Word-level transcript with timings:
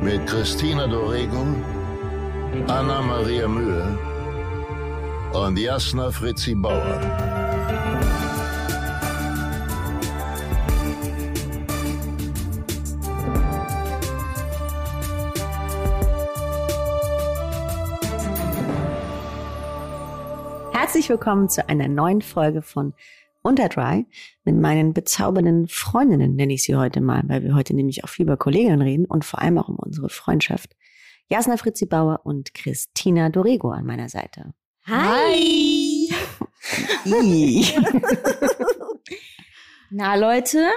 mit 0.00 0.26
Christina 0.26 0.86
Dorego, 0.86 1.46
Anna 2.68 3.00
Maria 3.00 3.48
Mühe 3.48 3.98
und 5.32 5.58
Jasna 5.58 6.10
Fritzi 6.10 6.54
Bauer. 6.54 7.00
Herzlich 20.72 21.08
willkommen 21.08 21.48
zu 21.48 21.68
einer 21.68 21.88
neuen 21.88 22.22
Folge 22.22 22.62
von 22.62 22.94
Unterdry 23.46 24.06
mit 24.44 24.56
meinen 24.56 24.92
bezaubernden 24.92 25.68
Freundinnen, 25.68 26.34
nenne 26.34 26.54
ich 26.54 26.64
sie 26.64 26.76
heute 26.76 27.00
mal, 27.00 27.22
weil 27.26 27.42
wir 27.42 27.54
heute 27.54 27.74
nämlich 27.74 28.04
auch 28.04 28.08
viel 28.08 28.24
über 28.24 28.36
Kolleginnen 28.36 28.82
reden 28.82 29.06
und 29.06 29.24
vor 29.24 29.40
allem 29.40 29.58
auch 29.58 29.68
um 29.68 29.76
unsere 29.76 30.08
Freundschaft. 30.08 30.76
Jasna 31.28 31.56
Fritzi 31.56 31.86
Bauer 31.86 32.20
und 32.24 32.54
Christina 32.54 33.28
Dorego 33.30 33.70
an 33.70 33.86
meiner 33.86 34.08
Seite. 34.08 34.52
Hi! 34.86 36.08
Na 39.90 40.14
Leute, 40.16 40.68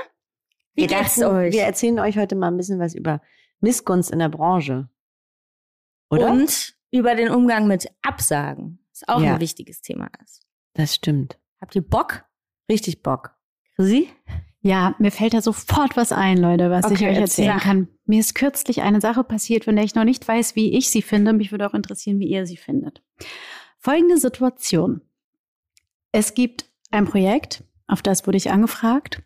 wie 0.76 0.82
wir, 0.82 0.88
geht's 0.88 1.16
dachten, 1.16 1.36
euch? 1.36 1.54
wir 1.54 1.64
erzählen 1.64 2.00
euch 2.00 2.18
heute 2.18 2.36
mal 2.36 2.48
ein 2.48 2.58
bisschen 2.58 2.80
was 2.80 2.96
über 2.96 3.22
Missgunst 3.60 4.12
in 4.12 4.20
der 4.20 4.30
Branche. 4.30 4.90
Oder? 6.10 6.32
Und 6.32 6.76
über 6.92 7.16
den 7.16 7.30
Umgang 7.30 7.68
mit 7.68 7.88
Absagen, 8.02 8.84
was 8.92 9.08
auch 9.08 9.22
Ja. 9.22 9.36
ein 9.36 9.40
wichtiges 9.40 9.82
Thema 9.82 10.10
ist. 10.24 10.46
Das 10.74 10.96
stimmt. 10.96 11.38
Habt 11.62 11.76
ihr 11.76 11.82
Bock? 11.82 12.24
Richtig 12.70 13.02
Bock. 13.04 13.32
Sie? 13.78 14.10
Ja, 14.62 14.94
mir 15.00 15.12
fällt 15.12 15.34
da 15.34 15.42
sofort 15.42 15.96
was 15.96 16.12
ein, 16.12 16.38
Leute, 16.38 16.70
was 16.70 16.86
ich 16.92 16.98
Okay, 16.98 17.10
euch 17.10 17.18
erzählen 17.18 17.52
erzähl. 17.52 17.64
kann. 17.66 17.88
Mir 18.06 18.20
ist 18.20 18.36
kürzlich 18.36 18.82
eine 18.82 19.00
Sache 19.00 19.24
passiert, 19.24 19.66
von 19.66 19.76
der 19.76 19.86
ich 19.86 19.96
noch 19.96 20.04
nicht 20.04 20.28
weiß, 20.28 20.56
wie 20.56 20.78
ich 20.78 20.90
sie 20.90 21.02
finde. 21.02 21.32
Mich 21.34 21.52
würde 21.52 21.66
auch 21.68 21.74
interessieren, 21.74 22.20
wie 22.20 22.28
ihr 22.28 22.46
sie 22.46 22.58
findet. 22.58 23.02
Folgende 23.78 24.18
Situation. 24.18 25.02
Es 26.12 26.34
gibt 26.34 26.66
ein 26.92 27.06
Projekt, 27.06 27.64
auf 27.88 28.02
das 28.02 28.28
wurde 28.28 28.38
ich 28.38 28.52
angefragt 28.52 29.22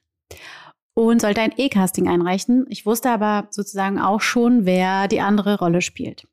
und 0.94 1.22
sollte 1.22 1.42
ein 1.42 1.54
E-Casting 1.58 2.08
einreichen. 2.08 2.66
Ich 2.70 2.86
wusste 2.86 3.10
aber 3.10 3.48
sozusagen 3.50 4.00
auch 4.00 4.22
schon, 4.22 4.66
wer 4.66 5.08
die 5.08 5.22
andere 5.22 5.58
Rolle 5.58 5.82
spielt. 5.82 6.28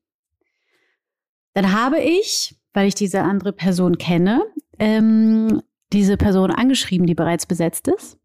Dann 1.54 1.72
habe 1.72 2.00
ich, 2.00 2.54
weil 2.74 2.86
ich 2.88 2.94
diese 2.94 3.22
andere 3.22 3.52
Person 3.52 3.96
kenne, 3.96 4.42
ähm, 4.78 5.62
diese 5.92 6.16
Person 6.16 6.50
angeschrieben, 6.50 7.06
die 7.06 7.14
bereits 7.14 7.46
besetzt 7.46 7.88
ist 7.88 8.18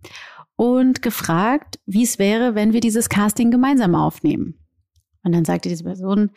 und 0.55 1.01
gefragt, 1.01 1.79
wie 1.85 2.03
es 2.03 2.19
wäre, 2.19 2.55
wenn 2.55 2.73
wir 2.73 2.79
dieses 2.79 3.09
Casting 3.09 3.51
gemeinsam 3.51 3.95
aufnehmen. 3.95 4.59
Und 5.23 5.33
dann 5.33 5.45
sagte 5.45 5.69
diese 5.69 5.83
Person, 5.83 6.31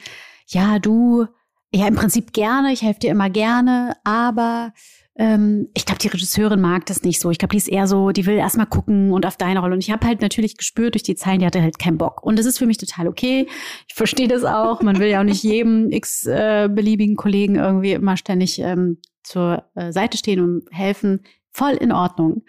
ja, 0.47 0.79
du, 0.79 1.27
ja, 1.73 1.87
im 1.87 1.95
Prinzip 1.95 2.33
gerne, 2.33 2.73
ich 2.73 2.83
helfe 2.83 3.01
dir 3.01 3.11
immer 3.11 3.29
gerne, 3.29 3.95
aber 4.03 4.73
ähm, 5.19 5.69
ich 5.75 5.85
glaube, 5.85 5.99
die 5.99 6.09
Regisseurin 6.09 6.61
mag 6.61 6.87
das 6.87 7.03
nicht 7.03 7.21
so. 7.21 7.31
Ich 7.31 7.39
glaube, 7.39 7.51
die 7.51 7.59
ist 7.59 7.69
eher 7.69 7.87
so, 7.87 8.11
die 8.11 8.25
will 8.25 8.37
erstmal 8.37 8.67
gucken 8.67 9.13
und 9.13 9.27
auf 9.27 9.37
deine 9.37 9.61
Rolle. 9.61 9.75
Und 9.75 9.83
ich 9.83 9.91
habe 9.91 10.07
halt 10.07 10.23
natürlich 10.23 10.57
gespürt 10.57 10.95
durch 10.95 11.03
die 11.03 11.17
Zeilen, 11.17 11.41
die 11.41 11.47
hatte 11.47 11.61
halt 11.61 11.79
keinen 11.79 11.99
Bock. 11.99 12.23
Und 12.23 12.39
das 12.39 12.47
ist 12.47 12.59
für 12.59 12.67
mich 12.67 12.79
total 12.79 13.09
okay. 13.09 13.47
Ich 13.89 13.95
verstehe 13.95 14.29
das 14.29 14.45
auch. 14.45 14.81
Man 14.81 14.99
will 14.99 15.09
ja 15.09 15.21
auch 15.21 15.25
nicht 15.25 15.43
jedem 15.43 15.91
x-beliebigen 15.91 17.17
Kollegen 17.17 17.57
irgendwie 17.57 17.93
immer 17.93 18.17
ständig 18.17 18.61
ähm, 18.61 18.99
zur 19.23 19.65
äh, 19.75 19.93
Seite 19.93 20.19
stehen 20.19 20.41
und 20.41 20.65
helfen. 20.71 21.23
Voll 21.51 21.75
in 21.75 21.93
Ordnung. 21.93 22.45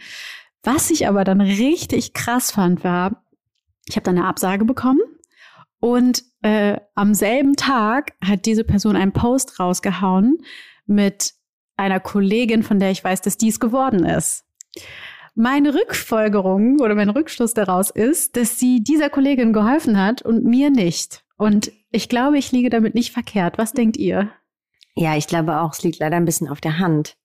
Was 0.63 0.91
ich 0.91 1.07
aber 1.07 1.23
dann 1.23 1.41
richtig 1.41 2.13
krass 2.13 2.51
fand, 2.51 2.83
war, 2.83 3.23
ich 3.87 3.95
habe 3.95 4.03
dann 4.03 4.17
eine 4.17 4.27
Absage 4.27 4.65
bekommen 4.65 4.99
und 5.79 6.23
äh, 6.41 6.77
am 6.95 7.13
selben 7.13 7.55
Tag 7.55 8.13
hat 8.23 8.45
diese 8.45 8.63
Person 8.63 8.95
einen 8.95 9.13
Post 9.13 9.59
rausgehauen 9.59 10.37
mit 10.85 11.33
einer 11.77 11.99
Kollegin, 11.99 12.63
von 12.63 12.79
der 12.79 12.91
ich 12.91 13.03
weiß, 13.03 13.21
dass 13.21 13.37
dies 13.37 13.59
geworden 13.59 14.05
ist. 14.05 14.45
Meine 15.35 15.73
Rückfolgerung 15.73 16.79
oder 16.81 16.95
mein 16.95 17.09
Rückschluss 17.09 17.53
daraus 17.53 17.89
ist, 17.89 18.35
dass 18.35 18.59
sie 18.59 18.83
dieser 18.83 19.09
Kollegin 19.09 19.53
geholfen 19.53 19.97
hat 19.97 20.21
und 20.21 20.43
mir 20.43 20.69
nicht. 20.69 21.23
Und 21.37 21.71
ich 21.91 22.09
glaube, 22.09 22.37
ich 22.37 22.51
liege 22.51 22.69
damit 22.69 22.95
nicht 22.95 23.13
verkehrt. 23.13 23.57
Was 23.57 23.71
denkt 23.71 23.95
ihr? 23.95 24.29
Ja, 24.99 25.15
ich 25.15 25.27
glaube 25.27 25.61
auch, 25.61 25.71
es 25.71 25.81
liegt 25.81 25.99
leider 25.99 26.17
ein 26.17 26.25
bisschen 26.25 26.49
auf 26.49 26.59
der 26.59 26.77
Hand. 26.77 27.15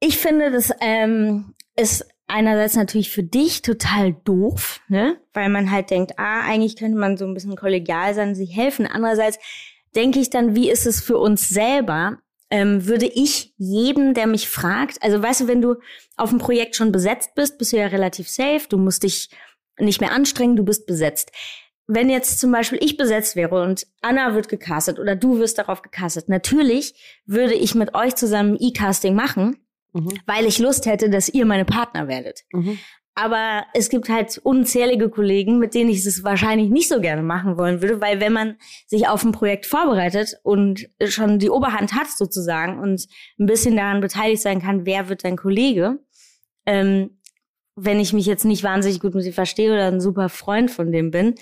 Ich 0.00 0.16
finde, 0.16 0.50
das 0.50 0.72
ähm, 0.80 1.54
ist 1.76 2.08
einerseits 2.26 2.74
natürlich 2.74 3.10
für 3.10 3.22
dich 3.22 3.60
total 3.60 4.14
doof, 4.24 4.80
ne? 4.88 5.20
Weil 5.34 5.50
man 5.50 5.70
halt 5.70 5.90
denkt, 5.90 6.12
ah, 6.16 6.40
eigentlich 6.46 6.76
könnte 6.76 6.96
man 6.96 7.18
so 7.18 7.26
ein 7.26 7.34
bisschen 7.34 7.54
kollegial 7.54 8.14
sein, 8.14 8.34
sich 8.34 8.56
helfen. 8.56 8.86
Andererseits 8.86 9.38
denke 9.94 10.20
ich 10.20 10.30
dann, 10.30 10.54
wie 10.54 10.70
ist 10.70 10.86
es 10.86 11.02
für 11.02 11.18
uns 11.18 11.50
selber? 11.50 12.16
Ähm, 12.48 12.86
würde 12.86 13.06
ich 13.06 13.52
jedem, 13.58 14.14
der 14.14 14.26
mich 14.26 14.48
fragt, 14.48 15.02
also 15.02 15.22
weißt 15.22 15.42
du, 15.42 15.48
wenn 15.48 15.60
du 15.60 15.74
auf 16.16 16.30
dem 16.30 16.38
Projekt 16.38 16.76
schon 16.76 16.92
besetzt 16.92 17.34
bist, 17.34 17.58
bist 17.58 17.74
du 17.74 17.76
ja 17.76 17.88
relativ 17.88 18.26
safe, 18.30 18.62
du 18.70 18.78
musst 18.78 19.02
dich 19.02 19.28
nicht 19.78 20.00
mehr 20.00 20.12
anstrengen, 20.12 20.56
du 20.56 20.64
bist 20.64 20.86
besetzt. 20.86 21.30
Wenn 21.90 22.10
jetzt 22.10 22.38
zum 22.38 22.52
Beispiel 22.52 22.78
ich 22.82 22.96
besetzt 22.98 23.34
wäre 23.34 23.62
und 23.62 23.86
Anna 24.02 24.34
wird 24.34 24.48
gecastet 24.48 24.98
oder 24.98 25.16
du 25.16 25.38
wirst 25.38 25.56
darauf 25.58 25.80
gecastet, 25.82 26.28
natürlich 26.28 26.94
würde 27.24 27.54
ich 27.54 27.74
mit 27.74 27.94
euch 27.94 28.14
zusammen 28.14 28.56
E-Casting 28.60 29.14
machen, 29.14 29.56
Mhm. 29.94 30.12
weil 30.26 30.44
ich 30.44 30.58
Lust 30.58 30.84
hätte, 30.84 31.08
dass 31.08 31.30
ihr 31.30 31.46
meine 31.46 31.64
Partner 31.64 32.08
werdet. 32.08 32.44
Mhm. 32.52 32.78
Aber 33.14 33.64
es 33.74 33.88
gibt 33.88 34.10
halt 34.10 34.38
unzählige 34.38 35.08
Kollegen, 35.08 35.58
mit 35.58 35.74
denen 35.74 35.90
ich 35.90 36.04
es 36.06 36.22
wahrscheinlich 36.22 36.68
nicht 36.68 36.88
so 36.88 37.00
gerne 37.00 37.22
machen 37.22 37.56
wollen 37.58 37.80
würde, 37.82 38.00
weil 38.00 38.20
wenn 38.20 38.32
man 38.34 38.56
sich 38.86 39.08
auf 39.08 39.24
ein 39.24 39.32
Projekt 39.32 39.66
vorbereitet 39.66 40.36
und 40.44 40.88
schon 41.06 41.38
die 41.40 41.50
Oberhand 41.50 41.94
hat 41.94 42.08
sozusagen 42.10 42.78
und 42.78 43.08
ein 43.40 43.46
bisschen 43.46 43.76
daran 43.76 44.00
beteiligt 44.00 44.42
sein 44.42 44.60
kann, 44.60 44.84
wer 44.86 45.08
wird 45.08 45.24
dein 45.24 45.36
Kollege, 45.36 45.98
ähm, 46.66 47.18
wenn 47.74 47.98
ich 47.98 48.12
mich 48.12 48.26
jetzt 48.26 48.44
nicht 48.44 48.62
wahnsinnig 48.62 49.00
gut 49.00 49.14
mit 49.14 49.24
ihm 49.24 49.32
verstehe 49.32 49.72
oder 49.72 49.86
ein 49.88 50.00
super 50.00 50.28
Freund 50.28 50.70
von 50.70 50.92
dem 50.92 51.10
bin, 51.10 51.34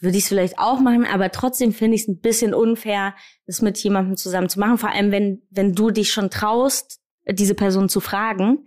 würde 0.00 0.16
ich 0.16 0.24
es 0.24 0.28
vielleicht 0.28 0.58
auch 0.58 0.80
machen, 0.80 1.04
aber 1.04 1.30
trotzdem 1.30 1.72
finde 1.72 1.96
ich 1.96 2.02
es 2.02 2.08
ein 2.08 2.20
bisschen 2.20 2.54
unfair, 2.54 3.14
das 3.46 3.62
mit 3.62 3.78
jemandem 3.78 4.16
zusammen 4.16 4.48
zu 4.48 4.60
machen. 4.60 4.78
Vor 4.78 4.90
allem, 4.90 5.10
wenn, 5.10 5.42
wenn 5.50 5.74
du 5.74 5.90
dich 5.90 6.12
schon 6.12 6.30
traust, 6.30 7.00
diese 7.28 7.54
Person 7.54 7.88
zu 7.88 8.00
fragen 8.00 8.66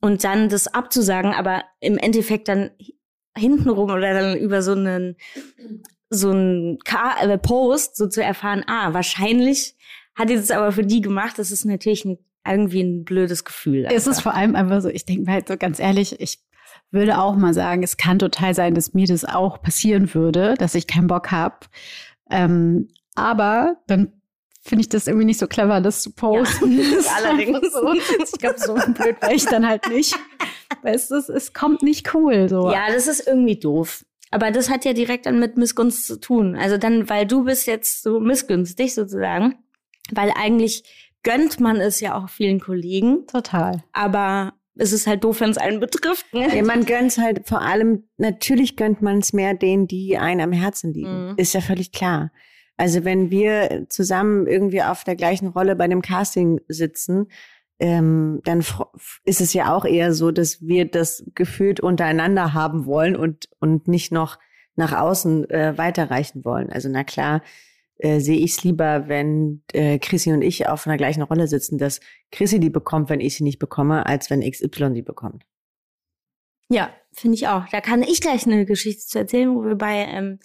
und 0.00 0.24
dann 0.24 0.48
das 0.48 0.68
abzusagen, 0.68 1.34
aber 1.34 1.64
im 1.80 1.98
Endeffekt 1.98 2.48
dann 2.48 2.70
hintenrum 3.36 3.90
oder 3.90 4.14
dann 4.14 4.38
über 4.38 4.62
so 4.62 4.72
einen 4.72 5.16
so 6.10 6.30
einen 6.30 6.78
äh, 7.20 7.38
Post 7.38 7.96
so 7.96 8.08
zu 8.08 8.22
erfahren, 8.22 8.64
ah, 8.66 8.92
wahrscheinlich 8.92 9.76
hat 10.16 10.28
die 10.28 10.34
das 10.34 10.50
aber 10.50 10.72
für 10.72 10.84
die 10.84 11.00
gemacht. 11.00 11.38
Das 11.38 11.52
ist 11.52 11.64
natürlich 11.64 12.04
ein, 12.04 12.18
irgendwie 12.46 12.82
ein 12.82 13.04
blödes 13.04 13.44
Gefühl. 13.44 13.86
Es 13.88 14.08
ist 14.08 14.20
vor 14.20 14.34
allem 14.34 14.56
einfach 14.56 14.80
so, 14.80 14.88
ich 14.88 15.04
denke 15.04 15.22
mir 15.22 15.32
halt 15.32 15.46
so 15.46 15.56
ganz 15.56 15.78
ehrlich, 15.78 16.20
ich 16.20 16.40
würde 16.90 17.18
auch 17.18 17.36
mal 17.36 17.54
sagen, 17.54 17.82
es 17.82 17.96
kann 17.96 18.18
total 18.18 18.54
sein, 18.54 18.74
dass 18.74 18.94
mir 18.94 19.06
das 19.06 19.24
auch 19.24 19.62
passieren 19.62 20.12
würde, 20.14 20.54
dass 20.58 20.74
ich 20.74 20.86
keinen 20.86 21.06
Bock 21.06 21.30
habe. 21.30 21.56
Ähm, 22.30 22.88
aber 23.14 23.76
dann 23.86 24.20
finde 24.62 24.82
ich 24.82 24.88
das 24.88 25.06
irgendwie 25.06 25.26
nicht 25.26 25.38
so 25.38 25.46
clever, 25.46 25.80
das 25.80 26.02
zu 26.02 26.12
posten. 26.12 26.78
Ja, 26.78 26.84
Das 26.90 27.06
ist 27.06 27.16
allerdings. 27.16 27.72
So, 27.72 27.92
ich 27.92 28.32
glaube, 28.38 28.58
so 28.58 28.74
blöd 28.74 29.20
wäre 29.20 29.34
ich 29.34 29.44
dann 29.46 29.66
halt 29.66 29.88
nicht. 29.88 30.16
Weil 30.82 30.94
es, 30.94 31.10
ist, 31.10 31.28
es 31.28 31.52
kommt 31.52 31.82
nicht 31.82 32.14
cool. 32.14 32.48
So. 32.48 32.70
Ja, 32.70 32.92
das 32.92 33.06
ist 33.06 33.26
irgendwie 33.26 33.58
doof. 33.58 34.04
Aber 34.30 34.50
das 34.50 34.70
hat 34.70 34.84
ja 34.84 34.92
direkt 34.92 35.26
dann 35.26 35.40
mit 35.40 35.56
Missgunst 35.56 36.06
zu 36.06 36.20
tun. 36.20 36.54
Also 36.56 36.78
dann, 36.78 37.08
weil 37.08 37.26
du 37.26 37.44
bist 37.44 37.66
jetzt 37.66 38.02
so 38.02 38.20
missgünstig 38.20 38.94
sozusagen, 38.94 39.58
weil 40.12 40.32
eigentlich 40.36 40.84
gönnt 41.22 41.58
man 41.58 41.76
es 41.76 42.00
ja 42.00 42.16
auch 42.16 42.28
vielen 42.28 42.60
Kollegen, 42.60 43.26
Total. 43.26 43.82
aber 43.92 44.54
es 44.76 44.92
ist 44.92 45.06
halt 45.06 45.24
doof, 45.24 45.40
wenn 45.40 45.50
es 45.50 45.58
einen 45.58 45.80
betrifft. 45.80 46.32
Ne? 46.32 46.56
Ja, 46.56 46.62
man 46.62 46.84
gönnt 46.84 47.16
halt 47.18 47.46
vor 47.48 47.60
allem, 47.60 48.04
natürlich 48.16 48.76
gönnt 48.76 49.02
man 49.02 49.18
es 49.18 49.32
mehr 49.32 49.54
denen, 49.54 49.86
die 49.86 50.16
einem 50.18 50.40
am 50.40 50.52
Herzen 50.52 50.92
liegen. 50.92 51.30
Mhm. 51.30 51.34
Ist 51.36 51.54
ja 51.54 51.60
völlig 51.60 51.92
klar. 51.92 52.32
Also 52.76 53.04
wenn 53.04 53.30
wir 53.30 53.86
zusammen 53.90 54.46
irgendwie 54.46 54.82
auf 54.82 55.04
der 55.04 55.16
gleichen 55.16 55.48
Rolle 55.48 55.76
bei 55.76 55.86
dem 55.86 56.00
Casting 56.00 56.60
sitzen, 56.68 57.26
ähm, 57.78 58.40
dann 58.44 58.64
ist 59.24 59.40
es 59.40 59.52
ja 59.52 59.74
auch 59.74 59.84
eher 59.84 60.14
so, 60.14 60.30
dass 60.30 60.62
wir 60.62 60.86
das 60.86 61.24
gefühlt 61.34 61.80
untereinander 61.80 62.54
haben 62.54 62.86
wollen 62.86 63.16
und, 63.16 63.48
und 63.58 63.88
nicht 63.88 64.12
noch 64.12 64.38
nach 64.76 64.98
außen 64.98 65.48
äh, 65.50 65.76
weiterreichen 65.76 66.44
wollen. 66.44 66.70
Also 66.70 66.88
na 66.88 67.04
klar, 67.04 67.42
äh, 68.00 68.20
sehe 68.20 68.38
ich 68.38 68.52
es 68.52 68.64
lieber, 68.64 69.08
wenn 69.08 69.62
äh, 69.72 69.98
Chrissy 69.98 70.32
und 70.32 70.42
ich 70.42 70.68
auf 70.68 70.86
einer 70.86 70.96
gleichen 70.96 71.22
Rolle 71.22 71.46
sitzen, 71.46 71.78
dass 71.78 72.00
Chrissy 72.32 72.60
die 72.60 72.70
bekommt, 72.70 73.10
wenn 73.10 73.20
ich 73.20 73.36
sie 73.36 73.44
nicht 73.44 73.58
bekomme, 73.58 74.06
als 74.06 74.30
wenn 74.30 74.40
XY 74.40 74.94
sie 74.94 75.02
bekommt. 75.02 75.44
Ja, 76.70 76.90
finde 77.12 77.34
ich 77.34 77.48
auch. 77.48 77.66
Da 77.70 77.80
kann 77.80 78.02
ich 78.02 78.20
gleich 78.20 78.46
eine 78.46 78.64
Geschichte 78.64 79.04
zu 79.04 79.18
erzählen, 79.18 79.54
wo 79.54 79.64
wir 79.64 79.74
bei 79.74 80.06
ähm, 80.08 80.38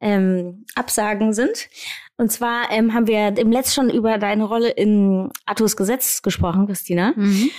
ähm, 0.00 0.64
Absagen 0.74 1.32
sind. 1.32 1.68
Und 2.16 2.32
zwar 2.32 2.70
ähm, 2.70 2.94
haben 2.94 3.06
wir 3.06 3.36
im 3.38 3.52
Letzt 3.52 3.74
schon 3.74 3.90
über 3.90 4.18
deine 4.18 4.44
Rolle 4.44 4.70
in 4.70 5.30
Arthurs 5.44 5.76
Gesetz 5.76 6.22
gesprochen, 6.22 6.66
Christina. 6.66 7.12
Mhm. 7.16 7.50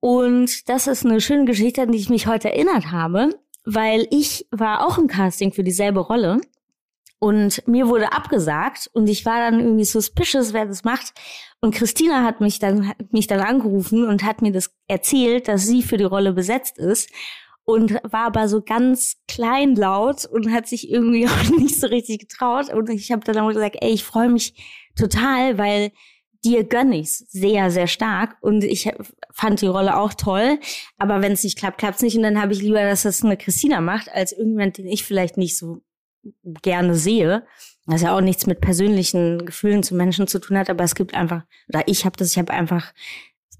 Und 0.00 0.68
das 0.68 0.86
ist 0.86 1.04
eine 1.04 1.20
schöne 1.20 1.44
Geschichte, 1.44 1.82
an 1.82 1.92
die 1.92 1.98
ich 1.98 2.10
mich 2.10 2.26
heute 2.26 2.50
erinnert 2.50 2.90
habe, 2.90 3.30
weil 3.64 4.06
ich 4.10 4.46
war 4.50 4.86
auch 4.86 4.98
im 4.98 5.06
Casting 5.06 5.52
für 5.52 5.64
dieselbe 5.64 6.00
Rolle. 6.00 6.40
Und 7.18 7.66
mir 7.66 7.88
wurde 7.88 8.12
abgesagt 8.12 8.90
und 8.92 9.08
ich 9.08 9.24
war 9.24 9.38
dann 9.38 9.60
irgendwie 9.60 9.84
suspicious, 9.84 10.52
wer 10.52 10.66
das 10.66 10.84
macht. 10.84 11.14
Und 11.60 11.74
Christina 11.74 12.22
hat 12.24 12.40
mich 12.40 12.58
dann, 12.58 12.88
hat 12.88 13.12
mich 13.12 13.26
dann 13.26 13.40
angerufen 13.40 14.06
und 14.06 14.22
hat 14.22 14.42
mir 14.42 14.52
das 14.52 14.70
erzählt, 14.86 15.48
dass 15.48 15.66
sie 15.66 15.82
für 15.82 15.96
die 15.96 16.04
Rolle 16.04 16.34
besetzt 16.34 16.78
ist 16.78 17.10
und 17.64 17.94
war 18.04 18.26
aber 18.26 18.48
so 18.48 18.62
ganz 18.62 19.16
kleinlaut 19.28 20.24
und 20.24 20.52
hat 20.52 20.68
sich 20.68 20.88
irgendwie 20.90 21.26
auch 21.28 21.50
nicht 21.58 21.80
so 21.80 21.88
richtig 21.88 22.20
getraut. 22.20 22.72
Und 22.72 22.88
ich 22.90 23.10
habe 23.10 23.24
dann 23.24 23.38
auch 23.38 23.48
gesagt, 23.48 23.76
ey, 23.80 23.90
ich 23.90 24.04
freue 24.04 24.28
mich 24.28 24.54
total, 24.96 25.58
weil 25.58 25.92
dir 26.44 26.64
gönne 26.64 26.98
ich's 26.98 27.18
sehr, 27.30 27.70
sehr 27.70 27.88
stark. 27.88 28.36
Und 28.40 28.62
ich 28.62 28.90
fand 29.32 29.60
die 29.60 29.66
Rolle 29.66 29.96
auch 29.96 30.14
toll. 30.14 30.60
Aber 30.96 31.22
wenn 31.22 31.32
es 31.32 31.44
nicht 31.44 31.58
klappt, 31.58 31.78
klappt's 31.78 32.02
nicht. 32.02 32.16
Und 32.16 32.22
dann 32.22 32.40
habe 32.40 32.52
ich 32.52 32.62
lieber, 32.62 32.82
dass 32.82 33.02
das 33.02 33.24
eine 33.24 33.36
Christina 33.36 33.80
macht, 33.80 34.10
als 34.12 34.32
irgendjemand, 34.32 34.78
den 34.78 34.86
ich 34.86 35.04
vielleicht 35.04 35.36
nicht 35.36 35.58
so 35.58 35.82
gerne 36.62 36.94
sehe. 36.94 37.44
Was 37.86 38.02
ja 38.02 38.16
auch 38.16 38.20
nichts 38.20 38.46
mit 38.46 38.60
persönlichen 38.60 39.46
Gefühlen 39.46 39.84
zu 39.84 39.94
Menschen 39.94 40.26
zu 40.26 40.40
tun 40.40 40.58
hat, 40.58 40.68
aber 40.68 40.82
es 40.82 40.96
gibt 40.96 41.14
einfach, 41.14 41.42
oder 41.68 41.84
ich 41.86 42.04
habe 42.04 42.16
das, 42.16 42.32
ich 42.32 42.38
habe 42.38 42.52
einfach 42.52 42.92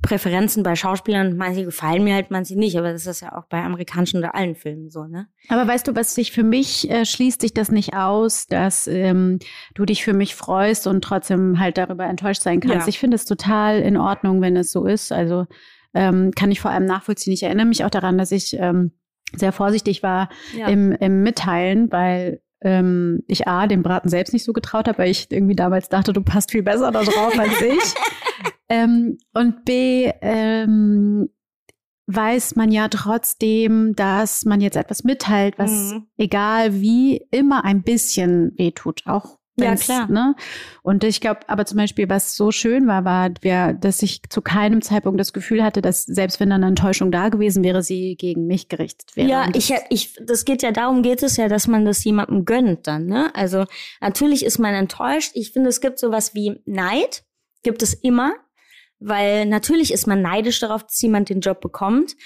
Präferenzen 0.02 0.62
bei 0.62 0.76
Schauspielern. 0.76 1.36
Manche 1.36 1.64
gefallen 1.64 2.04
mir 2.04 2.14
halt, 2.14 2.30
manche 2.30 2.58
nicht. 2.58 2.76
Aber 2.78 2.92
das 2.92 3.06
ist 3.06 3.20
ja 3.20 3.36
auch 3.36 3.46
bei 3.46 3.62
amerikanischen 3.62 4.18
oder 4.18 4.34
allen 4.34 4.54
Filmen 4.54 4.90
so, 4.90 5.04
ne? 5.04 5.28
Aber 5.48 5.66
weißt 5.66 5.88
du, 5.88 5.96
was 5.96 6.14
sich 6.14 6.32
für 6.32 6.42
mich 6.42 6.90
äh, 6.90 7.04
schließt 7.04 7.40
sich 7.40 7.54
das 7.54 7.70
nicht 7.70 7.94
aus, 7.94 8.46
dass 8.46 8.86
ähm, 8.86 9.38
du 9.74 9.84
dich 9.84 10.04
für 10.04 10.12
mich 10.12 10.34
freust 10.34 10.86
und 10.86 11.02
trotzdem 11.02 11.58
halt 11.58 11.78
darüber 11.78 12.04
enttäuscht 12.04 12.42
sein 12.42 12.60
kannst. 12.60 12.86
Ja. 12.86 12.88
Ich 12.88 12.98
finde 12.98 13.16
es 13.16 13.24
total 13.24 13.80
in 13.80 13.96
Ordnung, 13.96 14.40
wenn 14.40 14.56
es 14.56 14.70
so 14.70 14.86
ist. 14.86 15.12
Also 15.12 15.46
ähm, 15.94 16.32
kann 16.32 16.50
ich 16.50 16.60
vor 16.60 16.70
allem 16.70 16.84
nachvollziehen. 16.84 17.32
Ich 17.32 17.42
erinnere 17.42 17.66
mich 17.66 17.84
auch 17.84 17.90
daran, 17.90 18.18
dass 18.18 18.32
ich 18.32 18.56
ähm, 18.58 18.92
sehr 19.34 19.52
vorsichtig 19.52 20.02
war 20.02 20.28
ja. 20.56 20.68
im, 20.68 20.92
im 20.92 21.22
Mitteilen, 21.22 21.90
weil 21.90 22.40
ähm, 22.62 23.22
ich 23.26 23.46
A, 23.46 23.66
dem 23.66 23.82
Braten 23.82 24.08
selbst 24.08 24.32
nicht 24.32 24.44
so 24.44 24.52
getraut 24.52 24.88
habe, 24.88 24.98
weil 24.98 25.10
ich 25.10 25.30
irgendwie 25.30 25.56
damals 25.56 25.88
dachte, 25.88 26.12
du 26.12 26.22
passt 26.22 26.50
viel 26.50 26.62
besser 26.62 26.90
da 26.90 27.02
drauf 27.02 27.38
als 27.38 27.60
ich. 27.60 27.94
Ähm, 28.68 29.18
und 29.32 29.64
B, 29.64 30.10
ähm, 30.20 31.28
weiß 32.06 32.56
man 32.56 32.70
ja 32.70 32.88
trotzdem, 32.88 33.94
dass 33.96 34.44
man 34.44 34.60
jetzt 34.60 34.76
etwas 34.76 35.04
mitteilt, 35.04 35.58
was 35.58 35.92
mhm. 35.92 36.06
egal 36.16 36.74
wie 36.74 37.26
immer 37.30 37.64
ein 37.64 37.82
bisschen 37.82 38.52
wehtut, 38.56 39.02
auch 39.06 39.38
ja, 39.56 39.74
klar. 39.74 40.10
Ne? 40.10 40.34
Und 40.82 41.02
ich 41.02 41.20
glaube, 41.20 41.40
aber 41.46 41.64
zum 41.64 41.78
Beispiel, 41.78 42.08
was 42.08 42.36
so 42.36 42.50
schön 42.50 42.86
war, 42.86 43.04
war, 43.04 43.30
wir, 43.40 43.72
dass 43.72 44.02
ich 44.02 44.20
zu 44.28 44.42
keinem 44.42 44.82
Zeitpunkt 44.82 45.18
das 45.18 45.32
Gefühl 45.32 45.64
hatte, 45.64 45.80
dass 45.80 46.04
selbst 46.04 46.40
wenn 46.40 46.50
dann 46.50 46.62
eine 46.62 46.68
Enttäuschung 46.68 47.10
da 47.10 47.28
gewesen 47.30 47.64
wäre, 47.64 47.82
sie 47.82 48.16
gegen 48.16 48.46
mich 48.46 48.68
gerichtet 48.68 49.16
wäre. 49.16 49.28
Ja, 49.28 49.48
ich, 49.54 49.72
ich, 49.90 50.14
das 50.22 50.44
geht 50.44 50.62
ja 50.62 50.72
darum, 50.72 51.02
geht 51.02 51.22
es 51.22 51.36
ja, 51.36 51.48
dass 51.48 51.66
man 51.66 51.84
das 51.84 52.04
jemandem 52.04 52.44
gönnt 52.44 52.86
dann. 52.86 53.06
Ne? 53.06 53.34
Also 53.34 53.64
natürlich 54.00 54.44
ist 54.44 54.58
man 54.58 54.74
enttäuscht. 54.74 55.32
Ich 55.34 55.52
finde, 55.52 55.70
es 55.70 55.80
gibt 55.80 55.98
sowas 55.98 56.34
wie 56.34 56.60
Neid, 56.66 57.24
gibt 57.62 57.82
es 57.82 57.94
immer. 57.94 58.34
Weil 58.98 59.44
natürlich 59.44 59.92
ist 59.92 60.06
man 60.06 60.22
neidisch 60.22 60.58
darauf, 60.60 60.82
dass 60.82 61.00
jemand 61.02 61.28
den 61.28 61.40
Job 61.40 61.60
bekommt. 61.60 62.16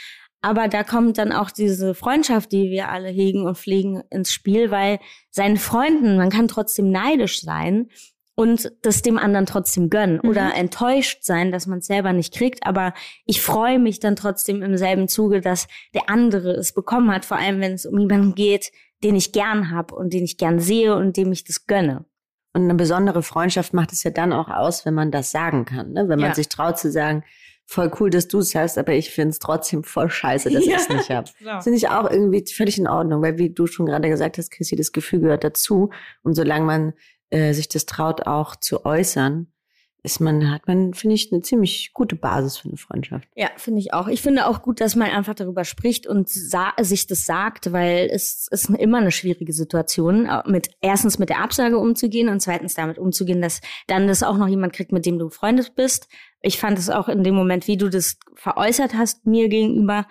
Aber 0.42 0.68
da 0.68 0.84
kommt 0.84 1.18
dann 1.18 1.32
auch 1.32 1.50
diese 1.50 1.94
Freundschaft, 1.94 2.52
die 2.52 2.70
wir 2.70 2.88
alle 2.88 3.08
hegen 3.08 3.46
und 3.46 3.58
pflegen, 3.58 4.02
ins 4.10 4.32
Spiel, 4.32 4.70
weil 4.70 4.98
seinen 5.30 5.58
Freunden, 5.58 6.16
man 6.16 6.30
kann 6.30 6.48
trotzdem 6.48 6.90
neidisch 6.90 7.42
sein 7.42 7.88
und 8.34 8.72
das 8.80 9.02
dem 9.02 9.18
anderen 9.18 9.44
trotzdem 9.44 9.90
gönnen 9.90 10.20
mhm. 10.22 10.30
oder 10.30 10.54
enttäuscht 10.54 11.24
sein, 11.24 11.52
dass 11.52 11.66
man 11.66 11.80
es 11.80 11.86
selber 11.86 12.14
nicht 12.14 12.32
kriegt. 12.32 12.66
Aber 12.66 12.94
ich 13.26 13.42
freue 13.42 13.78
mich 13.78 14.00
dann 14.00 14.16
trotzdem 14.16 14.62
im 14.62 14.78
selben 14.78 15.08
Zuge, 15.08 15.42
dass 15.42 15.68
der 15.92 16.08
andere 16.08 16.52
es 16.52 16.72
bekommen 16.72 17.12
hat, 17.12 17.26
vor 17.26 17.36
allem 17.36 17.60
wenn 17.60 17.72
es 17.72 17.84
um 17.84 17.98
jemanden 17.98 18.34
geht, 18.34 18.72
den 19.04 19.16
ich 19.16 19.32
gern 19.32 19.70
habe 19.70 19.94
und 19.94 20.14
den 20.14 20.24
ich 20.24 20.38
gern 20.38 20.58
sehe 20.58 20.96
und 20.96 21.18
dem 21.18 21.32
ich 21.32 21.44
das 21.44 21.66
gönne. 21.66 22.06
Und 22.52 22.64
eine 22.64 22.74
besondere 22.74 23.22
Freundschaft 23.22 23.74
macht 23.74 23.92
es 23.92 24.02
ja 24.02 24.10
dann 24.10 24.32
auch 24.32 24.48
aus, 24.48 24.84
wenn 24.84 24.94
man 24.94 25.10
das 25.10 25.30
sagen 25.30 25.66
kann. 25.66 25.92
Ne? 25.92 26.08
Wenn 26.08 26.18
man 26.18 26.30
ja. 26.30 26.34
sich 26.34 26.48
traut 26.48 26.78
zu 26.78 26.90
sagen, 26.90 27.24
voll 27.70 27.92
cool, 28.00 28.10
dass 28.10 28.26
du 28.26 28.40
es 28.40 28.56
hast, 28.56 28.78
aber 28.78 28.94
ich 28.94 29.10
finde 29.10 29.30
es 29.30 29.38
trotzdem 29.38 29.84
voll 29.84 30.10
scheiße, 30.10 30.50
dass 30.50 30.66
ja. 30.66 30.74
ich 30.74 30.82
es 30.82 30.88
nicht 30.88 31.08
habe. 31.08 31.30
Genau. 31.38 31.60
Finde 31.62 31.76
ich 31.76 31.88
auch 31.88 32.10
irgendwie 32.10 32.44
völlig 32.52 32.78
in 32.78 32.88
Ordnung, 32.88 33.22
weil 33.22 33.38
wie 33.38 33.50
du 33.50 33.68
schon 33.68 33.86
gerade 33.86 34.08
gesagt 34.08 34.38
hast, 34.38 34.50
Chrissy, 34.50 34.74
das 34.74 34.90
Gefühl 34.90 35.20
gehört 35.20 35.44
dazu. 35.44 35.90
Und 36.22 36.34
solange 36.34 36.64
man 36.64 36.92
äh, 37.30 37.52
sich 37.52 37.68
das 37.68 37.86
traut, 37.86 38.26
auch 38.26 38.56
zu 38.56 38.84
äußern, 38.84 39.52
ist 40.02 40.20
man, 40.20 40.50
hat 40.50 40.66
man, 40.66 40.94
finde 40.94 41.14
ich, 41.14 41.32
eine 41.32 41.42
ziemlich 41.42 41.92
gute 41.92 42.16
Basis 42.16 42.58
für 42.58 42.68
eine 42.68 42.76
Freundschaft. 42.76 43.28
Ja, 43.34 43.48
finde 43.56 43.80
ich 43.80 43.92
auch. 43.92 44.08
Ich 44.08 44.22
finde 44.22 44.46
auch 44.46 44.62
gut, 44.62 44.80
dass 44.80 44.96
man 44.96 45.10
einfach 45.10 45.34
darüber 45.34 45.64
spricht 45.64 46.06
und 46.06 46.28
sich 46.28 47.06
das 47.06 47.26
sagt, 47.26 47.72
weil 47.72 48.08
es 48.10 48.48
ist 48.50 48.70
immer 48.70 48.98
eine 48.98 49.10
schwierige 49.10 49.52
Situation, 49.52 50.26
äh, 50.26 50.42
mit 50.46 50.70
erstens 50.80 51.18
mit 51.18 51.28
der 51.28 51.42
Absage 51.42 51.78
umzugehen 51.78 52.28
und 52.28 52.40
zweitens 52.40 52.74
damit 52.74 52.98
umzugehen, 52.98 53.42
dass 53.42 53.60
dann 53.86 54.06
das 54.06 54.22
auch 54.22 54.36
noch 54.36 54.48
jemand 54.48 54.72
kriegt, 54.72 54.92
mit 54.92 55.06
dem 55.06 55.18
du 55.18 55.26
befreundet 55.26 55.74
bist. 55.74 56.08
Ich 56.42 56.58
fand 56.58 56.78
es 56.78 56.88
auch 56.88 57.08
in 57.08 57.22
dem 57.22 57.34
Moment, 57.34 57.66
wie 57.66 57.76
du 57.76 57.90
das 57.90 58.18
veräußert 58.34 58.94
hast 58.94 59.26
mir 59.26 59.48
gegenüber, 59.48 60.06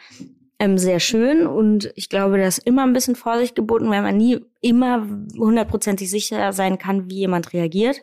ähm, 0.60 0.78
sehr 0.78 1.00
schön 1.00 1.48
und 1.48 1.90
ich 1.96 2.10
glaube, 2.10 2.38
da 2.38 2.46
ist 2.46 2.60
immer 2.60 2.84
ein 2.84 2.92
bisschen 2.92 3.16
Vorsicht 3.16 3.56
geboten, 3.56 3.90
weil 3.90 4.02
man 4.02 4.18
nie 4.18 4.40
immer 4.60 5.08
hundertprozentig 5.38 6.10
sicher 6.10 6.52
sein 6.52 6.78
kann, 6.78 7.10
wie 7.10 7.20
jemand 7.20 7.54
reagiert. 7.54 8.02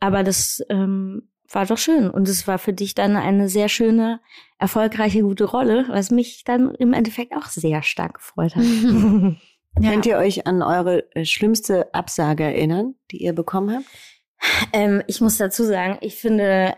Aber 0.00 0.22
das 0.22 0.62
ähm, 0.68 1.28
war 1.50 1.66
doch 1.66 1.78
schön. 1.78 2.10
Und 2.10 2.28
es 2.28 2.46
war 2.46 2.58
für 2.58 2.72
dich 2.72 2.94
dann 2.94 3.16
eine 3.16 3.48
sehr 3.48 3.68
schöne, 3.68 4.20
erfolgreiche, 4.58 5.22
gute 5.22 5.44
Rolle, 5.44 5.86
was 5.88 6.10
mich 6.10 6.44
dann 6.44 6.74
im 6.74 6.92
Endeffekt 6.92 7.34
auch 7.34 7.46
sehr 7.46 7.82
stark 7.82 8.14
gefreut 8.14 8.56
hat. 8.56 8.64
ja. 9.80 9.90
Könnt 9.90 10.06
ihr 10.06 10.18
euch 10.18 10.46
an 10.46 10.62
eure 10.62 11.04
äh, 11.14 11.24
schlimmste 11.24 11.92
Absage 11.94 12.44
erinnern, 12.44 12.94
die 13.10 13.22
ihr 13.22 13.32
bekommen 13.32 13.76
habt? 13.76 13.86
Ähm, 14.72 15.02
ich 15.06 15.20
muss 15.20 15.38
dazu 15.38 15.64
sagen, 15.64 15.98
ich 16.00 16.16
finde 16.16 16.74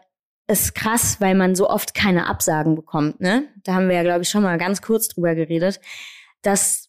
es 0.47 0.75
krass, 0.75 1.21
weil 1.21 1.35
man 1.35 1.55
so 1.55 1.69
oft 1.69 1.95
keine 1.95 2.27
Absagen 2.27 2.77
bekommt. 2.77 3.21
Ne? 3.21 3.49
Da 3.65 3.75
haben 3.75 3.89
wir 3.89 3.97
ja, 3.97 4.03
glaube 4.03 4.23
ich, 4.23 4.29
schon 4.29 4.43
mal 4.43 4.59
ganz 4.59 4.81
kurz 4.81 5.09
drüber 5.09 5.35
geredet, 5.35 5.81
dass 6.43 6.86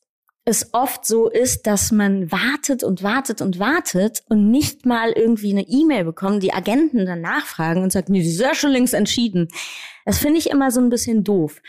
es 0.47 0.73
oft 0.73 1.05
so 1.05 1.29
ist, 1.29 1.67
dass 1.67 1.91
man 1.91 2.31
wartet 2.31 2.81
und 2.81 3.03
wartet 3.03 3.41
und 3.41 3.59
wartet 3.59 4.23
und 4.29 4.49
nicht 4.49 4.85
mal 4.85 5.11
irgendwie 5.11 5.51
eine 5.51 5.67
E-Mail 5.67 6.05
bekommt, 6.05 6.41
die 6.41 6.53
Agenten 6.53 7.05
dann 7.05 7.19
nachfragen 7.19 7.83
und 7.83 7.91
sagen, 7.91 8.13
nee, 8.13 8.21
die 8.21 8.29
ist 8.29 8.39
ja 8.39 8.55
schon 8.55 8.71
längst 8.71 8.93
entschieden. 8.93 9.49
Das 10.05 10.19
finde 10.19 10.39
ich 10.39 10.49
immer 10.49 10.71
so 10.71 10.79
ein 10.79 10.87
bisschen 10.87 11.25
doof, 11.25 11.61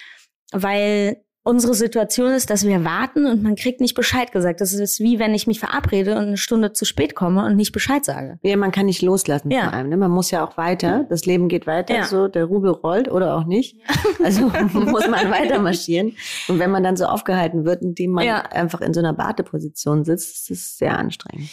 weil 0.52 1.24
unsere 1.42 1.74
Situation 1.74 2.32
ist, 2.32 2.50
dass 2.50 2.66
wir 2.66 2.84
warten 2.84 3.26
und 3.26 3.42
man 3.42 3.56
kriegt 3.56 3.80
nicht 3.80 3.94
Bescheid 3.94 4.32
gesagt. 4.32 4.60
Das 4.60 4.72
ist 4.72 5.00
wie 5.00 5.18
wenn 5.18 5.34
ich 5.34 5.46
mich 5.46 5.60
verabrede 5.60 6.12
und 6.12 6.26
eine 6.26 6.36
Stunde 6.36 6.72
zu 6.72 6.84
spät 6.84 7.14
komme 7.14 7.44
und 7.44 7.56
nicht 7.56 7.72
Bescheid 7.72 8.04
sage. 8.04 8.38
Ja, 8.42 8.56
man 8.56 8.70
kann 8.70 8.86
nicht 8.86 9.02
loslassen 9.02 9.50
ja. 9.50 9.64
vor 9.64 9.72
allem. 9.72 9.88
Ne? 9.88 9.96
Man 9.96 10.10
muss 10.10 10.30
ja 10.30 10.44
auch 10.44 10.56
weiter. 10.56 11.06
Das 11.08 11.26
Leben 11.26 11.48
geht 11.48 11.66
weiter. 11.66 11.94
Ja. 11.94 12.04
So 12.04 12.28
der 12.28 12.44
Rubel 12.44 12.70
rollt 12.70 13.10
oder 13.10 13.36
auch 13.36 13.44
nicht. 13.44 13.76
Also 14.22 14.50
muss 14.72 15.08
man 15.08 15.30
weiter 15.30 15.60
marschieren. 15.60 16.16
Und 16.48 16.58
wenn 16.58 16.70
man 16.70 16.82
dann 16.82 16.96
so 16.96 17.04
aufgehalten 17.04 17.64
wird, 17.64 17.82
indem 17.82 18.10
man 18.10 18.26
ja. 18.26 18.42
einfach 18.42 18.80
in 18.80 18.92
so 18.92 19.00
einer 19.00 19.16
Warteposition 19.16 20.04
sitzt, 20.04 20.50
ist 20.50 20.50
es 20.50 20.76
sehr 20.76 20.98
anstrengend. 20.98 21.48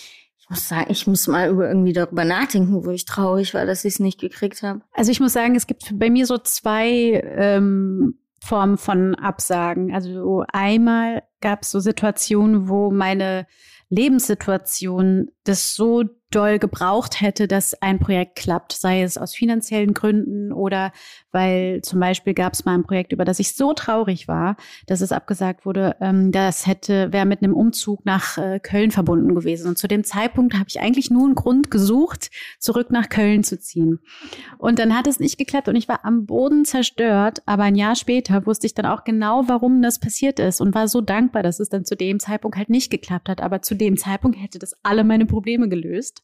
Ich 0.46 0.50
muss 0.50 0.68
sagen, 0.68 0.92
ich 0.92 1.08
muss 1.08 1.28
mal 1.28 1.50
über 1.50 1.68
irgendwie 1.68 1.94
darüber 1.94 2.26
nachdenken, 2.26 2.86
wo 2.86 2.90
ich 2.92 3.06
traurig 3.06 3.54
war, 3.54 3.66
dass 3.66 3.86
ich 3.86 3.96
es 3.96 4.00
nicht 4.00 4.20
gekriegt 4.20 4.62
habe. 4.62 4.82
Also 4.94 5.12
ich 5.12 5.20
muss 5.20 5.34
sagen, 5.34 5.56
es 5.56 5.68
gibt 5.68 5.98
bei 5.98 6.10
mir 6.10 6.26
so 6.26 6.38
zwei 6.38 7.24
ähm, 7.36 8.20
Form 8.46 8.78
von 8.78 9.16
Absagen. 9.16 9.94
Also 9.94 10.46
einmal 10.52 11.24
gab 11.42 11.64
es 11.64 11.72
so 11.72 11.80
Situationen, 11.80 12.70
wo 12.70 12.92
meine 12.92 13.48
Lebenssituation 13.90 15.32
das 15.44 15.76
so 15.76 16.04
doll 16.36 16.60
gebraucht 16.60 17.22
hätte, 17.22 17.48
dass 17.48 17.82
ein 17.82 18.00
Projekt 18.00 18.36
klappt, 18.36 18.74
sei 18.74 19.04
es 19.04 19.18
aus 19.18 19.34
finanziellen 19.34 19.94
Gründen 19.94 20.52
oder 20.52 20.92
weil 21.32 21.82
zum 21.82 22.00
Beispiel 22.00 22.34
gab 22.34 22.54
es 22.54 22.66
mal 22.66 22.76
ein 22.76 22.84
Projekt, 22.84 23.12
über 23.12 23.26
das 23.26 23.40
ich 23.40 23.56
so 23.56 23.74
traurig 23.74 24.28
war, 24.28 24.58
dass 24.88 25.02
es 25.02 25.12
abgesagt 25.12 25.66
wurde. 25.66 25.96
Ähm, 26.02 26.32
das 26.32 26.68
hätte 26.68 27.12
wäre 27.12 27.26
mit 27.26 27.42
einem 27.42 27.54
Umzug 27.54 28.06
nach 28.06 28.38
äh, 28.38 28.60
Köln 28.60 28.92
verbunden 28.92 29.36
gewesen. 29.36 29.70
Und 29.70 29.78
zu 29.78 29.88
dem 29.88 30.04
Zeitpunkt 30.04 30.54
habe 30.54 30.66
ich 30.68 30.80
eigentlich 30.80 31.10
nur 31.10 31.26
einen 31.26 31.36
Grund 31.36 31.72
gesucht, 31.72 32.32
zurück 32.60 32.92
nach 32.92 33.10
Köln 33.10 33.44
zu 33.44 33.60
ziehen. 33.60 34.00
Und 34.58 34.80
dann 34.80 34.96
hat 34.96 35.08
es 35.08 35.20
nicht 35.20 35.38
geklappt 35.38 35.70
und 35.70 35.76
ich 35.76 35.88
war 35.88 36.04
am 36.04 36.26
Boden 36.26 36.66
zerstört. 36.66 37.42
Aber 37.46 37.64
ein 37.64 37.76
Jahr 37.76 37.96
später 37.96 38.46
wusste 38.46 38.68
ich 38.68 38.74
dann 38.74 38.86
auch 38.86 39.04
genau, 39.04 39.44
warum 39.48 39.82
das 39.82 40.00
passiert 40.00 40.40
ist 40.40 40.60
und 40.60 40.76
war 40.76 40.88
so 40.88 41.02
dankbar, 41.02 41.44
dass 41.44 41.60
es 41.60 41.70
dann 41.70 41.86
zu 41.86 41.96
dem 41.96 42.20
Zeitpunkt 42.20 42.58
halt 42.58 42.70
nicht 42.70 42.92
geklappt 42.92 43.30
hat. 43.30 43.42
Aber 43.42 43.62
zu 43.62 43.76
dem 43.76 43.98
Zeitpunkt 43.98 44.42
hätte 44.42 44.60
das 44.60 44.76
alle 44.84 45.04
meine 45.04 45.26
Probleme 45.26 45.70
gelöst. 45.70 46.24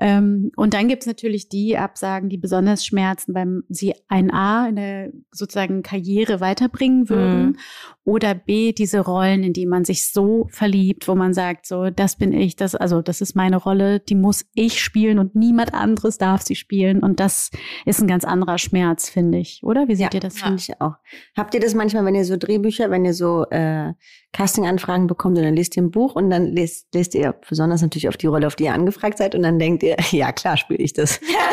Ähm, 0.00 0.50
und 0.56 0.74
dann 0.74 0.88
gibt 0.88 1.02
es 1.02 1.06
natürlich 1.06 1.48
die 1.48 1.76
Absagen, 1.76 2.28
die 2.28 2.38
besonders 2.38 2.86
schmerzen, 2.86 3.34
weil 3.34 3.62
sie 3.68 3.94
ein 4.08 4.32
A 4.32 4.68
in 4.68 4.76
der 4.76 5.12
sozusagen 5.30 5.82
Karriere 5.82 6.40
weiterbringen 6.40 7.08
würden 7.08 7.46
Mhm. 7.46 7.56
oder 8.04 8.34
B 8.34 8.72
diese 8.72 9.00
Rollen, 9.00 9.42
in 9.42 9.52
die 9.52 9.66
man 9.66 9.84
sich 9.84 10.10
so 10.10 10.46
verliebt, 10.50 11.06
wo 11.06 11.14
man 11.14 11.34
sagt, 11.34 11.66
so 11.66 11.90
das 11.90 12.16
bin 12.16 12.32
ich, 12.32 12.56
das 12.56 12.74
also 12.74 13.02
das 13.02 13.20
ist 13.20 13.36
meine 13.36 13.56
Rolle, 13.56 14.00
die 14.00 14.14
muss 14.14 14.46
ich 14.54 14.80
spielen 14.80 15.18
und 15.18 15.34
niemand 15.34 15.74
anderes 15.74 16.18
darf 16.18 16.42
sie 16.42 16.56
spielen 16.56 17.00
und 17.02 17.20
das 17.20 17.50
ist 17.84 18.00
ein 18.00 18.08
ganz 18.08 18.24
anderer 18.24 18.58
Schmerz, 18.58 19.08
finde 19.08 19.38
ich, 19.38 19.60
oder? 19.62 19.86
Wie 19.86 19.94
seht 19.96 20.14
ihr 20.14 20.20
das? 20.20 20.38
Finde 20.38 20.56
ich 20.58 20.80
auch. 20.80 20.94
Habt 21.36 21.54
ihr 21.54 21.60
das 21.60 21.74
manchmal, 21.74 22.04
wenn 22.04 22.14
ihr 22.14 22.24
so 22.24 22.36
Drehbücher, 22.36 22.90
wenn 22.90 23.04
ihr 23.04 23.14
so 23.14 23.44
äh, 23.50 23.92
Casting-Anfragen 24.32 25.06
bekommt 25.06 25.36
und 25.38 25.44
dann 25.44 25.56
lest 25.56 25.76
ihr 25.76 25.82
ein 25.82 25.90
Buch 25.90 26.14
und 26.14 26.30
dann 26.30 26.46
lest, 26.46 26.94
lest 26.94 27.14
ihr 27.14 27.34
besonders 27.48 27.82
natürlich 27.82 28.08
auf 28.08 28.16
die 28.16 28.26
Rolle, 28.28 28.46
auf 28.46 28.56
die 28.56 28.64
ihr 28.64 28.74
angefragt 28.74 29.18
seid 29.18 29.34
und 29.34 29.42
dann 29.42 29.58
denkt 29.58 29.82
ihr, 29.82 29.89
ja 30.10 30.32
klar 30.32 30.56
spiele 30.56 30.82
ich 30.82 30.92
das. 30.92 31.20
Ja, 31.22 31.50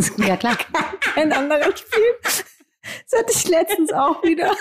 klar. 0.36 0.56
Kein 1.14 1.32
anderer 1.32 1.76
Spiel. 1.76 2.02
Das 2.22 3.20
hatte 3.20 3.32
ich 3.34 3.48
letztens 3.48 3.92
auch 3.92 4.22
wieder. 4.22 4.54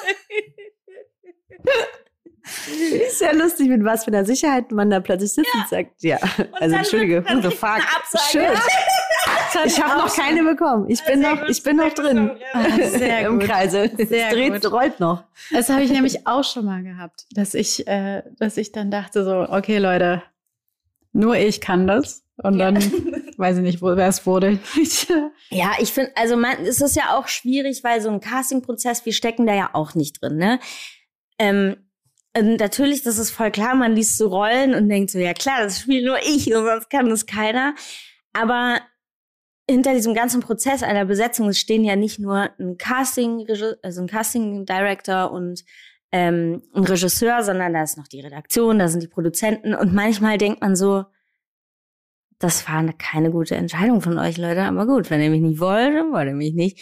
Ist 3.07 3.21
ja 3.21 3.31
lustig, 3.33 3.67
mit 3.67 3.83
was 3.83 4.05
für 4.05 4.11
einer 4.11 4.25
Sicherheit 4.25 4.71
man 4.71 4.89
da 4.89 4.99
plötzlich 4.99 5.33
sitzt 5.33 5.53
und 5.53 5.67
sagt, 5.67 6.01
ja, 6.01 6.17
also 6.17 6.47
dann 6.59 6.73
entschuldige, 6.73 7.21
dann 7.21 7.41
man 7.41 7.51
fuck. 7.51 7.81
Shit. 8.31 8.41
Ich 9.65 9.81
habe 9.81 9.99
noch 10.01 10.15
keine 10.15 10.43
bekommen. 10.43 10.89
Ich 10.89 11.03
bin 11.03 11.21
Sehr 11.21 11.31
noch, 11.33 11.41
gut, 11.41 11.49
ich 11.49 11.63
bin 11.63 11.77
noch 11.77 11.93
drin. 11.93 12.29
gut. 12.29 12.37
Ah, 12.53 12.65
sehr 12.87 13.27
Im. 13.27 13.39
Kreise. 13.39 13.89
Es 13.97 14.09
dreht, 14.09 14.61
gut. 14.61 14.71
rollt 14.71 14.99
noch. 14.99 15.23
Das 15.51 15.69
habe 15.69 15.81
ich 15.83 15.91
nämlich 15.91 16.27
auch 16.27 16.43
schon 16.43 16.65
mal 16.65 16.83
gehabt, 16.83 17.25
dass 17.31 17.53
ich, 17.53 17.87
äh, 17.87 18.23
dass 18.37 18.57
ich 18.57 18.71
dann 18.71 18.91
dachte 18.91 19.23
so, 19.23 19.47
okay 19.49 19.79
Leute, 19.79 20.21
nur 21.11 21.35
ich 21.35 21.59
kann 21.59 21.87
das. 21.87 22.23
Und 22.43 22.59
dann 22.59 22.75
weiß 23.37 23.57
ich 23.57 23.63
nicht, 23.63 23.81
wo 23.81 23.95
wer 23.95 24.07
es 24.07 24.25
wurde. 24.25 24.59
Ja, 25.49 25.71
ich 25.79 25.93
finde, 25.93 26.11
also 26.15 26.35
man, 26.35 26.65
es 26.65 26.81
ist 26.81 26.97
ja 26.97 27.17
auch 27.17 27.29
schwierig, 27.29 27.81
weil 27.81 28.01
so 28.01 28.09
ein 28.09 28.19
Casting-Prozess, 28.19 29.05
wir 29.05 29.13
stecken 29.13 29.47
da 29.47 29.55
ja 29.55 29.69
auch 29.71 29.95
nicht 29.95 30.21
drin, 30.21 30.35
ne? 30.35 30.59
Ähm, 31.39 31.77
und 32.37 32.59
natürlich, 32.59 33.01
das 33.01 33.17
ist 33.17 33.31
voll 33.31 33.49
klar, 33.49 33.73
man 33.73 33.95
liest 33.95 34.17
so 34.17 34.27
Rollen 34.27 34.75
und 34.75 34.89
denkt 34.89 35.09
so, 35.09 35.19
ja 35.19 35.33
klar, 35.33 35.63
das 35.63 35.79
spiele 35.79 36.05
nur 36.05 36.19
ich 36.19 36.53
und 36.53 36.65
sonst 36.65 36.89
kann 36.89 37.09
das 37.09 37.25
keiner. 37.25 37.75
Aber 38.33 38.81
hinter 39.69 39.93
diesem 39.93 40.13
ganzen 40.13 40.41
Prozess 40.41 40.83
einer 40.83 41.05
Besetzung 41.05 41.49
es 41.49 41.59
stehen 41.59 41.83
ja 41.83 41.95
nicht 41.95 42.19
nur 42.19 42.49
ein 42.59 42.77
Casting, 42.77 43.47
also 43.81 44.01
ein 44.01 44.07
Casting 44.07 44.65
Director 44.65 45.31
und 45.31 45.63
ähm, 46.11 46.61
ein 46.73 46.83
Regisseur, 46.83 47.43
sondern 47.43 47.73
da 47.73 47.83
ist 47.83 47.97
noch 47.97 48.07
die 48.07 48.21
Redaktion, 48.21 48.79
da 48.79 48.87
sind 48.87 49.01
die 49.01 49.07
Produzenten 49.07 49.73
und 49.73 49.93
manchmal 49.93 50.37
denkt 50.37 50.61
man 50.61 50.75
so, 50.75 51.05
das 52.39 52.67
war 52.67 52.75
eine, 52.77 52.93
keine 52.93 53.31
gute 53.31 53.55
Entscheidung 53.55 54.01
von 54.01 54.17
euch, 54.19 54.37
Leute, 54.37 54.61
aber 54.63 54.85
gut, 54.85 55.09
wenn 55.09 55.21
ihr 55.21 55.29
mich 55.29 55.41
nicht 55.41 55.59
wollt, 55.59 55.95
dann 55.95 56.11
wollt 56.11 56.27
ihr 56.27 56.35
mich 56.35 56.53
nicht. 56.53 56.79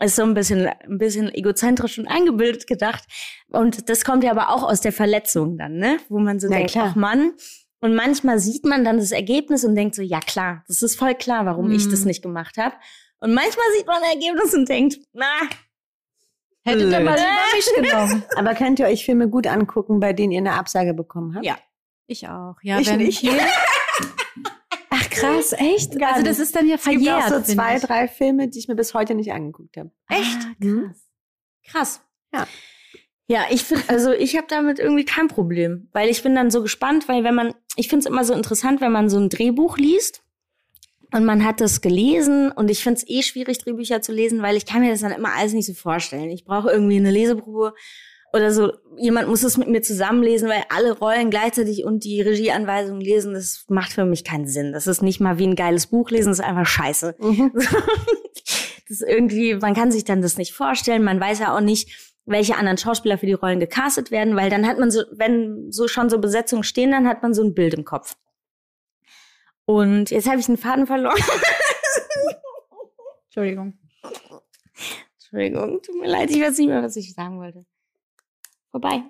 Ist 0.00 0.14
so 0.16 0.22
ein 0.22 0.34
bisschen, 0.34 0.68
ein 0.68 0.98
bisschen 0.98 1.32
egozentrisch 1.34 1.98
und 1.98 2.06
eingebildet 2.06 2.66
gedacht. 2.68 3.02
Und 3.48 3.88
das 3.88 4.04
kommt 4.04 4.22
ja 4.22 4.30
aber 4.30 4.50
auch 4.50 4.62
aus 4.62 4.80
der 4.80 4.92
Verletzung 4.92 5.58
dann, 5.58 5.74
ne? 5.78 5.96
Wo 6.08 6.18
man 6.20 6.38
so 6.38 6.46
Na 6.48 6.56
denkt, 6.58 6.72
klar. 6.72 6.88
ach 6.90 6.94
Mann. 6.94 7.32
Und 7.80 7.94
manchmal 7.96 8.38
sieht 8.38 8.64
man 8.64 8.84
dann 8.84 8.98
das 8.98 9.10
Ergebnis 9.12 9.64
und 9.64 9.74
denkt 9.74 9.94
so, 9.96 10.02
ja 10.02 10.20
klar, 10.20 10.62
das 10.68 10.82
ist 10.82 10.96
voll 10.96 11.14
klar, 11.14 11.46
warum 11.46 11.70
ich 11.72 11.86
Mhm. 11.86 11.90
das 11.90 12.04
nicht 12.04 12.22
gemacht 12.22 12.56
habe. 12.58 12.74
Und 13.20 13.34
manchmal 13.34 13.64
sieht 13.76 13.86
man 13.88 13.96
ein 14.02 14.10
Ergebnis 14.20 14.54
und 14.54 14.68
denkt, 14.68 14.98
na, 15.12 15.26
hättet 16.64 16.92
ihr 16.92 17.00
mal 17.00 17.16
lieber 17.16 17.56
mich 17.56 17.90
genommen. 17.90 18.22
Aber 18.36 18.54
könnt 18.54 18.78
ihr 18.78 18.86
euch 18.86 19.04
Filme 19.04 19.28
gut 19.28 19.46
angucken, 19.48 19.98
bei 19.98 20.12
denen 20.12 20.30
ihr 20.32 20.38
eine 20.38 20.52
Absage 20.52 20.94
bekommen 20.94 21.34
habt? 21.34 21.44
Ja. 21.44 21.56
Ich 22.06 22.28
auch. 22.28 22.54
Ja, 22.62 22.78
Ich 22.78 22.88
wenn, 22.88 22.98
nicht. 22.98 23.22
Krass, 25.20 25.52
echt? 25.52 25.98
Gar 25.98 26.12
also 26.14 26.24
das 26.24 26.38
ist 26.38 26.54
dann 26.56 26.66
ja 26.66 26.76
Es 26.76 26.84
gibt 26.84 27.02
verjährt. 27.04 27.24
auch 27.32 27.44
so 27.44 27.52
zwei, 27.54 27.76
ich. 27.76 27.82
drei 27.82 28.08
Filme, 28.08 28.48
die 28.48 28.58
ich 28.58 28.68
mir 28.68 28.74
bis 28.76 28.94
heute 28.94 29.14
nicht 29.14 29.32
angeguckt 29.32 29.76
habe. 29.76 29.90
Echt? 30.08 30.38
Ah, 30.42 30.54
Mhm. 30.58 30.84
krass. 30.86 31.00
Krass. 31.70 32.00
Ja. 32.34 32.46
Ja, 33.30 33.44
ich 33.50 33.62
finde, 33.64 33.84
also 33.88 34.10
ich 34.12 34.36
habe 34.36 34.46
damit 34.48 34.78
irgendwie 34.78 35.04
kein 35.04 35.28
Problem, 35.28 35.88
weil 35.92 36.08
ich 36.08 36.22
bin 36.22 36.34
dann 36.34 36.50
so 36.50 36.62
gespannt, 36.62 37.08
weil 37.08 37.24
wenn 37.24 37.34
man, 37.34 37.54
ich 37.76 37.88
finde 37.88 38.00
es 38.00 38.06
immer 38.10 38.24
so 38.24 38.32
interessant, 38.32 38.80
wenn 38.80 38.90
man 38.92 39.10
so 39.10 39.18
ein 39.18 39.28
Drehbuch 39.28 39.76
liest 39.76 40.22
und 41.12 41.26
man 41.26 41.44
hat 41.44 41.60
das 41.60 41.82
gelesen 41.82 42.50
und 42.50 42.70
ich 42.70 42.82
finde 42.82 43.00
es 43.00 43.08
eh 43.08 43.22
schwierig, 43.22 43.58
Drehbücher 43.58 44.00
zu 44.00 44.12
lesen, 44.12 44.40
weil 44.40 44.56
ich 44.56 44.64
kann 44.64 44.80
mir 44.80 44.90
das 44.90 45.00
dann 45.00 45.12
immer 45.12 45.34
alles 45.34 45.52
nicht 45.52 45.66
so 45.66 45.74
vorstellen. 45.74 46.30
Ich 46.30 46.46
brauche 46.46 46.70
irgendwie 46.70 46.96
eine 46.96 47.10
Leseprobe 47.10 47.74
oder 48.32 48.52
so. 48.52 48.72
Jemand 48.96 49.28
muss 49.28 49.44
es 49.44 49.56
mit 49.56 49.68
mir 49.68 49.80
zusammenlesen, 49.80 50.48
weil 50.48 50.64
alle 50.70 50.98
Rollen 50.98 51.30
gleichzeitig 51.30 51.84
und 51.84 52.04
die 52.04 52.20
Regieanweisungen 52.20 53.00
lesen, 53.00 53.32
das 53.32 53.64
macht 53.68 53.92
für 53.92 54.04
mich 54.04 54.24
keinen 54.24 54.48
Sinn. 54.48 54.72
Das 54.72 54.86
ist 54.86 55.02
nicht 55.02 55.20
mal 55.20 55.38
wie 55.38 55.46
ein 55.46 55.54
geiles 55.54 55.86
Buch 55.86 56.10
lesen, 56.10 56.30
das 56.30 56.40
ist 56.40 56.44
einfach 56.44 56.66
scheiße. 56.66 57.14
das 57.54 57.66
ist 58.88 59.02
irgendwie, 59.02 59.54
man 59.54 59.74
kann 59.74 59.92
sich 59.92 60.04
dann 60.04 60.20
das 60.20 60.36
nicht 60.36 60.52
vorstellen. 60.52 61.04
Man 61.04 61.20
weiß 61.20 61.38
ja 61.38 61.56
auch 61.56 61.60
nicht, 61.60 62.12
welche 62.26 62.56
anderen 62.56 62.76
Schauspieler 62.76 63.18
für 63.18 63.26
die 63.26 63.32
Rollen 63.34 63.60
gecastet 63.60 64.10
werden, 64.10 64.36
weil 64.36 64.50
dann 64.50 64.66
hat 64.66 64.78
man 64.78 64.90
so, 64.90 65.02
wenn 65.12 65.70
so 65.70 65.88
schon 65.88 66.10
so 66.10 66.18
Besetzungen 66.18 66.64
stehen, 66.64 66.90
dann 66.90 67.06
hat 67.06 67.22
man 67.22 67.34
so 67.34 67.42
ein 67.42 67.54
Bild 67.54 67.74
im 67.74 67.84
Kopf. 67.84 68.16
Und 69.64 70.10
jetzt 70.10 70.28
habe 70.28 70.40
ich 70.40 70.46
den 70.46 70.56
Faden 70.56 70.86
verloren. 70.86 71.20
Entschuldigung. 73.26 73.78
Entschuldigung, 75.14 75.82
tut 75.82 76.00
mir 76.00 76.08
leid, 76.08 76.30
ich 76.30 76.40
weiß 76.40 76.58
nicht 76.58 76.68
mehr, 76.68 76.82
was 76.82 76.96
ich 76.96 77.14
sagen 77.14 77.38
wollte. 77.38 77.64
Vorbei. 78.80 79.02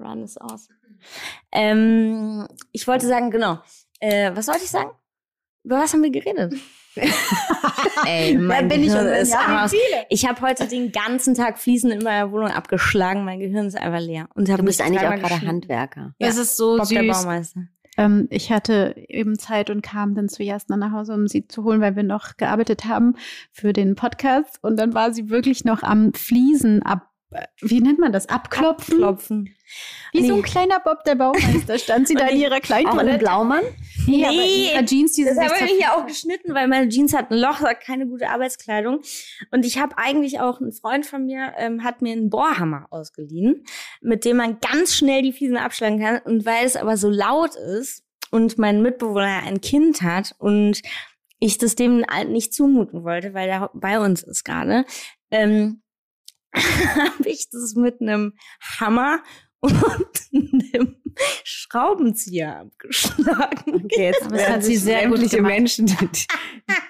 Run 0.00 0.22
ist 0.22 0.40
aus. 0.40 0.68
Ähm, 1.52 2.46
ich 2.72 2.86
wollte 2.88 3.06
sagen, 3.06 3.30
genau. 3.30 3.58
Äh, 4.00 4.32
was 4.34 4.48
wollte 4.48 4.64
ich 4.64 4.70
sagen? 4.70 4.90
Über 5.64 5.78
was 5.78 5.92
haben 5.92 6.02
wir 6.02 6.10
geredet? 6.10 6.54
Ey, 8.06 8.36
mein 8.36 8.66
bin 8.68 8.80
ich 8.82 8.88
Gehirn 8.88 9.06
und- 9.06 9.12
ist 9.12 9.32
ja, 9.32 9.64
aus. 9.64 9.72
Ich 10.10 10.26
habe 10.26 10.40
heute 10.40 10.66
den 10.66 10.90
ganzen 10.92 11.34
Tag 11.34 11.58
Fliesen 11.58 11.90
in 11.92 12.02
meiner 12.02 12.32
Wohnung 12.32 12.48
abgeschlagen. 12.50 13.24
Mein 13.24 13.38
Gehirn 13.38 13.66
ist 13.66 13.76
einfach 13.76 14.00
leer. 14.00 14.28
Und 14.34 14.48
Du 14.48 14.56
bist 14.64 14.80
eigentlich 14.80 15.06
auch 15.06 15.14
gerade. 15.14 15.40
Handwerker. 15.46 16.14
Ja, 16.18 16.26
Das 16.26 16.36
ist 16.36 16.56
so 16.56 16.76
Bob 16.78 16.88
der 16.88 17.02
süß. 17.04 17.22
Baumeister. 17.22 17.60
Ähm, 17.98 18.26
ich 18.30 18.50
hatte 18.50 18.94
eben 19.08 19.38
Zeit 19.38 19.70
und 19.70 19.82
kam 19.82 20.14
dann 20.14 20.28
zu 20.28 20.42
Jasna 20.42 20.76
nach 20.76 20.92
Hause, 20.92 21.12
um 21.14 21.28
sie 21.28 21.46
zu 21.46 21.62
holen, 21.62 21.80
weil 21.80 21.94
wir 21.94 22.02
noch 22.02 22.36
gearbeitet 22.38 22.86
haben 22.86 23.14
für 23.52 23.72
den 23.72 23.94
Podcast. 23.94 24.58
Und 24.62 24.78
dann 24.78 24.94
war 24.94 25.12
sie 25.12 25.28
wirklich 25.30 25.64
noch 25.64 25.82
am 25.82 26.12
Fliesen 26.14 26.82
ab, 26.82 27.08
wie 27.60 27.80
nennt 27.80 27.98
man 27.98 28.12
das? 28.12 28.28
Abklopfen? 28.28 28.98
Klopfen. 28.98 29.54
Wie 30.12 30.26
so 30.26 30.34
ein 30.34 30.40
Nee. 30.40 30.42
kleiner 30.46 30.80
Bob 30.80 31.02
der 31.04 31.14
Baumeister 31.14 31.78
stand 31.78 32.06
sie 32.08 32.14
da 32.16 32.26
in 32.26 32.38
ihrer 32.38 32.60
kleinen 32.60 32.88
Auch 32.88 32.94
Toilette. 32.96 33.18
Blaumann? 33.18 33.62
Nee, 34.06 34.24
aber 34.24 34.34
Nee, 34.34 34.70
ihrer 34.72 34.84
Jeans, 34.84 35.12
die 35.12 35.24
Das 35.24 35.38
habe 35.38 35.54
ich 35.64 35.80
ja 35.80 35.88
zerf- 35.88 35.96
auch 36.02 36.06
geschnitten, 36.06 36.54
weil 36.54 36.68
meine 36.68 36.88
Jeans 36.88 37.14
hat 37.14 37.30
ein 37.30 37.38
Loch, 37.38 37.60
hat 37.60 37.80
keine 37.80 38.06
gute 38.06 38.28
Arbeitskleidung. 38.28 39.00
Und 39.50 39.64
ich 39.64 39.78
habe 39.78 39.96
eigentlich 39.98 40.40
auch, 40.40 40.60
ein 40.60 40.72
Freund 40.72 41.06
von 41.06 41.24
mir 41.24 41.52
ähm, 41.56 41.82
hat 41.84 42.02
mir 42.02 42.12
einen 42.12 42.28
Bohrhammer 42.30 42.86
ausgeliehen, 42.90 43.64
mit 44.00 44.24
dem 44.24 44.36
man 44.38 44.58
ganz 44.60 44.94
schnell 44.94 45.22
die 45.22 45.32
Fliesen 45.32 45.56
abschlagen 45.56 46.00
kann. 46.00 46.18
Und 46.24 46.44
weil 46.44 46.66
es 46.66 46.76
aber 46.76 46.96
so 46.96 47.08
laut 47.08 47.54
ist 47.54 48.02
und 48.30 48.58
mein 48.58 48.82
Mitbewohner 48.82 49.42
ein 49.46 49.60
Kind 49.60 50.02
hat 50.02 50.34
und 50.38 50.82
ich 51.38 51.58
das 51.58 51.74
dem 51.74 52.04
nicht 52.28 52.54
zumuten 52.54 53.02
wollte, 53.04 53.34
weil 53.34 53.46
der 53.48 53.70
bei 53.74 53.98
uns 53.98 54.22
ist 54.22 54.44
gerade, 54.44 54.84
ähm, 55.30 55.81
habe 56.54 57.28
ich 57.28 57.48
das 57.50 57.74
mit 57.74 58.00
einem 58.00 58.34
Hammer 58.78 59.22
und 59.60 59.72
einem 60.32 60.96
Schraubenzieher 61.44 62.60
abgeschlagen. 62.60 63.84
Okay, 63.84 64.06
jetzt 64.06 64.22
Aber 64.24 64.36
das 64.36 64.48
hat 64.48 64.64
sie 64.64 64.74
sich 64.76 64.84
sehr 64.84 65.08
gut 65.08 65.18
sämtliche. 65.18 65.42
Menschen 65.42 65.86
die, 65.86 65.96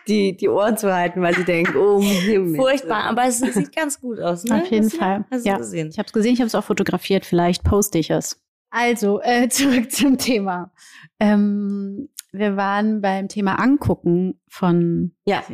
die, 0.09 0.37
die 0.37 0.49
Ohren 0.49 0.77
zu 0.79 0.93
halten, 0.93 1.21
weil 1.21 1.35
sie 1.35 1.45
denken, 1.45 1.77
oh, 1.77 2.03
Himmel. 2.03 2.57
Furchtbar, 2.57 3.05
aber 3.05 3.25
es 3.27 3.41
sieht 3.41 3.75
ganz 3.77 4.01
gut 4.01 4.19
aus. 4.21 4.45
Ne? 4.45 4.63
Auf 4.63 4.71
jeden 4.71 4.85
Hast 4.87 4.95
du- 4.95 4.99
Fall. 4.99 5.25
Hast 5.31 5.45
du 5.45 5.49
Ja. 5.51 5.57
gesehen? 5.59 5.89
Ich 5.91 5.99
habe 5.99 6.07
es 6.07 6.13
gesehen, 6.13 6.33
ich 6.35 6.41
habe 6.41 6.47
es 6.47 6.55
auch 6.55 6.65
fotografiert. 6.65 7.27
Vielleicht 7.27 7.63
poste 7.63 7.99
ich 7.99 8.11
es. 8.11 8.41
Also, 8.71 9.21
äh, 9.21 9.49
zurück 9.51 9.93
zum 9.93 10.17
Thema. 10.17 10.73
Ähm, 11.21 12.09
wir 12.33 12.57
waren 12.57 13.03
beim 13.03 13.29
Thema 13.29 13.57
Angucken 13.59 14.41
von. 14.49 15.15
Ja. 15.27 15.45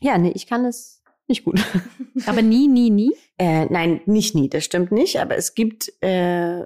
Ja, 0.00 0.16
nee, 0.16 0.32
ich 0.34 0.46
kann 0.46 0.64
es 0.64 1.01
nicht 1.32 1.44
gut. 1.44 1.60
Aber 2.26 2.42
nie, 2.42 2.68
nie, 2.68 2.90
nie. 2.90 3.12
Äh, 3.38 3.64
nein, 3.66 4.00
nicht 4.06 4.34
nie, 4.34 4.48
das 4.48 4.64
stimmt 4.64 4.92
nicht. 4.92 5.18
Aber 5.20 5.36
es 5.36 5.54
gibt 5.54 5.92
äh, 6.02 6.64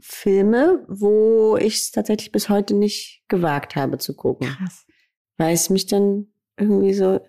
Filme, 0.00 0.84
wo 0.88 1.56
ich 1.56 1.74
es 1.76 1.90
tatsächlich 1.90 2.30
bis 2.32 2.48
heute 2.48 2.74
nicht 2.74 3.22
gewagt 3.28 3.76
habe 3.76 3.98
zu 3.98 4.14
gucken. 4.14 4.48
Krass. 4.48 4.86
Weil 5.36 5.54
es 5.54 5.70
mich 5.70 5.86
dann 5.86 6.28
irgendwie 6.58 6.94
so. 6.94 7.20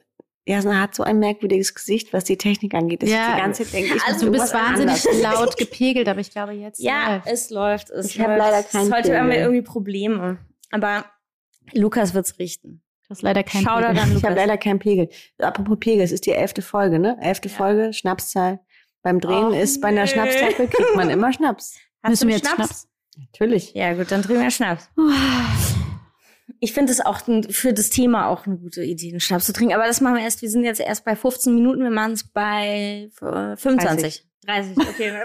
Jasna 0.47 0.79
hat 0.79 0.93
so 0.93 1.01
ein 1.01 1.17
merkwürdiges 1.17 1.73
Gesicht, 1.73 2.13
was 2.13 2.23
die 2.23 2.37
Technik 2.37 2.75
angeht. 2.75 3.01
dass 3.01 3.09
Ja, 3.09 3.29
ich 3.29 3.35
die 3.35 3.41
ganze 3.41 3.63
Zeit 3.63 3.73
denke, 3.73 3.95
ich 3.95 4.03
also 4.03 4.27
Du 4.27 4.31
bist 4.31 4.53
wahnsinnig 4.53 5.03
anders. 5.11 5.21
laut 5.39 5.57
gepegelt, 5.57 6.07
aber 6.07 6.19
ich 6.19 6.29
glaube 6.29 6.51
jetzt. 6.53 6.79
Ja, 6.79 7.15
läuft's. 7.15 7.31
es 7.31 7.49
läuft. 7.49 7.89
Es 7.89 8.05
Ich 8.07 8.19
hab 8.19 8.27
läuft. 8.27 8.39
leider 8.39 8.63
keinen 8.63 8.93
Heute 8.93 9.17
haben 9.17 9.29
wir 9.29 9.37
irgendwie 9.39 9.63
Probleme. 9.63 10.37
Aber 10.69 11.05
Lukas 11.73 12.13
wird's 12.13 12.37
richten. 12.37 12.83
Du 13.07 13.11
hast 13.11 13.21
leider 13.21 13.43
kein 13.43 13.63
Schau 13.63 13.75
Pegel. 13.77 13.93
dann, 13.93 14.17
Ich 14.17 14.23
habe 14.23 14.35
leider 14.35 14.57
keinen 14.57 14.79
Pegel. 14.79 15.09
Apropos 15.37 15.77
Pegel, 15.79 16.03
es 16.03 16.11
ist 16.11 16.25
die 16.25 16.31
elfte 16.31 16.63
Folge, 16.63 16.97
ne? 16.97 17.17
Elfte 17.21 17.49
Ja. 17.49 17.55
Folge, 17.55 17.93
Schnapszahl. 17.93 18.59
Beim 19.03 19.19
Drehen 19.19 19.45
Och, 19.45 19.55
ist 19.55 19.79
bei 19.81 19.89
einer. 19.89 20.07
Schnapszahl 20.07 20.53
kriegt 20.53 20.95
man 20.95 21.11
immer 21.11 21.31
Schnaps. 21.31 21.75
Hast 22.01 22.09
Müssen 22.09 22.23
du 22.23 22.27
wir 22.29 22.35
jetzt 22.37 22.47
Schnaps? 22.47 22.67
Schnaps? 22.67 22.87
Natürlich. 23.17 23.73
Ja, 23.75 23.93
gut, 23.93 24.11
dann 24.11 24.23
trinken 24.23 24.41
wir 24.41 24.51
Schnaps. 24.51 24.89
Ich 26.59 26.73
finde 26.73 26.91
es 26.91 27.01
auch 27.01 27.19
für 27.49 27.73
das 27.73 27.89
Thema 27.89 28.27
auch 28.27 28.45
eine 28.45 28.57
gute 28.57 28.83
Idee, 28.83 29.09
einen 29.09 29.19
Schnaps 29.19 29.45
zu 29.47 29.53
trinken. 29.53 29.73
Aber 29.73 29.85
das 29.87 29.99
machen 29.99 30.15
wir 30.15 30.23
erst, 30.23 30.41
wir 30.41 30.49
sind 30.49 30.63
jetzt 30.63 30.79
erst 30.79 31.03
bei 31.03 31.15
15 31.15 31.53
Minuten, 31.53 31.81
wir 31.81 31.89
machen 31.89 32.13
es 32.13 32.23
bei 32.23 33.09
25. 33.13 34.25
30, 34.45 34.75
30 34.75 34.89
okay. 34.89 35.13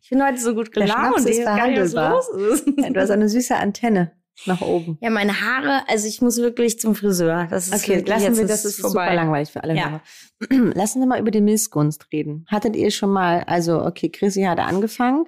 ich 0.00 0.08
bin 0.08 0.24
heute 0.24 0.38
so 0.38 0.54
gut 0.54 0.72
gelaunt. 0.72 1.24
Der 1.24 1.32
ist 1.32 1.42
verhandelbar. 1.42 2.22
Ja, 2.78 2.90
du 2.90 3.00
hast 3.00 3.10
eine 3.10 3.28
süße 3.28 3.54
Antenne 3.56 4.12
nach 4.46 4.60
oben. 4.60 4.98
Ja, 5.00 5.10
meine 5.10 5.40
Haare, 5.40 5.88
also 5.88 6.06
ich 6.06 6.20
muss 6.20 6.38
wirklich 6.38 6.78
zum 6.78 6.94
Friseur. 6.94 7.46
Das 7.50 7.68
ist 7.68 7.74
okay, 7.74 8.02
lassen 8.06 8.36
wir 8.36 8.46
das, 8.46 8.64
ist 8.64 8.80
vorbei. 8.80 9.06
super 9.06 9.14
langweilig 9.14 9.50
für 9.50 9.62
alle 9.62 9.76
ja. 9.76 10.00
Lassen 10.50 11.00
wir 11.00 11.06
mal 11.06 11.20
über 11.20 11.30
die 11.30 11.40
Missgunst 11.40 12.06
reden. 12.12 12.44
Hattet 12.48 12.76
ihr 12.76 12.90
schon 12.90 13.10
mal, 13.10 13.44
also 13.44 13.84
okay, 13.84 14.08
Chrissy 14.08 14.42
hatte 14.42 14.62
angefangen. 14.62 15.24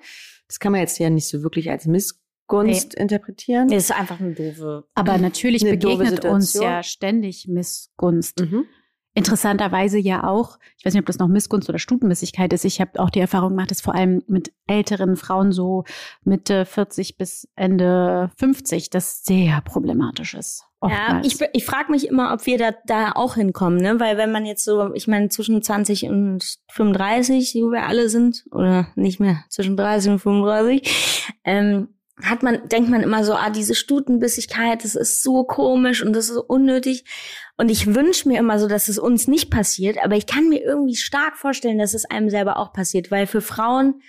Das 0.46 0.58
kann 0.58 0.72
man 0.72 0.80
jetzt 0.80 0.98
ja 0.98 1.10
nicht 1.10 1.28
so 1.28 1.42
wirklich 1.42 1.70
als 1.70 1.86
Missgunst 1.86 2.20
Gunst 2.50 2.94
nee. 2.96 3.02
interpretieren. 3.02 3.68
Nee, 3.68 3.76
ist 3.76 3.92
einfach 3.92 4.20
eine 4.20 4.34
doofe. 4.34 4.84
Aber 4.94 5.16
natürlich 5.18 5.62
begegnet 5.62 6.26
uns 6.26 6.52
ja 6.52 6.82
ständig 6.82 7.46
Missgunst. 7.48 8.40
Mhm. 8.40 8.66
Interessanterweise 9.14 9.98
ja 9.98 10.24
auch, 10.24 10.58
ich 10.78 10.84
weiß 10.84 10.94
nicht, 10.94 11.02
ob 11.02 11.06
das 11.06 11.18
noch 11.18 11.26
Missgunst 11.26 11.68
oder 11.68 11.80
Stutenmissigkeit 11.80 12.52
ist. 12.52 12.64
Ich 12.64 12.80
habe 12.80 13.00
auch 13.00 13.10
die 13.10 13.18
Erfahrung 13.18 13.50
gemacht, 13.50 13.70
dass 13.70 13.80
vor 13.80 13.94
allem 13.94 14.22
mit 14.28 14.52
älteren 14.68 15.16
Frauen 15.16 15.50
so 15.50 15.84
Mitte 16.22 16.64
40 16.64 17.18
bis 17.18 17.48
Ende 17.56 18.30
50 18.36 18.88
das 18.90 19.24
sehr 19.24 19.60
problematisch 19.62 20.34
ist. 20.34 20.64
Oftmals. 20.78 21.40
Ja, 21.40 21.46
ich, 21.46 21.50
ich 21.52 21.64
frage 21.66 21.90
mich 21.90 22.08
immer, 22.08 22.32
ob 22.32 22.46
wir 22.46 22.56
da, 22.56 22.70
da 22.86 23.12
auch 23.12 23.34
hinkommen, 23.34 23.80
ne? 23.80 24.00
Weil 24.00 24.16
wenn 24.16 24.32
man 24.32 24.46
jetzt 24.46 24.64
so, 24.64 24.94
ich 24.94 25.08
meine, 25.08 25.28
zwischen 25.28 25.60
20 25.60 26.04
und 26.04 26.58
35, 26.70 27.54
wo 27.56 27.70
wir 27.70 27.86
alle 27.86 28.08
sind, 28.08 28.46
oder 28.50 28.86
nicht 28.94 29.20
mehr, 29.20 29.44
zwischen 29.50 29.76
30 29.76 30.12
und 30.12 30.18
35, 30.20 31.34
ähm, 31.44 31.88
hat 32.22 32.42
man, 32.42 32.68
denkt 32.68 32.90
man 32.90 33.02
immer 33.02 33.24
so, 33.24 33.34
ah, 33.34 33.50
diese 33.50 33.74
Stutenbissigkeit, 33.74 34.84
das 34.84 34.94
ist 34.94 35.22
so 35.22 35.44
komisch 35.44 36.02
und 36.02 36.12
das 36.12 36.28
ist 36.28 36.34
so 36.34 36.44
unnötig. 36.44 37.04
Und 37.56 37.70
ich 37.70 37.94
wünsche 37.94 38.28
mir 38.28 38.38
immer 38.38 38.58
so, 38.58 38.68
dass 38.68 38.88
es 38.88 38.98
uns 38.98 39.28
nicht 39.28 39.50
passiert, 39.50 39.98
aber 40.02 40.16
ich 40.16 40.26
kann 40.26 40.48
mir 40.48 40.62
irgendwie 40.62 40.96
stark 40.96 41.36
vorstellen, 41.36 41.78
dass 41.78 41.94
es 41.94 42.04
einem 42.04 42.30
selber 42.30 42.56
auch 42.56 42.72
passiert, 42.72 43.10
weil 43.10 43.26
für 43.26 43.40
Frauen 43.40 44.02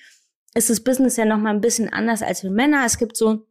ist 0.53 0.69
das 0.69 0.83
Business 0.83 1.17
ja 1.17 1.25
nochmal 1.25 1.53
ein 1.53 1.61
bisschen 1.61 1.91
anders 1.91 2.21
als 2.21 2.41
für 2.41 2.49
Männer. 2.49 2.83
Es 2.85 2.97
gibt 2.97 3.15
so 3.15 3.45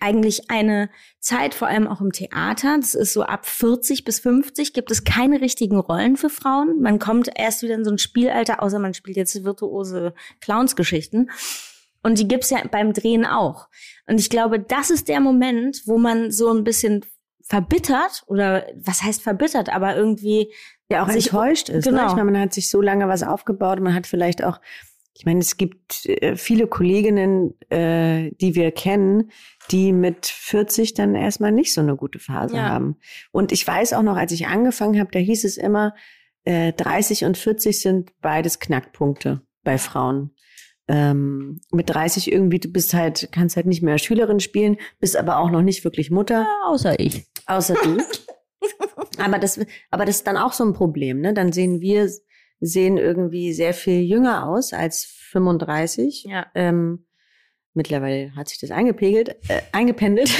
eigentlich 0.00 0.50
eine 0.50 0.90
Zeit, 1.20 1.54
vor 1.54 1.68
allem 1.68 1.86
auch 1.86 2.00
im 2.00 2.12
Theater, 2.12 2.76
das 2.78 2.94
ist 2.94 3.12
so 3.12 3.22
ab 3.22 3.46
40 3.46 4.04
bis 4.04 4.20
50, 4.20 4.72
gibt 4.72 4.90
es 4.90 5.04
keine 5.04 5.40
richtigen 5.40 5.78
Rollen 5.78 6.16
für 6.16 6.28
Frauen. 6.28 6.80
Man 6.80 6.98
kommt 6.98 7.30
erst 7.34 7.62
wieder 7.62 7.74
in 7.74 7.84
so 7.84 7.90
ein 7.90 7.98
Spielalter, 7.98 8.62
außer 8.62 8.78
man 8.78 8.94
spielt 8.94 9.16
jetzt 9.16 9.44
virtuose 9.44 10.14
Clownsgeschichten. 10.40 11.30
Und 12.02 12.18
die 12.18 12.28
gibt's 12.28 12.50
ja 12.50 12.62
beim 12.70 12.92
Drehen 12.92 13.24
auch. 13.24 13.68
Und 14.06 14.20
ich 14.20 14.30
glaube, 14.30 14.60
das 14.60 14.90
ist 14.90 15.08
der 15.08 15.20
Moment, 15.20 15.82
wo 15.86 15.98
man 15.98 16.30
so 16.30 16.52
ein 16.52 16.64
bisschen 16.64 17.04
verbittert 17.42 18.24
oder 18.26 18.66
was 18.74 19.02
heißt 19.02 19.22
verbittert, 19.22 19.68
aber 19.68 19.96
irgendwie 19.96 20.52
ja 20.90 21.04
auch 21.04 21.10
sich 21.10 21.26
enttäuscht 21.26 21.68
ist. 21.68 21.86
Ne? 21.86 21.92
Genau. 21.92 22.04
Ne? 22.04 22.08
Ich 22.08 22.16
meine, 22.16 22.30
man 22.30 22.40
hat 22.40 22.52
sich 22.52 22.70
so 22.70 22.80
lange 22.80 23.08
was 23.08 23.22
aufgebaut, 23.22 23.80
man 23.80 23.94
hat 23.94 24.06
vielleicht 24.06 24.42
auch, 24.42 24.60
ich 25.14 25.24
meine, 25.24 25.40
es 25.40 25.56
gibt 25.56 26.06
äh, 26.06 26.36
viele 26.36 26.66
Kolleginnen, 26.66 27.54
äh, 27.70 28.30
die 28.40 28.54
wir 28.54 28.70
kennen, 28.72 29.30
die 29.70 29.92
mit 29.92 30.26
40 30.26 30.94
dann 30.94 31.14
erstmal 31.14 31.52
nicht 31.52 31.72
so 31.72 31.80
eine 31.80 31.96
gute 31.96 32.18
Phase 32.18 32.56
ja. 32.56 32.68
haben. 32.68 32.96
Und 33.32 33.52
ich 33.52 33.66
weiß 33.66 33.92
auch 33.94 34.02
noch, 34.02 34.16
als 34.16 34.32
ich 34.32 34.46
angefangen 34.46 34.98
habe, 34.98 35.10
da 35.12 35.18
hieß 35.18 35.44
es 35.44 35.56
immer, 35.56 35.94
äh, 36.44 36.72
30 36.72 37.24
und 37.24 37.38
40 37.38 37.80
sind 37.80 38.12
beides 38.20 38.58
Knackpunkte 38.60 39.42
bei 39.64 39.78
Frauen 39.78 40.32
ähm, 40.88 41.60
mit 41.72 41.90
30 41.90 42.30
irgendwie, 42.30 42.60
du 42.60 42.68
bist 42.68 42.94
halt, 42.94 43.28
kannst 43.32 43.56
halt 43.56 43.66
nicht 43.66 43.82
mehr 43.82 43.98
Schülerin 43.98 44.40
spielen, 44.40 44.76
bist 45.00 45.16
aber 45.16 45.38
auch 45.38 45.50
noch 45.50 45.62
nicht 45.62 45.84
wirklich 45.84 46.10
Mutter. 46.10 46.42
Ja, 46.42 46.68
außer 46.68 46.98
ich. 47.00 47.26
Außer 47.46 47.74
du. 47.82 47.98
aber 49.18 49.38
das, 49.38 49.58
aber 49.90 50.04
das 50.04 50.16
ist 50.16 50.26
dann 50.26 50.36
auch 50.36 50.52
so 50.52 50.64
ein 50.64 50.74
Problem, 50.74 51.20
ne? 51.20 51.34
Dann 51.34 51.52
sehen 51.52 51.80
wir, 51.80 52.08
sehen 52.60 52.98
irgendwie 52.98 53.52
sehr 53.52 53.74
viel 53.74 54.02
jünger 54.02 54.46
aus 54.48 54.72
als 54.72 55.04
35. 55.04 56.24
Ja. 56.24 56.46
Ähm, 56.54 57.06
mittlerweile 57.74 58.34
hat 58.36 58.48
sich 58.48 58.58
das 58.58 58.70
eingepegelt, 58.70 59.30
äh, 59.48 59.62
eingependelt. 59.72 60.30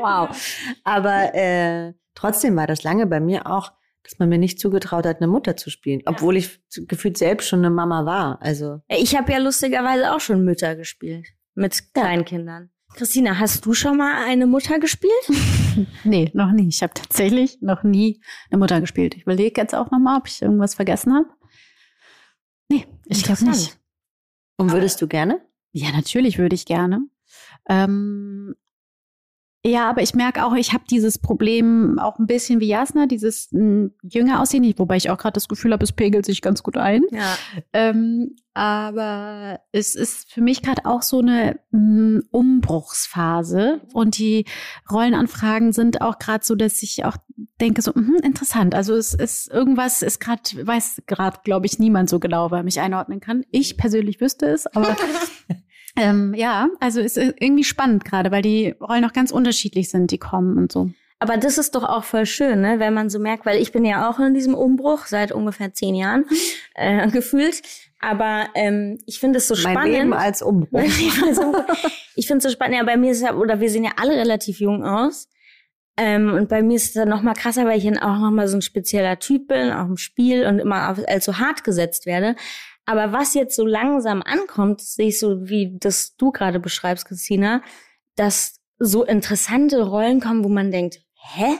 wow. 0.00 0.28
Aber 0.84 1.34
äh, 1.34 1.94
trotzdem 2.14 2.56
war 2.56 2.66
das 2.66 2.82
lange 2.82 3.06
bei 3.06 3.20
mir 3.20 3.46
auch 3.46 3.72
dass 4.02 4.18
man 4.18 4.28
mir 4.28 4.38
nicht 4.38 4.58
zugetraut 4.58 5.06
hat, 5.06 5.18
eine 5.18 5.26
Mutter 5.26 5.56
zu 5.56 5.70
spielen, 5.70 6.02
obwohl 6.06 6.36
ich 6.36 6.60
gefühlt 6.88 7.18
selbst 7.18 7.48
schon 7.48 7.60
eine 7.60 7.70
Mama 7.70 8.06
war. 8.06 8.40
Also 8.42 8.80
ich 8.88 9.16
habe 9.16 9.32
ja 9.32 9.38
lustigerweise 9.38 10.14
auch 10.14 10.20
schon 10.20 10.44
Mütter 10.44 10.76
gespielt 10.76 11.26
mit 11.54 11.92
kleinen 11.92 12.24
Kindern. 12.24 12.70
Christina, 12.94 13.38
hast 13.38 13.64
du 13.66 13.72
schon 13.72 13.96
mal 13.96 14.24
eine 14.26 14.46
Mutter 14.46 14.80
gespielt? 14.80 15.12
nee, 16.04 16.30
noch 16.34 16.50
nie. 16.50 16.68
Ich 16.68 16.82
habe 16.82 16.92
tatsächlich 16.92 17.58
noch 17.60 17.82
nie 17.84 18.20
eine 18.50 18.58
Mutter 18.58 18.80
gespielt. 18.80 19.14
Ich 19.14 19.22
überlege 19.22 19.60
jetzt 19.60 19.74
auch 19.74 19.90
noch 19.90 20.00
mal, 20.00 20.18
ob 20.18 20.26
ich 20.26 20.42
irgendwas 20.42 20.74
vergessen 20.74 21.14
habe. 21.14 21.26
Nee, 22.68 22.86
ich 23.06 23.22
glaube 23.22 23.44
nicht. 23.44 23.78
Und 24.56 24.72
würdest 24.72 25.00
du 25.00 25.08
gerne? 25.08 25.40
Ja, 25.72 25.92
natürlich 25.92 26.38
würde 26.38 26.54
ich 26.54 26.66
gerne. 26.66 27.00
Ähm, 27.68 28.56
ja, 29.64 29.90
aber 29.90 30.00
ich 30.00 30.14
merke 30.14 30.44
auch, 30.44 30.54
ich 30.54 30.72
habe 30.72 30.84
dieses 30.88 31.18
Problem 31.18 31.98
auch 31.98 32.18
ein 32.18 32.26
bisschen 32.26 32.60
wie 32.60 32.68
Jasna, 32.68 33.06
dieses 33.06 33.52
m, 33.52 33.60
hm, 33.60 33.92
jünger 34.02 34.40
aussehen, 34.40 34.74
wobei 34.78 34.96
ich 34.96 35.10
auch 35.10 35.18
gerade 35.18 35.34
das 35.34 35.48
Gefühl 35.48 35.72
habe, 35.72 35.84
es 35.84 35.92
pegelt 35.92 36.24
sich 36.24 36.40
ganz 36.40 36.62
gut 36.62 36.78
ein. 36.78 37.02
Ja. 37.10 37.36
Ähm, 37.74 38.36
aber 38.54 39.60
es 39.70 39.94
ist 39.94 40.32
für 40.32 40.40
mich 40.40 40.62
gerade 40.62 40.86
auch 40.86 41.02
so 41.02 41.20
eine 41.20 41.60
m, 41.72 41.80
hm, 41.80 42.24
Umbruchsphase 42.30 43.82
und 43.92 44.16
die 44.18 44.46
Rollenanfragen 44.90 45.72
sind 45.72 46.00
auch 46.00 46.18
gerade 46.18 46.44
so, 46.44 46.54
dass 46.54 46.82
ich 46.82 47.04
auch 47.04 47.16
denke 47.60 47.82
so 47.82 47.92
mh, 47.94 48.20
interessant. 48.22 48.74
Also 48.74 48.94
es 48.94 49.14
ist 49.14 49.50
irgendwas 49.50 50.02
ist 50.02 50.20
gerade 50.20 50.42
weiß 50.66 51.02
gerade 51.06 51.38
glaube 51.44 51.66
ich 51.66 51.78
niemand 51.78 52.08
so 52.08 52.18
genau, 52.18 52.50
wer 52.50 52.62
mich 52.62 52.80
einordnen 52.80 53.20
kann. 53.20 53.44
Ich 53.50 53.76
persönlich 53.76 54.20
wüsste 54.20 54.46
es, 54.46 54.66
aber 54.66 54.96
Ähm, 55.96 56.34
ja, 56.34 56.68
also 56.78 57.00
ist 57.00 57.16
irgendwie 57.16 57.64
spannend 57.64 58.04
gerade, 58.04 58.30
weil 58.30 58.42
die 58.42 58.74
Rollen 58.80 59.04
auch 59.04 59.12
ganz 59.12 59.30
unterschiedlich 59.32 59.90
sind, 59.90 60.10
die 60.10 60.18
kommen 60.18 60.56
und 60.56 60.70
so. 60.70 60.90
Aber 61.22 61.36
das 61.36 61.58
ist 61.58 61.74
doch 61.74 61.84
auch 61.84 62.04
voll 62.04 62.24
schön, 62.24 62.62
ne? 62.62 62.78
wenn 62.78 62.94
man 62.94 63.10
so 63.10 63.18
merkt, 63.18 63.44
weil 63.44 63.60
ich 63.60 63.72
bin 63.72 63.84
ja 63.84 64.08
auch 64.08 64.18
in 64.18 64.32
diesem 64.32 64.54
Umbruch 64.54 65.04
seit 65.04 65.32
ungefähr 65.32 65.74
zehn 65.74 65.94
Jahren 65.94 66.24
äh, 66.74 67.08
gefühlt. 67.08 67.62
Aber 68.00 68.48
ähm, 68.54 68.98
ich 69.04 69.20
finde 69.20 69.38
es 69.38 69.48
so 69.48 69.54
mein 69.54 69.74
spannend. 69.74 69.92
Leben 69.92 70.12
als 70.14 70.40
Umbruch. 70.40 70.80
ich 70.80 71.12
finde 72.26 72.38
es 72.38 72.44
so 72.44 72.50
spannend. 72.50 72.76
Ja, 72.76 72.84
bei 72.84 72.96
mir 72.96 73.12
ist 73.12 73.20
ja, 73.20 73.34
oder 73.34 73.60
wir 73.60 73.68
sehen 73.68 73.84
ja 73.84 73.92
alle 73.96 74.12
relativ 74.12 74.60
jung 74.60 74.82
aus. 74.82 75.28
Ähm, 75.98 76.32
und 76.32 76.48
bei 76.48 76.62
mir 76.62 76.76
ist 76.76 76.84
es 76.84 76.92
dann 76.94 77.10
noch 77.10 77.20
mal 77.20 77.34
krasser, 77.34 77.66
weil 77.66 77.76
ich 77.76 77.84
dann 77.84 77.98
auch 77.98 78.18
noch 78.18 78.30
mal 78.30 78.48
so 78.48 78.56
ein 78.56 78.62
spezieller 78.62 79.18
Typ 79.18 79.48
bin, 79.48 79.70
auch 79.70 79.84
im 79.84 79.98
Spiel 79.98 80.46
und 80.46 80.58
immer 80.58 80.96
als 81.06 81.26
so 81.26 81.36
hart 81.36 81.62
gesetzt 81.62 82.06
werde. 82.06 82.36
Aber 82.90 83.12
was 83.12 83.34
jetzt 83.34 83.54
so 83.54 83.64
langsam 83.64 84.20
ankommt, 84.20 84.80
sehe 84.80 85.06
ich 85.06 85.20
so, 85.20 85.48
wie 85.48 85.78
das 85.78 86.16
du 86.16 86.32
gerade 86.32 86.58
beschreibst, 86.58 87.06
Christina, 87.06 87.62
dass 88.16 88.58
so 88.80 89.04
interessante 89.04 89.80
Rollen 89.82 90.20
kommen, 90.20 90.42
wo 90.42 90.48
man 90.48 90.72
denkt, 90.72 90.98
hä? 91.14 91.56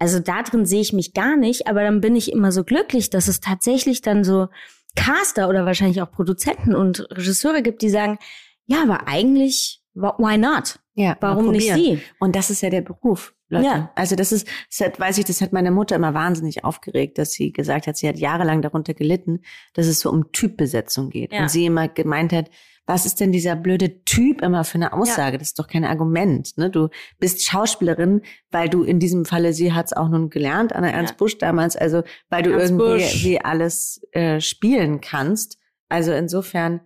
Also 0.00 0.18
da 0.18 0.42
drin 0.42 0.66
sehe 0.66 0.80
ich 0.80 0.92
mich 0.92 1.14
gar 1.14 1.36
nicht, 1.36 1.68
aber 1.68 1.84
dann 1.84 2.00
bin 2.00 2.16
ich 2.16 2.32
immer 2.32 2.50
so 2.50 2.64
glücklich, 2.64 3.10
dass 3.10 3.28
es 3.28 3.38
tatsächlich 3.38 4.02
dann 4.02 4.24
so 4.24 4.48
Caster 4.96 5.48
oder 5.48 5.64
wahrscheinlich 5.66 6.02
auch 6.02 6.10
Produzenten 6.10 6.74
und 6.74 7.06
Regisseure 7.12 7.62
gibt, 7.62 7.82
die 7.82 7.88
sagen, 7.88 8.18
ja, 8.66 8.82
aber 8.82 9.06
eigentlich, 9.06 9.84
why 9.94 10.36
not? 10.36 10.80
Ja, 10.94 11.16
warum 11.20 11.52
nicht 11.52 11.72
sie? 11.72 12.00
Und 12.18 12.34
das 12.34 12.50
ist 12.50 12.60
ja 12.62 12.70
der 12.70 12.82
Beruf. 12.82 13.34
Leute. 13.52 13.66
Ja. 13.66 13.92
Also 13.94 14.16
das 14.16 14.32
ist, 14.32 14.48
das 14.70 14.86
hat, 14.86 14.98
weiß 14.98 15.18
ich, 15.18 15.24
das 15.24 15.40
hat 15.40 15.52
meine 15.52 15.70
Mutter 15.70 15.96
immer 15.96 16.14
wahnsinnig 16.14 16.64
aufgeregt, 16.64 17.18
dass 17.18 17.32
sie 17.32 17.52
gesagt 17.52 17.86
hat, 17.86 17.96
sie 17.96 18.08
hat 18.08 18.18
jahrelang 18.18 18.62
darunter 18.62 18.94
gelitten, 18.94 19.40
dass 19.74 19.86
es 19.86 20.00
so 20.00 20.10
um 20.10 20.32
Typbesetzung 20.32 21.10
geht. 21.10 21.32
Ja. 21.32 21.42
Und 21.42 21.50
sie 21.50 21.66
immer 21.66 21.88
gemeint 21.88 22.32
hat, 22.32 22.50
was 22.86 23.06
ist 23.06 23.20
denn 23.20 23.30
dieser 23.30 23.54
blöde 23.54 24.04
Typ 24.04 24.42
immer 24.42 24.64
für 24.64 24.74
eine 24.74 24.92
Aussage? 24.92 25.32
Ja. 25.32 25.38
Das 25.38 25.48
ist 25.48 25.58
doch 25.58 25.68
kein 25.68 25.84
Argument. 25.84 26.56
Ne? 26.58 26.68
Du 26.68 26.88
bist 27.18 27.44
Schauspielerin, 27.44 28.22
weil 28.50 28.68
du 28.68 28.82
in 28.82 28.98
diesem 28.98 29.24
Falle, 29.24 29.52
sie 29.52 29.72
hat 29.72 29.86
es 29.86 29.92
auch 29.92 30.08
nun 30.08 30.30
gelernt 30.30 30.74
an 30.74 30.82
der 30.82 30.92
Ernst 30.92 31.16
Busch 31.16 31.38
damals, 31.38 31.76
also 31.76 32.02
weil 32.28 32.42
du 32.42 32.50
Ernst 32.50 32.72
irgendwie 32.72 33.24
wie 33.24 33.40
alles 33.40 34.02
äh, 34.12 34.40
spielen 34.40 35.00
kannst. 35.00 35.58
Also 35.88 36.12
insofern 36.12 36.80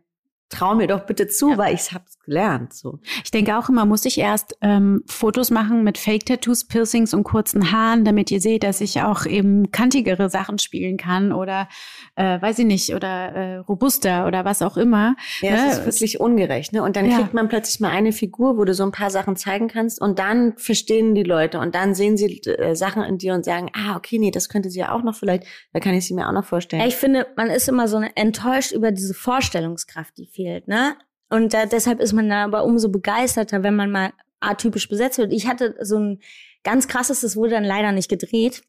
trau 0.48 0.74
mir 0.74 0.86
doch 0.86 1.06
bitte 1.06 1.28
zu, 1.28 1.52
ja. 1.52 1.58
weil 1.58 1.74
ich 1.74 1.92
hab's 1.92 2.15
gelernt. 2.26 2.74
So. 2.74 2.98
Ich 3.24 3.30
denke 3.30 3.56
auch 3.56 3.68
immer, 3.68 3.86
muss 3.86 4.04
ich 4.04 4.18
erst 4.18 4.58
ähm, 4.60 5.02
Fotos 5.06 5.50
machen 5.50 5.84
mit 5.84 5.96
Fake-Tattoos, 5.96 6.66
Piercings 6.66 7.14
und 7.14 7.24
kurzen 7.24 7.72
Haaren, 7.72 8.04
damit 8.04 8.30
ihr 8.30 8.40
seht, 8.40 8.64
dass 8.64 8.80
ich 8.80 9.00
auch 9.00 9.24
eben 9.24 9.70
kantigere 9.70 10.28
Sachen 10.28 10.58
spielen 10.58 10.98
kann 10.98 11.32
oder 11.32 11.68
äh, 12.16 12.40
weiß 12.40 12.58
ich 12.58 12.66
nicht, 12.66 12.94
oder 12.94 13.08
äh, 13.08 13.56
robuster 13.58 14.26
oder 14.26 14.44
was 14.44 14.60
auch 14.60 14.76
immer. 14.76 15.16
Ja, 15.40 15.52
ne? 15.52 15.56
das 15.56 15.78
ist 15.78 15.84
wirklich 15.86 16.20
ungerecht. 16.20 16.72
Ne? 16.72 16.82
Und 16.82 16.96
dann 16.96 17.08
ja. 17.08 17.16
kriegt 17.16 17.32
man 17.32 17.48
plötzlich 17.48 17.80
mal 17.80 17.90
eine 17.90 18.12
Figur, 18.12 18.58
wo 18.58 18.64
du 18.64 18.74
so 18.74 18.84
ein 18.84 18.92
paar 18.92 19.10
Sachen 19.10 19.36
zeigen 19.36 19.68
kannst 19.68 20.00
und 20.00 20.18
dann 20.18 20.54
verstehen 20.56 21.14
die 21.14 21.22
Leute 21.22 21.60
und 21.60 21.74
dann 21.74 21.94
sehen 21.94 22.16
sie 22.16 22.40
äh, 22.42 22.74
Sachen 22.74 23.02
in 23.02 23.18
dir 23.18 23.34
und 23.34 23.44
sagen, 23.44 23.70
ah, 23.72 23.96
okay, 23.96 24.18
nee, 24.18 24.30
das 24.30 24.48
könnte 24.48 24.68
sie 24.68 24.80
ja 24.80 24.92
auch 24.92 25.02
noch 25.02 25.14
vielleicht, 25.14 25.44
da 25.72 25.80
kann 25.80 25.94
ich 25.94 26.06
sie 26.06 26.14
mir 26.14 26.28
auch 26.28 26.32
noch 26.32 26.44
vorstellen. 26.44 26.82
Ja, 26.82 26.88
ich 26.88 26.96
finde, 26.96 27.26
man 27.36 27.48
ist 27.48 27.68
immer 27.68 27.88
so 27.88 28.02
enttäuscht 28.14 28.72
über 28.72 28.90
diese 28.90 29.14
Vorstellungskraft, 29.14 30.18
die 30.18 30.26
fehlt, 30.26 30.66
ne? 30.66 30.96
Und 31.28 31.54
da, 31.54 31.66
deshalb 31.66 32.00
ist 32.00 32.12
man 32.12 32.28
da 32.28 32.44
aber 32.44 32.64
umso 32.64 32.88
begeisterter, 32.88 33.62
wenn 33.62 33.76
man 33.76 33.90
mal 33.90 34.12
atypisch 34.40 34.88
besetzt 34.88 35.18
wird. 35.18 35.32
Ich 35.32 35.46
hatte 35.46 35.74
so 35.80 35.98
ein 35.98 36.20
ganz 36.62 36.88
krasses, 36.88 37.20
das 37.20 37.36
wurde 37.36 37.50
dann 37.50 37.64
leider 37.64 37.92
nicht 37.92 38.08
gedreht. 38.08 38.62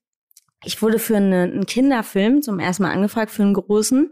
Ich 0.64 0.82
wurde 0.82 0.98
für 0.98 1.18
eine, 1.18 1.44
einen 1.44 1.66
Kinderfilm 1.66 2.42
zum 2.42 2.60
ersten 2.60 2.84
Mal 2.84 2.94
angefragt, 2.94 3.32
für 3.32 3.44
einen 3.44 3.54
großen. 3.54 4.12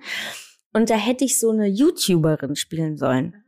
Und 0.73 0.89
da 0.89 0.95
hätte 0.95 1.25
ich 1.25 1.39
so 1.39 1.49
eine 1.49 1.67
YouTuberin 1.67 2.55
spielen 2.55 2.97
sollen. 2.97 3.43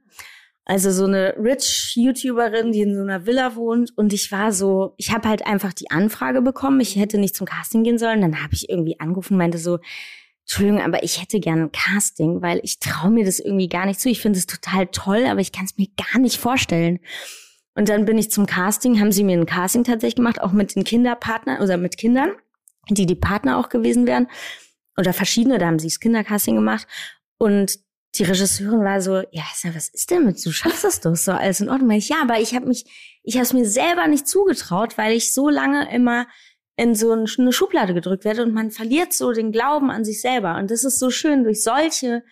Also 0.66 0.92
so 0.92 1.06
eine 1.06 1.36
rich 1.38 1.94
YouTuberin, 1.96 2.72
die 2.72 2.82
in 2.82 2.96
so 2.96 3.02
einer 3.02 3.26
Villa 3.26 3.56
wohnt. 3.56 3.92
Und 3.96 4.12
ich 4.14 4.32
war 4.32 4.52
so, 4.52 4.96
ich 4.98 5.12
habe 5.14 5.30
halt 5.30 5.46
einfach 5.46 5.74
die 5.74 5.92
Anfrage 5.92 6.42
bekommen. 6.42 6.82
Ich 6.82 6.96
hätte 6.98 7.18
nicht 7.18 7.36
zum 7.36 7.48
Casting 7.48 7.84
gehen 7.84 7.98
sollen. 7.98 8.22
Dann 8.22 8.44
habe 8.44 8.54
ich 8.54 8.70
irgendwie 8.70 9.00
angerufen 9.00 9.34
und 9.34 9.38
meinte 9.38 9.60
so, 9.60 9.80
Entschuldigung, 10.48 10.82
aber 10.82 11.04
ich 11.04 11.22
hätte 11.22 11.42
gerne 11.42 11.64
ein 11.64 11.72
Casting, 11.74 12.42
weil 12.42 12.62
ich 12.64 12.80
traue 12.80 13.12
mir 13.12 13.26
das 13.26 13.40
irgendwie 13.40 13.68
gar 13.68 13.86
nicht 13.86 14.00
zu. 14.00 14.08
Ich 14.08 14.22
finde 14.22 14.40
es 14.40 14.48
total 14.48 14.88
toll, 14.88 15.26
aber 15.28 15.42
ich 15.42 15.52
kann 15.52 15.66
es 15.66 15.78
mir 15.78 15.88
gar 15.98 16.22
nicht 16.22 16.38
vorstellen. 16.38 17.00
Und 17.76 17.90
dann 17.90 18.06
bin 18.06 18.18
ich 18.18 18.32
zum 18.32 18.46
Casting, 18.46 19.02
haben 19.02 19.12
sie 19.12 19.26
mir 19.26 19.38
ein 19.38 19.46
Casting 19.46 19.84
tatsächlich 19.84 20.16
gemacht, 20.16 20.40
auch 20.40 20.54
mit 20.54 20.74
den 20.76 20.86
Kinderpartnern 20.86 21.62
oder 21.62 21.76
mit 21.76 21.98
Kindern, 21.98 22.32
die 22.90 23.06
die 23.06 23.16
Partner 23.16 23.58
auch 23.58 23.68
gewesen 23.68 24.08
wären. 24.08 24.28
Oder 24.98 25.12
verschiedene, 25.12 25.58
da 25.58 25.68
haben 25.68 25.80
sie 25.80 25.88
das 25.88 26.00
Kindercasting 26.00 26.56
gemacht. 26.56 26.88
Und 27.38 27.80
die 28.16 28.24
Regisseurin 28.24 28.86
war 28.86 29.02
so, 29.02 29.18
ja, 29.32 29.44
was 29.74 29.90
ist 29.90 30.10
denn 30.10 30.26
mit, 30.26 30.44
du 30.44 30.52
schaffst 30.52 30.86
das 30.86 31.02
doch 31.02 31.18
so, 31.18 31.34
alles 31.34 31.60
in 31.60 31.70
Ordnung. 31.70 31.92
Ich, 31.92 32.08
ja, 32.08 32.22
aber 32.22 32.40
ich 32.40 32.56
habe 32.56 32.68
mich, 32.68 32.86
ich 33.24 33.36
habe 33.36 33.44
es 33.44 33.52
mir 33.52 33.68
selber 33.68 34.08
nicht 34.08 34.30
zugetraut, 34.30 34.98
weil 34.98 35.12
ich 35.12 35.34
so 35.34 35.50
lange 35.50 35.94
immer 35.94 36.26
in 36.78 36.94
so 36.96 37.12
eine 37.12 37.52
Schublade 37.52 37.94
gedrückt 37.94 38.24
werde 38.24 38.44
und 38.44 38.54
man 38.54 38.72
verliert 38.72 39.12
so 39.12 39.32
den 39.34 39.52
Glauben 39.52 39.90
an 39.90 40.06
sich 40.06 40.22
selber. 40.22 40.58
Und 40.58 40.72
das 40.72 40.84
ist 40.84 41.00
so 41.00 41.10
schön 41.10 41.44
durch 41.44 41.64
solche 41.64 42.24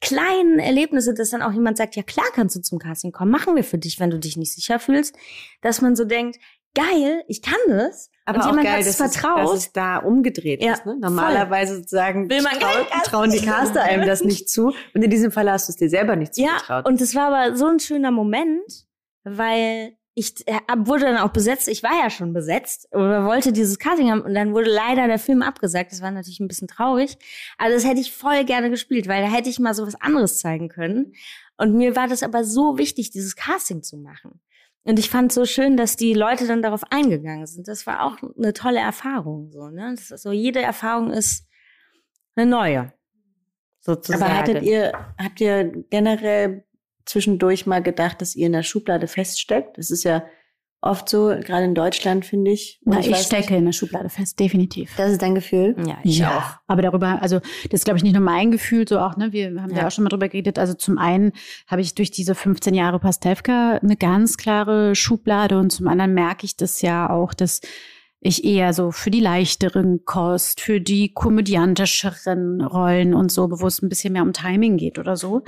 kleinen 0.00 0.58
Erlebnisse, 0.58 1.14
dass 1.14 1.30
dann 1.30 1.42
auch 1.42 1.52
jemand 1.52 1.76
sagt, 1.76 1.94
ja 1.94 2.02
klar 2.02 2.26
kannst 2.34 2.56
du 2.56 2.60
zum 2.60 2.80
Casting 2.80 3.12
kommen, 3.12 3.30
machen 3.30 3.54
wir 3.54 3.62
für 3.62 3.78
dich, 3.78 4.00
wenn 4.00 4.10
du 4.10 4.18
dich 4.18 4.36
nicht 4.36 4.52
sicher 4.52 4.80
fühlst, 4.80 5.14
dass 5.60 5.80
man 5.80 5.94
so 5.94 6.04
denkt, 6.04 6.40
geil, 6.74 7.22
ich 7.28 7.42
kann 7.42 7.60
das. 7.68 8.10
Aber 8.24 8.40
und 8.40 8.46
jemand 8.46 8.66
geil, 8.66 8.84
dass 8.84 8.96
vertraut. 8.96 9.44
Es, 9.44 9.50
dass 9.50 9.58
es 9.58 9.72
da 9.72 9.98
umgedreht 9.98 10.62
ja, 10.62 10.72
ist. 10.72 10.86
Ne? 10.86 10.96
Normalerweise 11.00 11.74
voll. 11.74 11.82
sozusagen 11.82 12.28
Will 12.28 12.42
man 12.42 12.58
trau, 12.58 13.00
trauen 13.04 13.30
die 13.30 13.40
Caster 13.40 13.82
einem 13.82 14.06
das 14.06 14.24
nicht 14.24 14.48
zu. 14.48 14.74
Und 14.94 15.02
in 15.02 15.10
diesem 15.10 15.30
Fall 15.30 15.50
hast 15.50 15.68
du 15.68 15.72
es 15.72 15.76
dir 15.76 15.88
selber 15.88 16.16
nicht 16.16 16.34
zugetraut. 16.34 16.68
Ja, 16.68 16.90
und 16.90 17.00
es 17.00 17.14
war 17.14 17.32
aber 17.32 17.56
so 17.56 17.66
ein 17.66 17.78
schöner 17.78 18.10
Moment, 18.10 18.86
weil 19.24 19.96
ich 20.14 20.34
wurde 20.76 21.06
dann 21.06 21.16
auch 21.16 21.30
besetzt. 21.30 21.68
Ich 21.68 21.82
war 21.82 21.98
ja 21.98 22.10
schon 22.10 22.34
besetzt 22.34 22.88
oder 22.92 23.24
wollte 23.24 23.52
dieses 23.52 23.78
Casting 23.78 24.10
haben 24.10 24.20
und 24.20 24.34
dann 24.34 24.52
wurde 24.52 24.70
leider 24.70 25.06
der 25.06 25.18
Film 25.18 25.40
abgesagt. 25.40 25.90
Das 25.90 26.02
war 26.02 26.10
natürlich 26.10 26.40
ein 26.40 26.48
bisschen 26.48 26.68
traurig. 26.68 27.16
Aber 27.56 27.70
das 27.70 27.86
hätte 27.86 28.00
ich 28.00 28.12
voll 28.12 28.44
gerne 28.44 28.68
gespielt, 28.68 29.08
weil 29.08 29.22
da 29.22 29.28
hätte 29.28 29.48
ich 29.48 29.58
mal 29.58 29.74
so 29.74 29.86
was 29.86 30.00
anderes 30.00 30.38
zeigen 30.38 30.68
können. 30.68 31.14
Und 31.56 31.74
mir 31.74 31.96
war 31.96 32.08
das 32.08 32.22
aber 32.22 32.44
so 32.44 32.76
wichtig, 32.76 33.10
dieses 33.10 33.36
Casting 33.36 33.82
zu 33.82 33.96
machen. 33.96 34.40
Und 34.84 34.98
ich 34.98 35.08
fand 35.08 35.32
so 35.32 35.44
schön, 35.46 35.76
dass 35.76 35.96
die 35.96 36.12
Leute 36.12 36.46
dann 36.46 36.60
darauf 36.60 36.82
eingegangen 36.90 37.46
sind. 37.46 37.68
Das 37.68 37.86
war 37.86 38.02
auch 38.02 38.16
eine 38.36 38.52
tolle 38.52 38.80
Erfahrung, 38.80 39.50
so, 39.50 39.68
ne? 39.68 39.94
So, 39.96 40.32
jede 40.32 40.60
Erfahrung 40.60 41.10
ist 41.12 41.46
eine 42.34 42.50
neue. 42.50 42.92
Sozusagen. 43.80 44.22
Aber 44.24 44.36
hattet 44.36 44.62
ihr, 44.62 44.92
habt 45.18 45.40
ihr 45.40 45.84
generell 45.90 46.64
zwischendurch 47.06 47.66
mal 47.66 47.82
gedacht, 47.82 48.20
dass 48.20 48.34
ihr 48.34 48.46
in 48.46 48.52
der 48.52 48.62
Schublade 48.62 49.06
feststeckt? 49.06 49.78
Das 49.78 49.90
ist 49.90 50.04
ja 50.04 50.24
oft 50.82 51.08
so, 51.08 51.28
gerade 51.28 51.64
in 51.64 51.74
Deutschland, 51.74 52.26
finde 52.26 52.50
ich. 52.50 52.80
Na, 52.84 52.98
ich, 52.98 53.08
ich 53.08 53.16
stecke 53.18 53.52
nicht. 53.52 53.58
in 53.60 53.64
der 53.66 53.72
Schublade 53.72 54.08
fest, 54.08 54.38
definitiv. 54.40 54.92
Das 54.96 55.12
ist 55.12 55.22
dein 55.22 55.36
Gefühl? 55.36 55.76
Ja, 55.86 55.98
ich 56.02 56.18
ja. 56.18 56.38
auch. 56.38 56.60
Aber 56.66 56.82
darüber, 56.82 57.22
also 57.22 57.38
das 57.38 57.80
ist, 57.80 57.84
glaube 57.84 57.98
ich, 57.98 58.02
nicht 58.02 58.14
nur 58.14 58.22
mein 58.22 58.50
Gefühl, 58.50 58.86
so 58.86 58.98
auch, 58.98 59.16
ne, 59.16 59.32
wir 59.32 59.62
haben 59.62 59.70
ja, 59.70 59.82
ja 59.82 59.86
auch 59.86 59.92
schon 59.92 60.02
mal 60.02 60.10
drüber 60.10 60.28
geredet. 60.28 60.58
Also 60.58 60.74
zum 60.74 60.98
einen 60.98 61.32
habe 61.68 61.80
ich 61.80 61.94
durch 61.94 62.10
diese 62.10 62.34
15 62.34 62.74
Jahre 62.74 62.98
Pastewka 62.98 63.78
eine 63.80 63.96
ganz 63.96 64.36
klare 64.36 64.96
Schublade 64.96 65.58
und 65.58 65.70
zum 65.70 65.86
anderen 65.86 66.14
merke 66.14 66.44
ich 66.44 66.56
das 66.56 66.82
ja 66.82 67.08
auch, 67.08 67.32
dass 67.32 67.60
ich 68.18 68.44
eher 68.44 68.72
so 68.72 68.90
für 68.90 69.10
die 69.10 69.20
leichteren 69.20 70.04
Kost, 70.04 70.60
für 70.60 70.80
die 70.80 71.12
komödiantischeren 71.12 72.60
Rollen 72.60 73.14
und 73.14 73.30
so, 73.30 73.48
wo 73.50 73.66
es 73.66 73.82
ein 73.82 73.88
bisschen 73.88 74.12
mehr 74.12 74.22
um 74.22 74.32
Timing 74.32 74.76
geht 74.76 74.98
oder 74.98 75.16
so. 75.16 75.42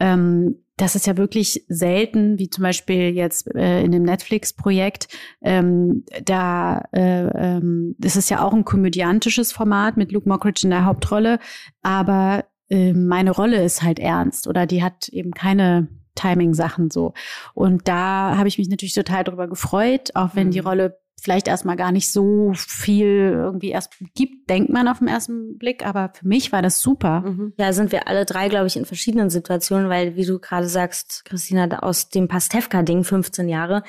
Ähm, 0.00 0.56
das 0.76 0.94
ist 0.94 1.06
ja 1.06 1.16
wirklich 1.16 1.64
selten, 1.68 2.38
wie 2.38 2.50
zum 2.50 2.62
Beispiel 2.62 3.14
jetzt 3.14 3.54
äh, 3.54 3.82
in 3.82 3.92
dem 3.92 4.02
Netflix-Projekt. 4.02 5.08
Ähm, 5.42 6.04
da 6.22 6.82
äh, 6.92 7.26
ähm, 7.28 7.94
das 7.98 8.16
ist 8.16 8.28
ja 8.28 8.44
auch 8.44 8.52
ein 8.52 8.64
komödiantisches 8.64 9.52
Format 9.52 9.96
mit 9.96 10.12
Luke 10.12 10.28
Mockridge 10.28 10.62
in 10.64 10.70
der 10.70 10.84
Hauptrolle, 10.84 11.38
aber 11.82 12.44
äh, 12.68 12.92
meine 12.92 13.30
Rolle 13.30 13.64
ist 13.64 13.82
halt 13.82 13.98
ernst 13.98 14.46
oder 14.48 14.66
die 14.66 14.82
hat 14.82 15.08
eben 15.08 15.30
keine 15.30 15.88
Timing-Sachen 16.14 16.90
so. 16.90 17.14
Und 17.54 17.88
da 17.88 18.36
habe 18.36 18.48
ich 18.48 18.58
mich 18.58 18.68
natürlich 18.68 18.94
total 18.94 19.24
darüber 19.24 19.48
gefreut, 19.48 20.10
auch 20.14 20.30
wenn 20.34 20.48
mhm. 20.48 20.52
die 20.52 20.58
Rolle 20.58 20.98
vielleicht 21.20 21.48
erstmal 21.48 21.76
gar 21.76 21.92
nicht 21.92 22.12
so 22.12 22.52
viel 22.54 23.32
irgendwie 23.34 23.70
erst 23.70 23.94
gibt, 24.14 24.48
denkt 24.50 24.70
man 24.70 24.86
auf 24.86 24.98
den 24.98 25.08
ersten 25.08 25.56
Blick. 25.58 25.84
Aber 25.86 26.12
für 26.14 26.26
mich 26.28 26.52
war 26.52 26.62
das 26.62 26.80
super. 26.80 27.20
Mhm. 27.20 27.52
Ja, 27.58 27.72
sind 27.72 27.90
wir 27.90 28.06
alle 28.06 28.24
drei, 28.24 28.48
glaube 28.48 28.66
ich, 28.66 28.76
in 28.76 28.84
verschiedenen 28.84 29.30
Situationen, 29.30 29.88
weil, 29.88 30.16
wie 30.16 30.26
du 30.26 30.38
gerade 30.38 30.68
sagst, 30.68 31.24
Christina, 31.24 31.66
aus 31.80 32.10
dem 32.10 32.28
Pastewka-Ding 32.28 33.02
15 33.04 33.48
Jahre, 33.48 33.82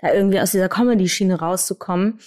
da 0.00 0.12
irgendwie 0.12 0.40
aus 0.40 0.50
dieser 0.50 0.68
Comedy-Schiene 0.68 1.38
rauszukommen, 1.38 2.18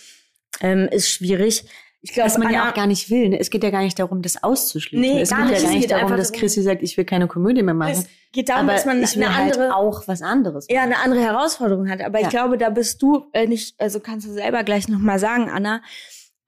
ähm, 0.62 0.88
ist 0.89 1.10
schwierig. 1.10 1.65
Ich 2.06 2.13
glaube, 2.13 2.30
was 2.30 2.38
man 2.38 2.54
ja 2.54 2.70
auch 2.70 2.74
gar 2.76 2.86
nicht 2.86 3.10
will. 3.10 3.30
Ne? 3.30 3.39
Es 3.39 3.50
geht 3.50 3.63
ja 3.63 3.72
gar 3.72 3.82
nicht 3.82 3.98
darum, 3.98 4.22
das 4.22 4.44
auszuschließen. 4.44 5.15
Nee, 5.15 5.22
es 5.22 5.32
gar 5.32 5.39
geht 5.39 5.54
nicht. 5.54 5.62
ja 5.63 5.68
gar 5.68 5.76
nicht 5.76 5.91
darum, 5.91 6.18
dass 6.18 6.32
Chrissy 6.32 6.62
sagt, 6.62 6.84
ich 6.84 6.96
will 6.98 7.04
keine 7.04 7.28
Komödie 7.28 7.63
mehr 7.63 7.74
machen. 7.74 7.94
Es 7.94 8.08
geht 8.32 8.50
darum, 8.50 8.70
aber 8.70 8.74
dass 8.74 8.86
man 8.86 8.98
eine 8.98 9.36
halt 9.36 9.54
andere 9.54 9.76
auch 9.76 10.08
was 10.08 10.22
anderes. 10.22 10.68
Ja, 10.70 10.84
eine 10.84 11.00
andere 11.00 11.22
Herausforderung 11.22 11.89
hat. 11.89 12.02
Aber 12.02 12.20
ja. 12.20 12.26
ich 12.26 12.30
glaube, 12.30 12.60
da 12.60 12.70
bist 12.70 13.02
du 13.02 13.26
äh, 13.34 13.48
nicht. 13.48 13.74
Also 13.80 14.00
kannst 14.00 14.28
du 14.28 14.32
selber 14.32 14.63
gleich 14.63 14.88
noch 14.88 15.00
mal 15.00 15.18
sagen, 15.18 15.50
Anna. 15.50 15.82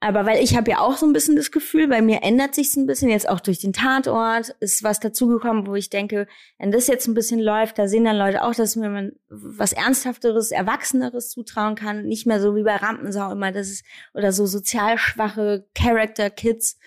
Aber 0.00 0.26
weil 0.26 0.42
ich 0.42 0.56
habe 0.56 0.70
ja 0.70 0.78
auch 0.78 0.96
so 0.96 1.06
ein 1.06 1.12
bisschen 1.12 1.34
das 1.34 1.50
Gefühl, 1.50 1.88
bei 1.88 2.00
mir 2.00 2.22
ändert 2.22 2.54
sich's 2.54 2.76
ein 2.76 2.86
bisschen 2.86 3.08
jetzt 3.08 3.28
auch 3.28 3.40
durch 3.40 3.58
den 3.58 3.72
Tatort, 3.72 4.54
ist 4.60 4.84
was 4.84 5.00
dazugekommen, 5.00 5.66
wo 5.66 5.74
ich 5.74 5.90
denke, 5.90 6.28
wenn 6.56 6.70
das 6.70 6.86
jetzt 6.86 7.08
ein 7.08 7.14
bisschen 7.14 7.40
läuft, 7.40 7.78
da 7.78 7.88
sehen 7.88 8.04
dann 8.04 8.16
Leute 8.16 8.44
auch, 8.44 8.54
dass 8.54 8.76
mir 8.76 8.90
man 8.90 9.12
was 9.28 9.72
Ernsthafteres, 9.72 10.52
Erwachseneres 10.52 11.30
zutrauen 11.30 11.74
kann, 11.74 12.04
nicht 12.04 12.26
mehr 12.26 12.40
so 12.40 12.54
wie 12.54 12.62
bei 12.62 12.76
Rampensau 12.76 13.32
immer, 13.32 13.50
das 13.50 13.68
ist, 13.68 13.84
oder 14.14 14.30
so 14.30 14.46
sozial 14.46 14.98
schwache 14.98 15.66
Character 15.74 16.30
Kids. 16.30 16.78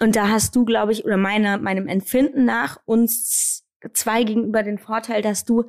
Und 0.00 0.16
da 0.16 0.28
hast 0.28 0.56
du, 0.56 0.64
glaube 0.64 0.92
ich, 0.92 1.04
oder 1.04 1.18
meiner, 1.18 1.58
meinem 1.58 1.86
Empfinden 1.86 2.46
nach 2.46 2.80
uns 2.86 3.66
zwei 3.92 4.24
gegenüber 4.24 4.62
den 4.62 4.78
Vorteil, 4.78 5.20
dass 5.20 5.44
du 5.44 5.64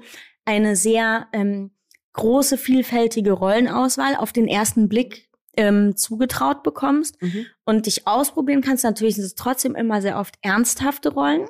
eine 0.46 0.78
sehr 0.78 1.28
ähm, 1.34 1.72
große, 2.14 2.58
vielfältige 2.58 3.34
Rollenauswahl 3.34 4.16
auf 4.16 4.32
den 4.32 4.48
ersten 4.48 4.88
Blick 4.88 5.29
ähm, 5.60 5.98
zugetraut 5.98 6.64
bekommst 6.64 7.22
mhm. 7.22 7.46
und 7.66 7.86
dich 7.86 8.08
ausprobieren 8.08 8.62
kannst. 8.62 8.86
Natürlich 8.86 9.16
sind 9.16 9.26
es 9.26 9.36
trotzdem 9.36 9.76
immer 9.76 10.02
sehr 10.02 10.18
oft 10.18 10.36
ernsthafte 10.42 11.10
Rollen. 11.10 11.48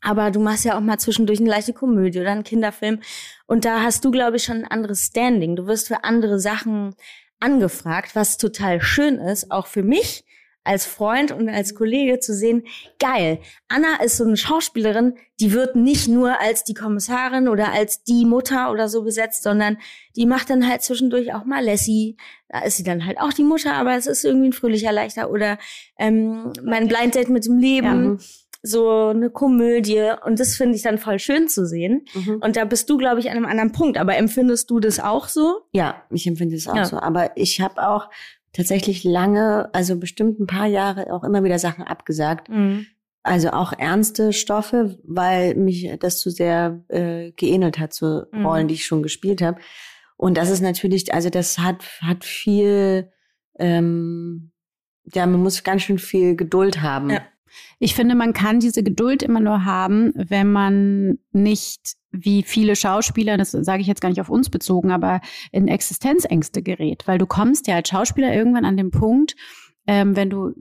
Aber 0.00 0.30
du 0.30 0.38
machst 0.38 0.64
ja 0.64 0.76
auch 0.76 0.80
mal 0.80 0.98
zwischendurch 0.98 1.40
eine 1.40 1.48
leichte 1.48 1.72
Komödie 1.72 2.20
oder 2.20 2.30
einen 2.30 2.44
Kinderfilm. 2.44 3.00
Und 3.46 3.64
da 3.64 3.82
hast 3.82 4.04
du, 4.04 4.10
glaube 4.10 4.36
ich, 4.36 4.44
schon 4.44 4.58
ein 4.58 4.70
anderes 4.70 5.06
Standing. 5.06 5.56
Du 5.56 5.66
wirst 5.66 5.88
für 5.88 6.04
andere 6.04 6.38
Sachen 6.38 6.94
angefragt, 7.40 8.14
was 8.14 8.36
total 8.36 8.80
schön 8.80 9.16
ist, 9.16 9.50
auch 9.50 9.66
für 9.66 9.82
mich, 9.82 10.24
als 10.68 10.84
Freund 10.84 11.32
und 11.32 11.48
als 11.48 11.74
Kollege 11.74 12.20
zu 12.20 12.34
sehen, 12.34 12.64
geil. 12.98 13.40
Anna 13.68 14.02
ist 14.04 14.18
so 14.18 14.24
eine 14.24 14.36
Schauspielerin, 14.36 15.14
die 15.40 15.52
wird 15.52 15.76
nicht 15.76 16.08
nur 16.08 16.40
als 16.40 16.62
die 16.62 16.74
Kommissarin 16.74 17.48
oder 17.48 17.72
als 17.72 18.04
die 18.04 18.26
Mutter 18.26 18.70
oder 18.70 18.88
so 18.88 19.02
besetzt, 19.02 19.42
sondern 19.42 19.78
die 20.14 20.26
macht 20.26 20.50
dann 20.50 20.68
halt 20.68 20.82
zwischendurch 20.82 21.34
auch 21.34 21.44
mal 21.44 21.64
Lassie. 21.64 22.16
Da 22.48 22.60
ist 22.60 22.76
sie 22.76 22.84
dann 22.84 23.06
halt 23.06 23.18
auch 23.18 23.32
die 23.32 23.44
Mutter, 23.44 23.72
aber 23.74 23.96
es 23.96 24.06
ist 24.06 24.24
irgendwie 24.24 24.48
ein 24.48 24.52
fröhlicher 24.52 24.92
Leichter 24.92 25.30
oder 25.30 25.58
ähm, 25.98 26.52
mein 26.62 26.86
Blind 26.86 27.14
Date 27.14 27.30
mit 27.30 27.46
dem 27.46 27.58
Leben. 27.58 28.18
Ja 28.18 28.24
so 28.60 29.08
eine 29.10 29.30
Komödie 29.30 30.12
und 30.24 30.40
das 30.40 30.56
finde 30.56 30.74
ich 30.74 30.82
dann 30.82 30.98
voll 30.98 31.18
schön 31.18 31.48
zu 31.48 31.64
sehen. 31.64 32.04
Mhm. 32.14 32.40
Und 32.42 32.56
da 32.56 32.64
bist 32.64 32.90
du, 32.90 32.96
glaube 32.96 33.20
ich, 33.20 33.30
an 33.30 33.36
einem 33.36 33.46
anderen 33.46 33.72
Punkt. 33.72 33.98
Aber 33.98 34.16
empfindest 34.16 34.68
du 34.70 34.80
das 34.80 34.98
auch 34.98 35.28
so? 35.28 35.60
Ja, 35.72 36.02
ich 36.10 36.26
empfinde 36.26 36.56
es 36.56 36.66
auch 36.66 36.74
ja. 36.74 36.84
so. 36.84 36.98
Aber 36.98 37.36
ich 37.36 37.60
habe 37.60 37.88
auch 37.88 38.08
tatsächlich 38.52 39.04
lange, 39.04 39.68
also 39.72 39.96
bestimmt 39.98 40.40
ein 40.40 40.46
paar 40.46 40.66
Jahre 40.66 41.12
auch 41.12 41.24
immer 41.24 41.44
wieder 41.44 41.58
Sachen 41.58 41.84
abgesagt. 41.84 42.48
Mhm. 42.48 42.86
Also 43.22 43.50
auch 43.50 43.72
ernste 43.72 44.32
Stoffe, 44.32 44.98
weil 45.02 45.54
mich 45.54 45.90
das 46.00 46.20
zu 46.20 46.30
sehr 46.30 46.82
äh, 46.88 47.32
geähnelt 47.32 47.78
hat 47.78 47.92
zu 47.92 48.26
mhm. 48.32 48.46
Rollen, 48.46 48.68
die 48.68 48.74
ich 48.74 48.86
schon 48.86 49.02
gespielt 49.02 49.42
habe. 49.42 49.60
Und 50.16 50.36
das 50.36 50.50
ist 50.50 50.60
natürlich, 50.60 51.12
also 51.14 51.30
das 51.30 51.58
hat, 51.58 51.84
hat 52.00 52.24
viel, 52.24 53.12
ähm, 53.58 54.50
ja, 55.14 55.26
man 55.26 55.42
muss 55.42 55.62
ganz 55.62 55.82
schön 55.82 55.98
viel 55.98 56.36
Geduld 56.36 56.80
haben. 56.80 57.10
Ja. 57.10 57.22
Ich 57.78 57.94
finde, 57.94 58.14
man 58.14 58.32
kann 58.32 58.60
diese 58.60 58.82
Geduld 58.82 59.22
immer 59.22 59.40
nur 59.40 59.64
haben, 59.64 60.12
wenn 60.14 60.50
man 60.50 61.18
nicht 61.32 61.94
wie 62.10 62.42
viele 62.42 62.74
Schauspieler, 62.74 63.36
das 63.36 63.50
sage 63.50 63.82
ich 63.82 63.86
jetzt 63.86 64.00
gar 64.00 64.08
nicht 64.08 64.20
auf 64.20 64.30
uns 64.30 64.50
bezogen, 64.50 64.90
aber 64.90 65.20
in 65.52 65.68
Existenzängste 65.68 66.62
gerät, 66.62 67.06
weil 67.06 67.18
du 67.18 67.26
kommst 67.26 67.66
ja 67.66 67.76
als 67.76 67.88
Schauspieler 67.88 68.34
irgendwann 68.34 68.64
an 68.64 68.76
den 68.76 68.90
Punkt, 68.90 69.36
ähm, 69.86 70.16
wenn 70.16 70.30
du 70.30 70.54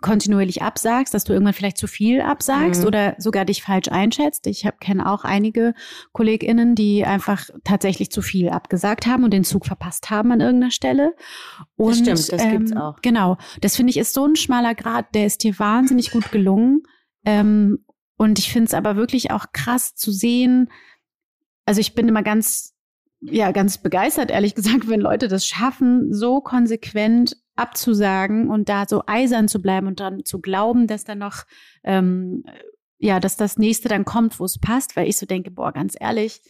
kontinuierlich 0.00 0.62
absagst, 0.62 1.14
dass 1.14 1.24
du 1.24 1.32
irgendwann 1.32 1.54
vielleicht 1.54 1.78
zu 1.78 1.86
viel 1.86 2.20
absagst 2.20 2.82
Mhm. 2.82 2.86
oder 2.86 3.14
sogar 3.18 3.44
dich 3.44 3.62
falsch 3.62 3.88
einschätzt. 3.88 4.46
Ich 4.46 4.68
kenne 4.80 5.10
auch 5.10 5.24
einige 5.24 5.74
KollegInnen, 6.12 6.74
die 6.74 7.04
einfach 7.04 7.48
tatsächlich 7.64 8.10
zu 8.10 8.22
viel 8.22 8.48
abgesagt 8.48 9.06
haben 9.06 9.24
und 9.24 9.32
den 9.32 9.44
Zug 9.44 9.66
verpasst 9.66 10.10
haben 10.10 10.32
an 10.32 10.40
irgendeiner 10.40 10.70
Stelle. 10.72 11.14
Und, 11.76 11.94
stimmt, 11.94 12.32
das 12.32 12.42
gibt's 12.50 12.72
ähm, 12.72 12.78
auch. 12.78 12.96
Genau. 13.02 13.36
Das 13.60 13.76
finde 13.76 13.90
ich 13.90 13.96
ist 13.96 14.14
so 14.14 14.24
ein 14.26 14.36
schmaler 14.36 14.74
Grad, 14.74 15.14
der 15.14 15.26
ist 15.26 15.42
dir 15.42 15.58
wahnsinnig 15.58 16.10
gut 16.10 16.30
gelungen. 16.30 16.82
Ähm, 17.24 17.84
und 18.16 18.38
ich 18.38 18.52
finde 18.52 18.66
es 18.66 18.74
aber 18.74 18.96
wirklich 18.96 19.30
auch 19.30 19.46
krass 19.52 19.94
zu 19.94 20.12
sehen. 20.12 20.70
Also 21.66 21.80
ich 21.80 21.94
bin 21.94 22.08
immer 22.08 22.22
ganz 22.22 22.73
ja 23.30 23.52
ganz 23.52 23.78
begeistert, 23.78 24.30
ehrlich 24.30 24.54
gesagt, 24.54 24.88
wenn 24.88 25.00
Leute 25.00 25.28
das 25.28 25.46
schaffen, 25.46 26.12
so 26.12 26.40
konsequent 26.40 27.36
abzusagen 27.56 28.50
und 28.50 28.68
da 28.68 28.84
so 28.88 29.02
eisern 29.06 29.48
zu 29.48 29.62
bleiben 29.62 29.86
und 29.86 30.00
dann 30.00 30.24
zu 30.24 30.40
glauben, 30.40 30.86
dass 30.86 31.04
da 31.04 31.14
noch, 31.14 31.44
ähm, 31.84 32.44
ja, 32.98 33.20
dass 33.20 33.36
das 33.36 33.58
nächste 33.58 33.88
dann 33.88 34.04
kommt, 34.04 34.40
wo 34.40 34.44
es 34.44 34.58
passt, 34.58 34.96
weil 34.96 35.08
ich 35.08 35.16
so 35.16 35.26
denke, 35.26 35.50
boah, 35.50 35.72
ganz 35.72 35.94
ehrlich, 35.98 36.40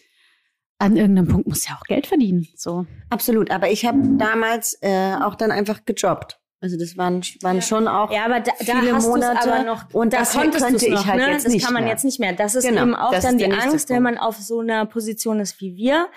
an 0.79 0.97
irgendeinem 0.97 1.29
Punkt 1.29 1.47
muss 1.47 1.69
ja 1.69 1.77
auch 1.77 1.85
Geld 1.85 2.07
verdienen. 2.07 2.47
So. 2.57 2.87
Absolut, 3.11 3.51
aber 3.51 3.71
ich 3.71 3.85
habe 3.85 3.99
damals 4.19 4.79
äh, 4.81 5.15
auch 5.23 5.35
dann 5.35 5.51
einfach 5.51 5.85
gejobbt. 5.85 6.41
Also 6.61 6.79
das 6.79 6.97
waren, 6.97 7.21
waren 7.43 7.61
schon 7.61 7.87
auch 7.87 8.11
Ja, 8.11 8.25
aber 8.25 8.41
da, 8.41 8.53
da 8.59 8.81
viele 8.81 8.95
hast 8.95 9.07
du's 9.07 9.15
Monate 9.15 9.53
aber 9.53 9.65
noch, 9.65 9.93
und 9.93 10.15
da 10.15 10.21
das 10.21 10.33
konntest 10.33 10.65
könnte 10.65 10.87
ich 10.87 10.95
noch, 10.95 11.07
halt 11.07 11.21
ne? 11.21 11.31
jetzt 11.33 11.45
das 11.45 11.53
nicht 11.53 11.65
kann 11.65 11.75
man 11.75 11.83
mehr. 11.83 11.93
jetzt 11.93 12.05
nicht 12.05 12.19
mehr. 12.19 12.33
Das 12.33 12.55
ist 12.55 12.67
Genau, 12.67 12.83
eben 12.83 12.95
auch 12.95 13.13
dann 13.19 13.37
die 13.37 13.53
Angst, 13.53 13.91
wenn 13.91 14.03
man 14.03 14.17
auf 14.17 14.39
so 14.39 14.61
einer 14.61 14.87
Position 14.87 15.41
ist 15.41 15.61
wie 15.61 15.77
wir, 15.77 16.09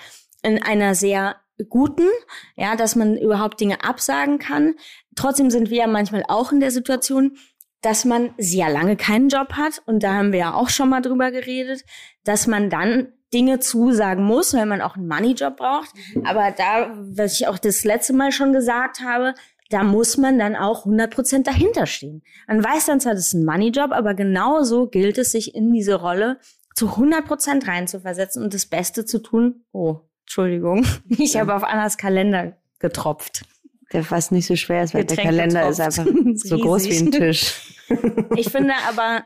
in 0.44 0.62
einer 0.62 0.96
sehr 0.96 1.38
guten, 1.70 2.08
ja, 2.56 2.76
dass 2.76 2.96
man 2.96 3.18
überhaupt 3.18 3.60
Dinge 3.60 3.84
absagen 3.84 4.40
kann. 4.40 4.76
Trotzdem 5.16 5.50
sind 5.50 5.70
wir 5.70 5.78
ja 5.78 5.88
manchmal 5.88 6.24
auch 6.28 6.52
in 6.52 6.60
der 6.60 6.72
Situation, 6.72 7.38
dass 7.82 8.06
man 8.06 8.34
sehr 8.38 8.70
lange 8.70 8.96
keinen 8.96 9.30
Job 9.30 9.54
hat 9.54 9.82
und 9.86 10.04
da 10.04 10.14
haben 10.14 10.32
wir 10.32 10.40
ja 10.40 10.54
auch 10.54 10.70
schon 10.70 10.90
mal 10.90 11.02
drüber 11.02 11.32
geredet, 11.32 11.84
dass 12.24 12.48
man 12.48 12.70
dann 12.70 13.14
Dinge 13.34 13.60
zusagen 13.60 14.24
muss, 14.24 14.54
weil 14.54 14.66
man 14.66 14.82
auch 14.82 14.96
einen 14.96 15.08
Moneyjob 15.08 15.58
braucht. 15.58 15.90
Aber 16.24 16.52
da, 16.52 16.94
was 16.96 17.40
ich 17.40 17.48
auch 17.48 17.58
das 17.58 17.84
letzte 17.84 18.14
Mal 18.14 18.32
schon 18.32 18.54
gesagt 18.54 19.02
habe, 19.02 19.34
da 19.70 19.84
muss 19.84 20.18
man 20.18 20.40
dann 20.40 20.56
auch 20.56 20.86
100% 20.86 21.44
dahinter 21.44 21.86
stehen. 21.88 22.24
Man 22.48 22.64
weiß 22.64 22.86
dann 22.86 23.02
zwar, 23.02 23.14
das 23.14 23.28
ist 23.28 23.34
ein 23.34 23.46
Moneyjob, 23.46 23.92
aber 23.92 24.14
genauso 24.14 24.88
gilt 24.88 25.18
es, 25.18 25.32
sich 25.32 25.54
in 25.54 25.74
diese 25.74 25.96
Rolle 25.96 26.40
zu 26.74 26.88
100% 26.88 27.68
reinzuversetzen 27.68 28.44
und 28.44 28.54
das 28.54 28.66
Beste 28.68 29.04
zu 29.04 29.20
tun. 29.20 29.66
Oh, 29.74 30.07
Entschuldigung, 30.28 30.86
ich 31.10 31.38
habe 31.38 31.56
auf 31.56 31.64
Annas 31.64 31.98
Kalender 31.98 32.58
getropft. 32.80 33.46
der 33.94 34.12
was 34.12 34.30
nicht 34.30 34.46
so 34.46 34.58
schwer 34.58 34.84
ist, 34.84 34.94
weil 34.94 35.06
der 35.06 35.16
Getränk 35.16 35.30
Kalender 35.38 35.70
ist 35.70 35.78
getropft. 35.78 36.00
einfach 36.00 36.26
Ist 36.34 36.48
so 36.50 36.58
groß 36.58 36.84
wie 36.86 36.98
ein. 36.98 37.12
Tisch. 37.12 37.74
Ich 38.36 38.50
finde 38.50 38.74
aber 38.90 39.24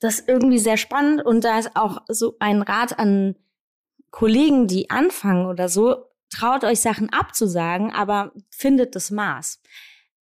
das 0.00 0.18
irgendwie 0.26 0.58
sehr 0.58 0.76
spannend 0.76 1.24
und 1.24 1.44
da 1.44 1.60
ist 1.60 1.76
auch 1.76 2.02
so 2.08 2.34
ein 2.40 2.62
Rat 2.62 2.98
an 2.98 3.36
Kollegen, 4.10 4.66
die 4.66 4.90
anfangen 4.90 5.46
oder 5.46 5.68
so, 5.68 6.06
traut 6.30 6.64
euch 6.64 6.80
Sachen 6.80 7.12
abzusagen, 7.12 7.92
aber 7.92 8.32
findet 8.50 8.96
das 8.96 9.12
Maß. 9.12 9.60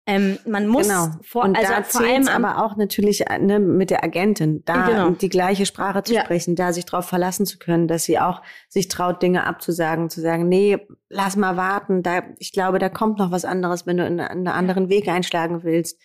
Ähm, 0.09 0.38
man 0.47 0.66
muss 0.66 0.88
genau. 0.88 1.09
vor, 1.23 1.44
und 1.44 1.55
also 1.55 1.71
vor 1.85 2.01
allem 2.01 2.29
aber 2.29 2.64
auch 2.64 2.77
natürlich 2.77 3.25
ne, 3.40 3.61
mit 3.61 3.90
der 3.90 4.03
Agentin, 4.03 4.62
da 4.64 4.87
Genau. 4.87 5.11
die 5.11 5.29
gleiche 5.29 5.66
Sprache 5.66 6.03
zu 6.03 6.14
Ja. 6.14 6.23
sprechen, 6.25 6.57
da 6.57 6.73
sich 6.73 6.87
darauf 6.87 7.05
verlassen 7.07 7.44
zu 7.44 7.59
können, 7.59 7.88
dass 7.88 8.05
sie 8.05 8.18
auch 8.18 8.40
sich 8.71 8.88
traut, 8.88 9.23
Dinge 9.23 9.44
abzusagen, 9.47 10.09
zu 10.09 10.23
sagen, 10.23 10.49
nee, 10.49 10.79
lass 11.11 11.37
mal 11.37 11.59
warten, 11.59 12.03
da, 12.03 12.23
ich 12.38 12.53
glaube, 12.53 12.79
da 12.79 12.88
kommt 12.88 13.18
noch 13.18 13.31
was 13.31 13.44
anderes, 13.44 13.87
wenn 13.87 13.99
du 13.99 14.07
in 14.07 14.18
einen 14.18 14.49
anderen 14.49 14.88
Weg 14.88 15.09
einschlagen 15.09 15.62
willst. 15.62 16.01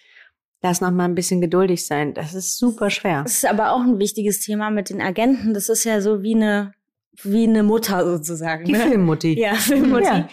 Lass 0.61 0.81
noch 0.81 0.91
mal 0.91 1.05
ein 1.05 1.15
bisschen 1.15 1.39
geduldig 1.39 1.85
sein. 1.85 2.13
Das 2.13 2.33
ist 2.33 2.57
super 2.57 2.89
schwer. 2.89 3.23
Das 3.23 3.35
ist 3.35 3.45
aber 3.49 3.71
auch 3.71 3.81
ein 3.81 3.99
wichtiges 3.99 4.41
Thema 4.41 4.69
mit 4.69 4.89
den 4.89 5.01
Agenten. 5.01 5.53
Das 5.53 5.69
ist 5.69 5.85
ja 5.85 6.01
so 6.01 6.23
wie 6.23 6.35
eine, 6.35 6.73
wie 7.21 7.43
eine 7.43 7.63
Mutter 7.63 8.05
sozusagen. 8.05 8.65
Die 8.65 8.73
ne? 8.73 8.79
Filmmutti. 8.79 9.39
Ja, 9.39 9.53
Filmmutti. 9.55 10.05
Ja. 10.05 10.27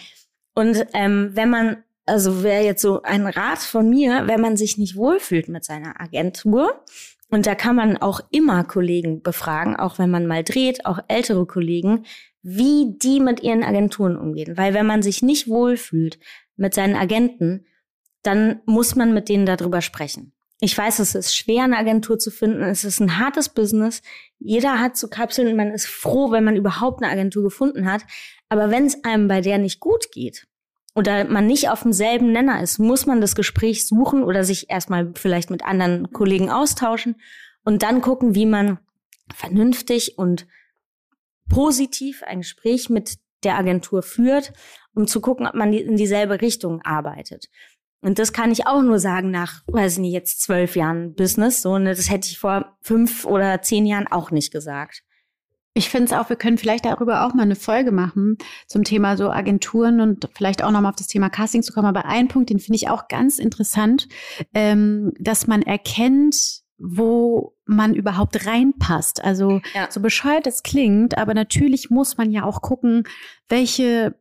Und 0.55 0.85
ähm, 0.93 1.31
wenn 1.33 1.49
man, 1.49 1.83
also 2.05 2.43
wäre 2.43 2.63
jetzt 2.63 2.81
so 2.81 3.01
ein 3.03 3.27
Rat 3.27 3.59
von 3.59 3.89
mir, 3.89 4.27
wenn 4.27 4.41
man 4.41 4.57
sich 4.57 4.77
nicht 4.77 4.95
wohlfühlt 4.95 5.49
mit 5.49 5.63
seiner 5.63 5.99
Agentur, 6.01 6.83
und 7.31 7.45
da 7.45 7.55
kann 7.55 7.77
man 7.77 7.97
auch 7.97 8.19
immer 8.29 8.65
Kollegen 8.65 9.21
befragen, 9.23 9.77
auch 9.77 9.97
wenn 9.97 10.11
man 10.11 10.27
mal 10.27 10.43
dreht, 10.43 10.85
auch 10.85 10.99
ältere 11.07 11.45
Kollegen, 11.45 12.05
wie 12.43 12.97
die 13.01 13.21
mit 13.21 13.41
ihren 13.41 13.63
Agenturen 13.63 14.17
umgehen. 14.17 14.57
Weil 14.57 14.73
wenn 14.73 14.85
man 14.85 15.01
sich 15.01 15.21
nicht 15.21 15.47
wohlfühlt 15.47 16.19
mit 16.57 16.73
seinen 16.73 16.95
Agenten, 16.95 17.65
dann 18.21 18.59
muss 18.65 18.95
man 18.95 19.13
mit 19.13 19.29
denen 19.29 19.45
darüber 19.45 19.81
sprechen. 19.81 20.33
Ich 20.59 20.77
weiß, 20.77 20.99
es 20.99 21.15
ist 21.15 21.35
schwer, 21.35 21.63
eine 21.63 21.77
Agentur 21.77 22.19
zu 22.19 22.31
finden. 22.31 22.63
Es 22.63 22.83
ist 22.83 22.99
ein 22.99 23.17
hartes 23.17 23.49
Business. 23.49 24.01
Jeder 24.37 24.79
hat 24.79 24.97
zu 24.97 25.09
Kapseln 25.09 25.47
und 25.47 25.55
man 25.55 25.71
ist 25.71 25.87
froh, 25.87 26.31
wenn 26.31 26.43
man 26.43 26.57
überhaupt 26.57 27.01
eine 27.01 27.11
Agentur 27.11 27.43
gefunden 27.43 27.89
hat. 27.89 28.03
Aber 28.49 28.69
wenn 28.69 28.85
es 28.85 29.03
einem 29.05 29.29
bei 29.29 29.39
der 29.39 29.57
nicht 29.57 29.79
gut 29.79 30.11
geht 30.11 30.47
oder 30.93 31.25
man 31.25 31.47
nicht 31.47 31.69
auf 31.69 31.83
demselben 31.83 32.31
Nenner 32.31 32.61
ist, 32.61 32.79
muss 32.79 33.05
man 33.05 33.21
das 33.21 33.35
Gespräch 33.35 33.87
suchen 33.87 34.23
oder 34.23 34.43
sich 34.43 34.69
erstmal 34.69 35.11
vielleicht 35.15 35.49
mit 35.49 35.63
anderen 35.63 36.11
Kollegen 36.11 36.49
austauschen 36.49 37.15
und 37.63 37.83
dann 37.83 38.01
gucken, 38.01 38.35
wie 38.35 38.45
man 38.45 38.79
vernünftig 39.33 40.17
und 40.17 40.47
positiv 41.49 42.23
ein 42.23 42.39
Gespräch 42.39 42.89
mit 42.89 43.17
der 43.43 43.57
Agentur 43.57 44.03
führt, 44.03 44.53
um 44.93 45.07
zu 45.07 45.21
gucken, 45.21 45.47
ob 45.47 45.55
man 45.55 45.73
in 45.73 45.95
dieselbe 45.95 46.41
Richtung 46.41 46.81
arbeitet. 46.81 47.49
Und 48.01 48.17
das 48.19 48.33
kann 48.33 48.51
ich 48.51 48.65
auch 48.65 48.81
nur 48.81 48.99
sagen 48.99 49.31
nach, 49.31 49.61
weiß 49.67 49.93
ich 49.93 49.99
nicht, 49.99 50.13
jetzt 50.13 50.41
zwölf 50.41 50.75
Jahren 50.75 51.13
Business. 51.13 51.61
So, 51.61 51.77
ne, 51.77 51.93
das 51.93 52.09
hätte 52.09 52.27
ich 52.27 52.39
vor 52.39 52.77
fünf 52.81 53.25
oder 53.25 53.61
zehn 53.61 53.85
Jahren 53.85 54.07
auch 54.07 54.31
nicht 54.31 54.51
gesagt. 54.51 55.03
Ich 55.73 55.89
finde 55.89 56.05
es 56.05 56.13
auch, 56.13 56.27
wir 56.29 56.35
können 56.35 56.57
vielleicht 56.57 56.83
darüber 56.85 57.25
auch 57.25 57.33
mal 57.33 57.43
eine 57.43 57.55
Folge 57.55 57.91
machen 57.91 58.37
zum 58.67 58.83
Thema 58.83 59.15
so 59.15 59.29
Agenturen 59.31 60.01
und 60.01 60.27
vielleicht 60.35 60.63
auch 60.63 60.71
nochmal 60.71 60.89
auf 60.91 60.97
das 60.97 61.07
Thema 61.07 61.29
Casting 61.29 61.63
zu 61.63 61.71
kommen. 61.71 61.87
Aber 61.87 62.05
ein 62.05 62.27
Punkt, 62.27 62.49
den 62.49 62.59
finde 62.59 62.75
ich 62.75 62.89
auch 62.89 63.07
ganz 63.07 63.39
interessant, 63.39 64.07
ähm, 64.53 65.13
dass 65.17 65.47
man 65.47 65.61
erkennt, 65.61 66.61
wo 66.77 67.55
man 67.65 67.93
überhaupt 67.93 68.45
reinpasst. 68.45 69.23
Also 69.23 69.61
Ja. 69.73 69.89
so 69.89 70.01
bescheuert 70.01 70.45
es 70.47 70.63
klingt, 70.63 71.17
aber 71.17 71.33
natürlich 71.33 71.89
muss 71.89 72.17
man 72.17 72.31
ja 72.31 72.43
auch 72.43 72.61
gucken, 72.61 73.03
welche 73.47 74.15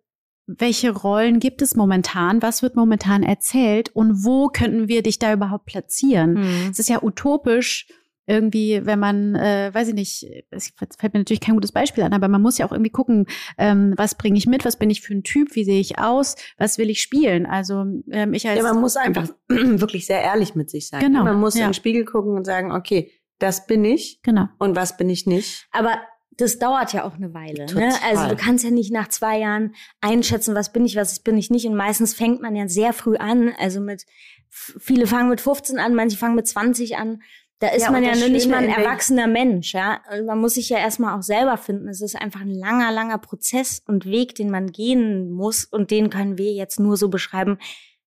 welche 0.58 0.90
Rollen 0.90 1.38
gibt 1.38 1.62
es 1.62 1.76
momentan, 1.76 2.42
was 2.42 2.60
wird 2.60 2.74
momentan 2.74 3.22
erzählt 3.22 3.90
und 3.90 4.24
wo 4.24 4.48
könnten 4.48 4.88
wir 4.88 5.02
dich 5.04 5.20
da 5.20 5.32
überhaupt 5.32 5.66
platzieren? 5.66 6.32
Mhm. 6.34 6.70
Es 6.72 6.80
ist 6.80 6.88
ja 6.88 7.04
utopisch, 7.04 7.86
irgendwie, 8.30 8.86
wenn 8.86 9.00
man, 9.00 9.34
äh, 9.34 9.70
weiß 9.72 9.88
ich 9.88 9.94
nicht, 9.94 10.24
es 10.50 10.72
fällt 10.98 11.12
mir 11.12 11.20
natürlich 11.20 11.40
kein 11.40 11.56
gutes 11.56 11.72
Beispiel 11.72 12.04
an, 12.04 12.12
aber 12.12 12.28
man 12.28 12.40
muss 12.40 12.58
ja 12.58 12.66
auch 12.66 12.72
irgendwie 12.72 12.90
gucken, 12.90 13.26
ähm, 13.58 13.94
was 13.96 14.14
bringe 14.14 14.38
ich 14.38 14.46
mit, 14.46 14.64
was 14.64 14.76
bin 14.76 14.88
ich 14.88 15.00
für 15.00 15.12
ein 15.12 15.24
Typ, 15.24 15.56
wie 15.56 15.64
sehe 15.64 15.80
ich 15.80 15.98
aus, 15.98 16.36
was 16.56 16.78
will 16.78 16.90
ich 16.90 17.02
spielen? 17.02 17.44
Also 17.44 17.84
ähm, 18.10 18.32
ich 18.32 18.48
als 18.48 18.56
Ja, 18.56 18.62
man 18.62 18.80
muss 18.80 18.96
einfach 18.96 19.28
wirklich 19.48 20.06
sehr 20.06 20.22
ehrlich 20.22 20.54
mit 20.54 20.70
sich 20.70 20.86
sein. 20.88 21.00
Genau, 21.00 21.24
Man 21.24 21.40
muss 21.40 21.54
ja. 21.54 21.62
in 21.62 21.68
den 21.70 21.74
Spiegel 21.74 22.04
gucken 22.04 22.36
und 22.36 22.44
sagen, 22.44 22.70
okay, 22.72 23.10
das 23.40 23.66
bin 23.66 23.84
ich 23.84 24.20
genau. 24.22 24.46
und 24.58 24.76
was 24.76 24.96
bin 24.96 25.10
ich 25.10 25.26
nicht. 25.26 25.66
Aber 25.72 25.98
das 26.36 26.58
dauert 26.58 26.92
ja 26.92 27.04
auch 27.04 27.14
eine 27.14 27.34
Weile. 27.34 27.66
Ne? 27.66 27.66
Total. 27.66 27.92
Also 28.08 28.28
du 28.28 28.36
kannst 28.36 28.64
ja 28.64 28.70
nicht 28.70 28.92
nach 28.92 29.08
zwei 29.08 29.38
Jahren 29.38 29.74
einschätzen, 30.00 30.54
was 30.54 30.72
bin 30.72 30.84
ich, 30.86 30.96
was 30.96 31.20
bin 31.20 31.36
ich 31.36 31.50
nicht. 31.50 31.66
Und 31.66 31.74
meistens 31.74 32.14
fängt 32.14 32.40
man 32.40 32.56
ja 32.56 32.68
sehr 32.68 32.92
früh 32.92 33.16
an. 33.16 33.52
Also 33.58 33.80
mit 33.80 34.06
viele 34.50 35.06
fangen 35.06 35.28
mit 35.28 35.40
15 35.40 35.78
an, 35.78 35.94
manche 35.94 36.16
fangen 36.16 36.34
mit 36.34 36.46
20 36.46 36.96
an. 36.96 37.22
Da 37.60 37.68
ist 37.68 37.82
Ja, 37.82 37.90
man 37.90 38.02
ja 38.02 38.16
nur 38.16 38.30
nicht 38.30 38.48
mal 38.48 38.56
ein 38.56 38.70
erwachsener 38.70 39.26
Mensch, 39.26 39.74
ja. 39.74 40.00
Und 40.10 40.24
man 40.24 40.38
muss 40.38 40.54
sich 40.54 40.70
ja 40.70 40.78
erstmal 40.78 41.16
auch 41.16 41.22
selber 41.22 41.58
finden. 41.58 41.88
Es 41.88 42.00
ist 42.00 42.16
einfach 42.16 42.40
ein 42.40 42.50
langer, 42.54 42.90
langer 42.90 43.18
Prozess 43.18 43.82
und 43.86 44.06
Weg, 44.06 44.34
den 44.34 44.50
man 44.50 44.72
gehen 44.72 45.30
muss. 45.30 45.66
Und 45.66 45.90
den 45.90 46.08
können 46.08 46.38
wir 46.38 46.52
jetzt 46.52 46.80
nur 46.80 46.96
so 46.96 47.10
beschreiben, 47.10 47.58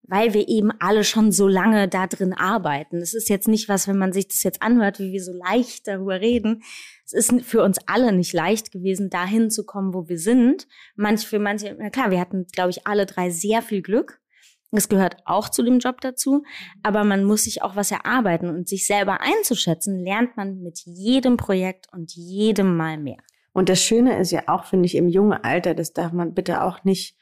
weil 0.02 0.34
wir 0.34 0.48
eben 0.48 0.72
alle 0.80 1.04
schon 1.04 1.32
so 1.32 1.48
lange 1.48 1.88
da 1.88 2.08
drin 2.08 2.34
arbeiten. 2.34 2.98
Es 2.98 3.14
ist 3.14 3.30
jetzt 3.30 3.48
nicht 3.48 3.70
was, 3.70 3.88
wenn 3.88 3.98
man 3.98 4.12
sich 4.12 4.28
das 4.28 4.42
jetzt 4.42 4.64
anhört, 4.64 4.98
wie 4.98 5.12
wir 5.12 5.24
so 5.24 5.34
leicht 5.34 5.88
darüber 5.88 6.20
reden. 6.20 6.64
Es 7.06 7.14
ist 7.14 7.32
für 7.44 7.62
uns 7.62 7.78
alle 7.86 8.12
nicht 8.12 8.34
leicht 8.34 8.72
gewesen, 8.72 9.12
dahin 9.12 9.52
zu 9.52 9.66
kommen, 9.66 9.94
wo 9.94 10.10
wir 10.10 10.18
sind. 10.18 10.68
Manch, 10.96 11.28
für 11.28 11.38
manche, 11.38 11.76
na 11.78 11.92
klar, 11.92 12.10
wir 12.10 12.20
hatten, 12.20 12.48
glaube 12.52 12.72
ich, 12.72 12.88
alle 12.88 13.06
drei 13.06 13.30
sehr 13.30 13.62
viel 13.62 13.84
Glück. 13.84 14.20
Das 14.76 14.90
gehört 14.90 15.18
auch 15.26 15.50
zu 15.50 15.64
dem 15.64 15.80
Job 15.80 16.02
dazu. 16.02 16.44
Aber 16.82 17.04
man 17.04 17.24
muss 17.24 17.44
sich 17.44 17.62
auch 17.62 17.76
was 17.76 17.92
erarbeiten 17.92 18.50
und 18.50 18.68
sich 18.68 18.88
selber 18.88 19.22
einzuschätzen, 19.22 20.04
lernt 20.04 20.36
man 20.36 20.62
mit 20.62 20.80
jedem 20.86 21.38
Projekt 21.38 21.88
und 21.94 22.12
jedem 22.14 22.76
Mal 22.76 22.98
mehr. 22.98 23.18
Und 23.54 23.70
das 23.70 23.82
Schöne 23.82 24.18
ist 24.20 24.32
ja 24.32 24.44
auch, 24.48 24.66
finde 24.66 24.88
ich, 24.88 24.96
im 24.96 25.08
jungen 25.08 25.34
Alter, 25.44 25.76
das 25.76 25.94
darf 25.94 26.12
man 26.12 26.34
bitte 26.34 26.64
auch 26.64 26.84
nicht 26.84 27.16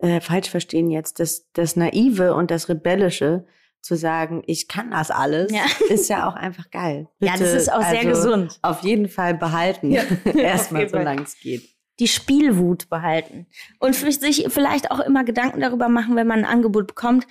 äh, 0.00 0.20
falsch 0.20 0.50
verstehen 0.50 0.90
jetzt, 0.90 1.20
das, 1.20 1.50
das 1.52 1.76
Naive 1.76 2.34
und 2.34 2.50
das 2.50 2.68
Rebellische 2.68 3.46
zu 3.80 3.96
sagen, 3.96 4.42
ich 4.46 4.68
kann 4.68 4.90
das 4.90 5.10
alles, 5.10 5.50
Ja. 5.52 5.64
ist 5.88 6.08
ja 6.10 6.28
auch 6.28 6.34
einfach 6.34 6.70
geil. 6.70 7.08
Ja, 7.18 7.32
das 7.38 7.54
ist 7.54 7.72
auch 7.72 7.82
sehr 7.82 8.00
also 8.00 8.08
gesund. 8.10 8.58
Auf 8.62 8.82
jeden 8.82 9.08
Fall 9.08 9.34
behalten. 9.34 9.90
Ja, 9.90 10.02
Erstmal, 10.34 10.88
Fall. 10.88 11.00
solange 11.00 11.22
es 11.22 11.38
geht. 11.40 11.62
Die 12.00 12.08
Spielwut 12.08 12.88
behalten 12.88 13.46
und 13.78 13.94
sich 13.94 14.46
vielleicht 14.48 14.90
auch 14.90 15.00
immer 15.00 15.22
Gedanken 15.22 15.60
darüber 15.60 15.88
machen, 15.88 16.16
wenn 16.16 16.26
man 16.26 16.40
ein 16.40 16.50
Angebot 16.50 16.88
bekommt, 16.88 17.26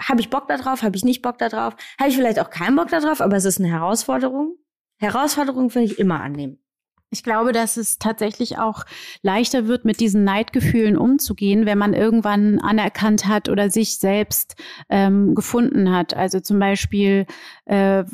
habe 0.00 0.20
ich 0.20 0.30
Bock 0.30 0.48
darauf, 0.48 0.82
habe 0.82 0.96
ich 0.96 1.04
nicht 1.04 1.22
Bock 1.22 1.38
darauf, 1.38 1.76
habe 1.98 2.08
ich 2.08 2.16
vielleicht 2.16 2.40
auch 2.40 2.50
keinen 2.50 2.76
Bock 2.76 2.88
darauf, 2.88 3.20
aber 3.20 3.36
es 3.36 3.44
ist 3.44 3.58
eine 3.58 3.68
Herausforderung. 3.68 4.56
Herausforderung 4.98 5.70
finde 5.70 5.92
ich 5.92 5.98
immer 5.98 6.20
annehmen. 6.20 6.58
Ich 7.10 7.22
glaube, 7.22 7.52
dass 7.52 7.76
es 7.76 7.98
tatsächlich 7.98 8.56
auch 8.56 8.84
leichter 9.20 9.66
wird, 9.66 9.84
mit 9.84 10.00
diesen 10.00 10.24
Neidgefühlen 10.24 10.96
umzugehen, 10.96 11.66
wenn 11.66 11.76
man 11.76 11.92
irgendwann 11.92 12.58
anerkannt 12.58 13.26
hat 13.26 13.50
oder 13.50 13.70
sich 13.70 13.98
selbst 13.98 14.56
ähm, 14.88 15.34
gefunden 15.34 15.92
hat. 15.92 16.14
Also 16.14 16.40
zum 16.40 16.58
Beispiel 16.58 17.26
äh, 17.66 18.04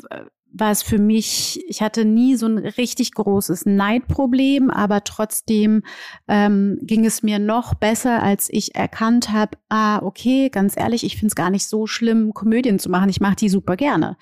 war 0.51 0.71
es 0.71 0.81
für 0.81 0.97
mich, 0.97 1.63
ich 1.67 1.81
hatte 1.81 2.05
nie 2.05 2.35
so 2.35 2.47
ein 2.47 2.57
richtig 2.57 3.13
großes 3.13 3.65
Neidproblem, 3.65 4.69
aber 4.71 5.03
trotzdem 5.03 5.83
ähm, 6.27 6.79
ging 6.81 7.05
es 7.05 7.23
mir 7.23 7.39
noch 7.39 7.75
besser, 7.75 8.23
als 8.23 8.49
ich 8.51 8.75
erkannt 8.75 9.31
habe, 9.31 9.57
ah, 9.69 9.99
okay, 10.01 10.49
ganz 10.49 10.75
ehrlich, 10.75 11.03
ich 11.03 11.13
finde 11.13 11.27
es 11.27 11.35
gar 11.35 11.49
nicht 11.49 11.67
so 11.67 11.87
schlimm, 11.87 12.33
Komödien 12.33 12.79
zu 12.79 12.89
machen. 12.89 13.09
Ich 13.09 13.21
mache 13.21 13.35
die 13.35 13.49
super 13.49 13.75
gerne. 13.75 14.17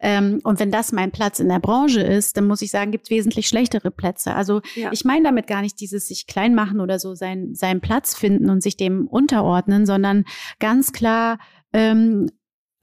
Ähm, 0.00 0.40
und 0.44 0.58
wenn 0.60 0.70
das 0.70 0.92
mein 0.92 1.12
Platz 1.12 1.40
in 1.40 1.48
der 1.48 1.60
Branche 1.60 2.00
ist, 2.00 2.36
dann 2.36 2.46
muss 2.46 2.62
ich 2.62 2.70
sagen, 2.70 2.90
gibt 2.90 3.04
es 3.04 3.10
wesentlich 3.10 3.48
schlechtere 3.48 3.90
Plätze. 3.90 4.34
Also 4.34 4.62
ja. 4.74 4.90
ich 4.92 5.04
meine 5.04 5.24
damit 5.24 5.46
gar 5.46 5.60
nicht 5.60 5.78
dieses 5.80 6.08
sich 6.08 6.26
klein 6.26 6.54
machen 6.54 6.80
oder 6.80 6.98
so 6.98 7.14
sein, 7.14 7.54
seinen 7.54 7.80
Platz 7.80 8.14
finden 8.14 8.48
und 8.48 8.62
sich 8.62 8.76
dem 8.76 9.06
unterordnen, 9.06 9.84
sondern 9.84 10.24
ganz 10.58 10.92
klar 10.92 11.38
ähm, 11.72 12.30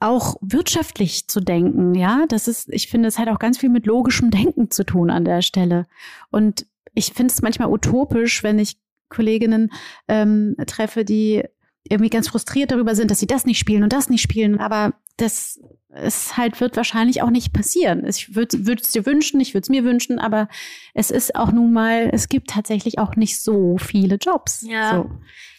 auch 0.00 0.36
wirtschaftlich 0.40 1.28
zu 1.28 1.40
denken, 1.40 1.94
ja, 1.94 2.24
das 2.28 2.46
ist, 2.46 2.68
ich 2.72 2.88
finde, 2.88 3.08
es 3.08 3.18
hat 3.18 3.28
auch 3.28 3.38
ganz 3.38 3.58
viel 3.58 3.68
mit 3.68 3.86
logischem 3.86 4.30
Denken 4.30 4.70
zu 4.70 4.84
tun 4.84 5.10
an 5.10 5.24
der 5.24 5.42
Stelle. 5.42 5.86
Und 6.30 6.66
ich 6.94 7.12
finde 7.12 7.32
es 7.32 7.42
manchmal 7.42 7.70
utopisch, 7.70 8.42
wenn 8.42 8.58
ich 8.58 8.78
Kolleginnen 9.08 9.72
ähm, 10.06 10.56
treffe, 10.66 11.04
die 11.04 11.42
irgendwie 11.88 12.10
ganz 12.10 12.28
frustriert 12.28 12.70
darüber 12.70 12.94
sind, 12.94 13.10
dass 13.10 13.18
sie 13.18 13.26
das 13.26 13.46
nicht 13.46 13.58
spielen 13.58 13.82
und 13.82 13.92
das 13.92 14.10
nicht 14.10 14.22
spielen. 14.22 14.60
Aber 14.60 14.94
das 15.18 15.60
es 15.90 16.36
halt 16.36 16.60
wird 16.60 16.76
wahrscheinlich 16.76 17.22
auch 17.22 17.30
nicht 17.30 17.52
passieren. 17.52 18.06
Ich 18.06 18.34
würde 18.34 18.56
es 18.80 18.92
dir 18.92 19.06
wünschen, 19.06 19.40
ich 19.40 19.54
würde 19.54 19.62
es 19.62 19.68
mir 19.68 19.84
wünschen, 19.84 20.18
aber 20.18 20.48
es 20.94 21.10
ist 21.10 21.34
auch 21.34 21.50
nun 21.50 21.72
mal, 21.72 22.10
es 22.12 22.28
gibt 22.28 22.50
tatsächlich 22.50 22.98
auch 22.98 23.16
nicht 23.16 23.42
so 23.42 23.78
viele 23.78 24.16
Jobs. 24.16 24.64
Ja. 24.68 24.96
So. 24.96 25.10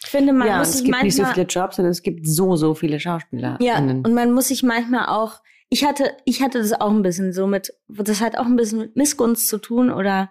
Ich 0.03 0.09
finde, 0.09 0.33
man 0.33 0.47
ja, 0.47 0.59
muss 0.59 0.75
es 0.75 0.83
gibt 0.83 1.01
nicht 1.01 1.15
so 1.15 1.25
viele 1.25 1.45
Jobs, 1.45 1.77
sondern 1.77 1.91
es 1.91 2.03
gibt 2.03 2.27
so, 2.27 2.55
so 2.55 2.75
viele 2.75 2.99
Schauspieler. 2.99 3.57
Ja, 3.59 3.79
und 3.79 4.13
man 4.13 4.31
muss 4.31 4.49
sich 4.49 4.61
manchmal 4.61 5.07
auch, 5.07 5.41
ich 5.69 5.83
hatte, 5.83 6.15
ich 6.25 6.41
hatte 6.41 6.59
das 6.59 6.73
auch 6.73 6.91
ein 6.91 7.01
bisschen 7.01 7.33
so 7.33 7.47
mit, 7.47 7.73
das 7.87 8.21
hat 8.21 8.37
auch 8.37 8.45
ein 8.45 8.55
bisschen 8.55 8.79
mit 8.79 8.95
Missgunst 8.95 9.47
zu 9.47 9.57
tun 9.57 9.91
oder 9.91 10.29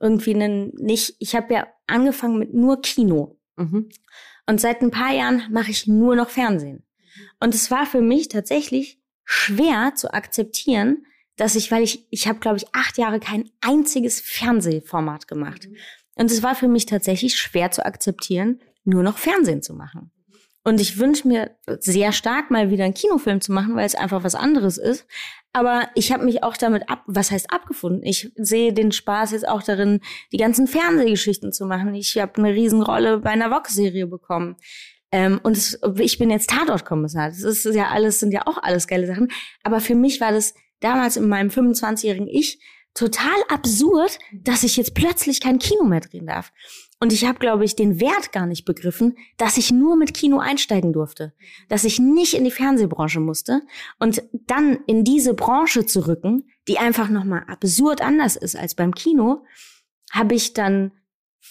irgendwie 0.00 0.34
einen, 0.34 0.72
nicht, 0.74 1.14
ich 1.20 1.34
habe 1.36 1.54
ja 1.54 1.66
angefangen 1.86 2.38
mit 2.38 2.52
nur 2.52 2.82
Kino. 2.82 3.38
Mhm. 3.56 3.88
Und 4.48 4.60
seit 4.60 4.82
ein 4.82 4.90
paar 4.90 5.12
Jahren 5.12 5.42
mache 5.50 5.70
ich 5.70 5.86
nur 5.86 6.14
noch 6.16 6.28
Fernsehen. 6.28 6.85
Und 7.40 7.54
es 7.54 7.70
war 7.70 7.86
für 7.86 8.00
mich 8.00 8.28
tatsächlich 8.28 9.00
schwer 9.24 9.94
zu 9.94 10.12
akzeptieren, 10.12 11.04
dass 11.36 11.54
ich, 11.54 11.70
weil 11.70 11.82
ich, 11.82 12.06
ich 12.10 12.26
habe, 12.28 12.38
glaube 12.38 12.56
ich, 12.56 12.66
acht 12.72 12.98
Jahre 12.98 13.20
kein 13.20 13.50
einziges 13.60 14.20
Fernsehformat 14.20 15.28
gemacht. 15.28 15.68
Mhm. 15.68 15.76
Und 16.14 16.30
es 16.30 16.42
war 16.42 16.54
für 16.54 16.68
mich 16.68 16.86
tatsächlich 16.86 17.38
schwer 17.38 17.70
zu 17.70 17.84
akzeptieren, 17.84 18.60
nur 18.84 19.02
noch 19.02 19.18
Fernsehen 19.18 19.62
zu 19.62 19.74
machen. 19.74 20.10
Und 20.64 20.80
ich 20.80 20.98
wünsche 20.98 21.28
mir 21.28 21.56
sehr 21.78 22.10
stark 22.10 22.50
mal 22.50 22.70
wieder 22.70 22.84
einen 22.84 22.94
Kinofilm 22.94 23.40
zu 23.40 23.52
machen, 23.52 23.76
weil 23.76 23.86
es 23.86 23.94
einfach 23.94 24.24
was 24.24 24.34
anderes 24.34 24.78
ist. 24.78 25.06
Aber 25.52 25.88
ich 25.94 26.10
habe 26.10 26.24
mich 26.24 26.42
auch 26.42 26.56
damit 26.56 26.90
ab, 26.90 27.04
was 27.06 27.30
heißt 27.30 27.52
abgefunden? 27.52 28.02
Ich 28.02 28.32
sehe 28.34 28.72
den 28.72 28.90
Spaß 28.90 29.30
jetzt 29.30 29.46
auch 29.46 29.62
darin, 29.62 30.00
die 30.32 30.38
ganzen 30.38 30.66
Fernsehgeschichten 30.66 31.52
zu 31.52 31.66
machen. 31.66 31.94
Ich 31.94 32.18
habe 32.18 32.32
eine 32.38 32.52
Riesenrolle 32.52 33.18
bei 33.18 33.30
einer 33.30 33.52
Vox-Serie 33.52 34.08
bekommen. 34.08 34.56
Ähm, 35.16 35.40
und 35.42 35.56
es, 35.56 35.80
ich 35.98 36.18
bin 36.18 36.28
jetzt 36.28 36.50
Tatortkommissar. 36.50 37.30
Das 37.30 37.40
ist 37.40 37.64
ja 37.64 37.88
alles, 37.88 38.20
sind 38.20 38.32
ja 38.32 38.46
auch 38.46 38.62
alles 38.62 38.86
geile 38.86 39.06
Sachen. 39.06 39.28
Aber 39.62 39.80
für 39.80 39.94
mich 39.94 40.20
war 40.20 40.30
das 40.30 40.52
damals 40.80 41.16
in 41.16 41.26
meinem 41.26 41.48
25-jährigen 41.48 42.28
Ich 42.28 42.60
total 42.92 43.36
absurd, 43.48 44.18
dass 44.42 44.62
ich 44.62 44.76
jetzt 44.76 44.94
plötzlich 44.94 45.40
kein 45.40 45.58
Kino 45.58 45.84
mehr 45.84 46.00
drehen 46.00 46.26
darf. 46.26 46.52
Und 47.00 47.14
ich 47.14 47.24
habe, 47.24 47.38
glaube 47.38 47.64
ich, 47.64 47.74
den 47.74 47.98
Wert 47.98 48.30
gar 48.30 48.44
nicht 48.44 48.66
begriffen, 48.66 49.16
dass 49.38 49.56
ich 49.56 49.70
nur 49.70 49.96
mit 49.96 50.12
Kino 50.12 50.38
einsteigen 50.38 50.92
durfte, 50.92 51.32
dass 51.70 51.84
ich 51.84 51.98
nicht 51.98 52.34
in 52.34 52.44
die 52.44 52.50
Fernsehbranche 52.50 53.20
musste 53.20 53.62
und 53.98 54.22
dann 54.32 54.80
in 54.86 55.02
diese 55.02 55.32
Branche 55.32 55.86
zu 55.86 56.06
rücken, 56.06 56.44
die 56.68 56.76
einfach 56.76 57.08
nochmal 57.08 57.44
absurd 57.48 58.02
anders 58.02 58.36
ist 58.36 58.54
als 58.54 58.74
beim 58.74 58.94
Kino, 58.94 59.44
habe 60.12 60.34
ich 60.34 60.52
dann 60.52 60.92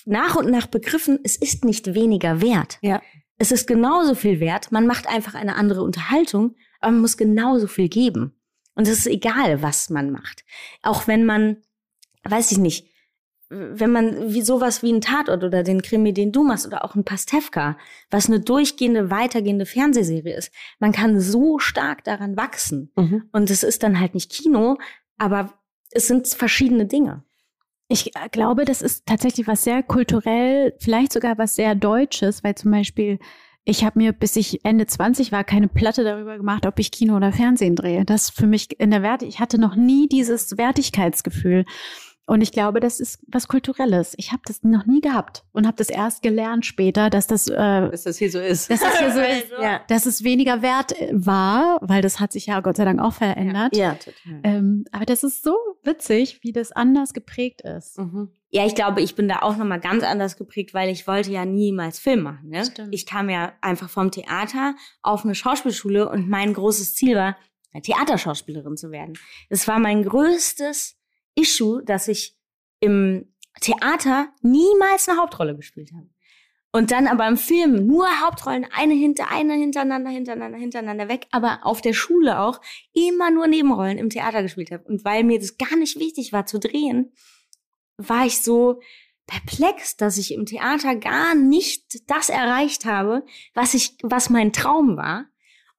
nach 0.06 0.36
und 0.36 0.52
nach 0.52 0.68
begriffen, 0.68 1.20
es 1.24 1.36
ist 1.36 1.66
nicht 1.66 1.96
weniger 1.96 2.42
wert. 2.42 2.78
Ja. 2.84 3.02
Es 3.38 3.52
ist 3.52 3.68
genauso 3.68 4.16
viel 4.16 4.40
wert. 4.40 4.72
Man 4.72 4.88
macht 4.88 5.08
einfach 5.08 5.36
eine 5.36 5.56
andere 5.56 5.84
Unterhaltung, 5.84 6.56
aber 6.80 6.92
man 6.92 7.02
muss 7.02 7.18
genauso 7.18 7.68
viel 7.68 7.90
geben. 7.90 8.34
Und 8.76 8.88
es 8.88 9.00
ist 9.00 9.08
egal, 9.08 9.62
was 9.62 9.90
man 9.90 10.12
macht. 10.12 10.44
Auch 10.82 11.08
wenn 11.08 11.26
man, 11.26 11.58
weiß 12.24 12.52
ich 12.52 12.58
nicht, 12.58 12.88
wenn 13.50 13.92
man 13.92 14.34
wie 14.34 14.42
sowas 14.42 14.82
wie 14.82 14.92
ein 14.92 15.02
Tatort 15.02 15.44
oder 15.44 15.64
den 15.64 15.82
Krimi, 15.82 16.14
den 16.14 16.32
du 16.32 16.44
machst, 16.44 16.66
oder 16.66 16.84
auch 16.84 16.96
ein 16.96 17.04
Pastewka, 17.04 17.78
was 18.10 18.28
eine 18.28 18.40
durchgehende, 18.40 19.12
weitergehende 19.12 19.66
Fernsehserie 19.66 20.36
ist, 20.36 20.52
man 20.80 20.92
kann 20.92 21.20
so 21.20 21.60
stark 21.60 22.04
daran 22.04 22.38
wachsen. 22.38 22.92
Mhm. 22.96 23.30
Und 23.32 23.50
es 23.50 23.64
ist 23.64 23.84
dann 23.84 24.00
halt 24.00 24.16
nicht 24.16 24.32
Kino, 24.32 24.78
aber 25.18 25.54
es 25.92 26.08
sind 26.08 26.28
verschiedene 26.28 26.86
Dinge. 26.86 27.24
Ich 27.88 28.12
glaube, 28.32 28.66
das 28.66 28.82
ist 28.82 29.06
tatsächlich 29.06 29.48
was 29.48 29.64
sehr 29.64 29.84
kulturell, 29.84 30.74
vielleicht 30.80 31.14
sogar 31.14 31.38
was 31.38 31.56
sehr 31.56 31.76
Deutsches, 31.76 32.44
weil 32.44 32.56
zum 32.56 32.72
Beispiel 32.72 33.20
ich 33.68 33.84
habe 33.84 33.98
mir, 34.00 34.14
bis 34.14 34.36
ich 34.36 34.64
Ende 34.64 34.86
20 34.86 35.32
war, 35.32 35.44
keine 35.44 35.68
Platte 35.68 36.04
darüber 36.04 36.38
gemacht, 36.38 36.68
ob 36.68 36.78
ich 36.78 36.92
Kino 36.92 37.16
oder 37.16 37.34
Fernsehen 37.34 37.76
drehe. 37.76 38.06
Das 38.06 38.30
für 38.30 38.46
mich 38.46 38.80
in 38.80 38.92
der 38.92 39.02
Werte, 39.02 39.26
ich 39.26 39.40
hatte 39.40 39.58
noch 39.60 39.76
nie 39.76 40.08
dieses 40.08 40.56
Wertigkeitsgefühl. 40.58 41.66
Und 42.28 42.42
ich 42.42 42.52
glaube, 42.52 42.80
das 42.80 43.00
ist 43.00 43.20
was 43.28 43.48
Kulturelles. 43.48 44.16
Ich 44.18 44.32
habe 44.32 44.42
das 44.46 44.64
noch 44.64 44.88
nie 44.88 45.00
gehabt 45.00 45.44
und 45.52 45.68
habe 45.68 45.78
das 45.78 45.90
erst 45.90 46.24
gelernt 46.24 46.66
später, 46.66 47.12
dass 47.12 47.28
das, 47.28 47.48
äh, 47.48 47.54
dass 47.56 48.04
das 48.04 48.18
hier 48.18 48.32
so 48.32 48.40
ist. 48.40 48.72
Dass 48.72 48.80
das 48.80 48.98
hier 48.98 49.12
so 49.12 49.20
ist, 49.22 49.52
ja. 49.62 49.82
dass 49.88 50.08
es 50.08 50.24
weniger 50.24 50.64
wert 50.64 51.00
äh, 51.00 51.12
war, 51.14 51.78
weil 51.82 52.02
das 52.02 52.20
hat 52.20 52.32
sich 52.32 52.48
ja 52.48 52.62
Gott 52.62 52.78
sei 52.78 52.86
Dank 52.86 53.00
auch 53.00 53.14
verändert. 53.14 53.76
Ja, 53.76 53.90
ja 53.90 53.94
total. 53.94 54.42
Ähm, 54.44 54.86
aber 54.92 55.06
das 55.06 55.24
ist 55.24 55.44
so 55.44 55.56
witzig, 55.84 56.40
wie 56.42 56.52
das 56.52 56.72
anders 56.72 57.14
geprägt 57.14 57.62
ist. 57.62 58.00
Mhm. 58.00 58.32
Ja, 58.50 58.66
ich 58.66 58.74
glaube, 58.74 59.02
ich 59.02 59.16
bin 59.16 59.28
da 59.28 59.42
auch 59.42 59.58
nochmal 59.58 59.80
ganz 59.80 60.04
anders 60.04 60.38
geprägt, 60.38 60.74
weil 60.74 60.90
ich 60.90 61.06
wollte 61.08 61.30
ja 61.32 61.46
niemals 61.46 62.00
Film 62.00 62.22
machen. 62.22 62.50
Ne? 62.50 62.64
Ich 62.90 63.06
kam 63.06 63.30
ja 63.30 63.54
einfach 63.62 63.90
vom 63.90 64.10
Theater 64.12 64.76
auf 65.04 65.26
eine 65.26 65.36
Schauspielschule 65.36 66.10
und 66.10 66.28
mein 66.30 66.54
großes 66.54 66.96
Ziel 66.96 67.16
war, 67.16 67.36
Theaterschauspielerin 67.82 68.78
zu 68.78 68.92
werden. 68.92 69.20
Das 69.50 69.68
war 69.68 69.80
mein 69.80 70.04
größtes 70.04 70.98
Issue, 71.36 71.84
dass 71.84 72.08
ich 72.08 72.38
im 72.80 73.34
Theater 73.62 74.30
niemals 74.42 75.08
eine 75.08 75.20
Hauptrolle 75.20 75.56
gespielt 75.56 75.92
habe. 75.94 76.10
Und 76.72 76.92
dann 76.92 77.08
aber 77.08 77.26
im 77.26 77.38
Film 77.38 77.88
nur 77.88 78.06
Hauptrollen, 78.22 78.68
eine 78.76 78.94
hinter, 78.94 79.32
eine 79.32 79.54
hintereinander, 79.54 80.10
hintereinander, 80.10 80.58
hintereinander 80.58 81.08
weg, 81.08 81.26
aber 81.32 81.60
auf 81.64 81.80
der 81.82 81.94
Schule 81.94 82.42
auch 82.42 82.60
immer 82.92 83.32
nur 83.32 83.48
Nebenrollen 83.48 83.98
im 83.98 84.10
Theater 84.10 84.42
gespielt 84.42 84.72
habe. 84.72 84.84
Und 84.84 85.06
weil 85.06 85.24
mir 85.24 85.40
das 85.40 85.58
gar 85.58 85.78
nicht 85.78 85.98
wichtig 85.98 86.34
war 86.34 86.46
zu 86.46 86.60
drehen, 86.60 87.14
war 87.96 88.26
ich 88.26 88.42
so 88.42 88.82
perplex, 89.26 89.96
dass 89.96 90.18
ich 90.18 90.34
im 90.34 90.46
Theater 90.46 90.98
gar 90.98 91.34
nicht 91.34 92.10
das 92.10 92.28
erreicht 92.30 92.84
habe, 92.84 93.26
was 93.54 93.74
ich, 93.74 93.96
was 94.04 94.30
mein 94.30 94.52
Traum 94.52 94.98
war. 94.98 95.28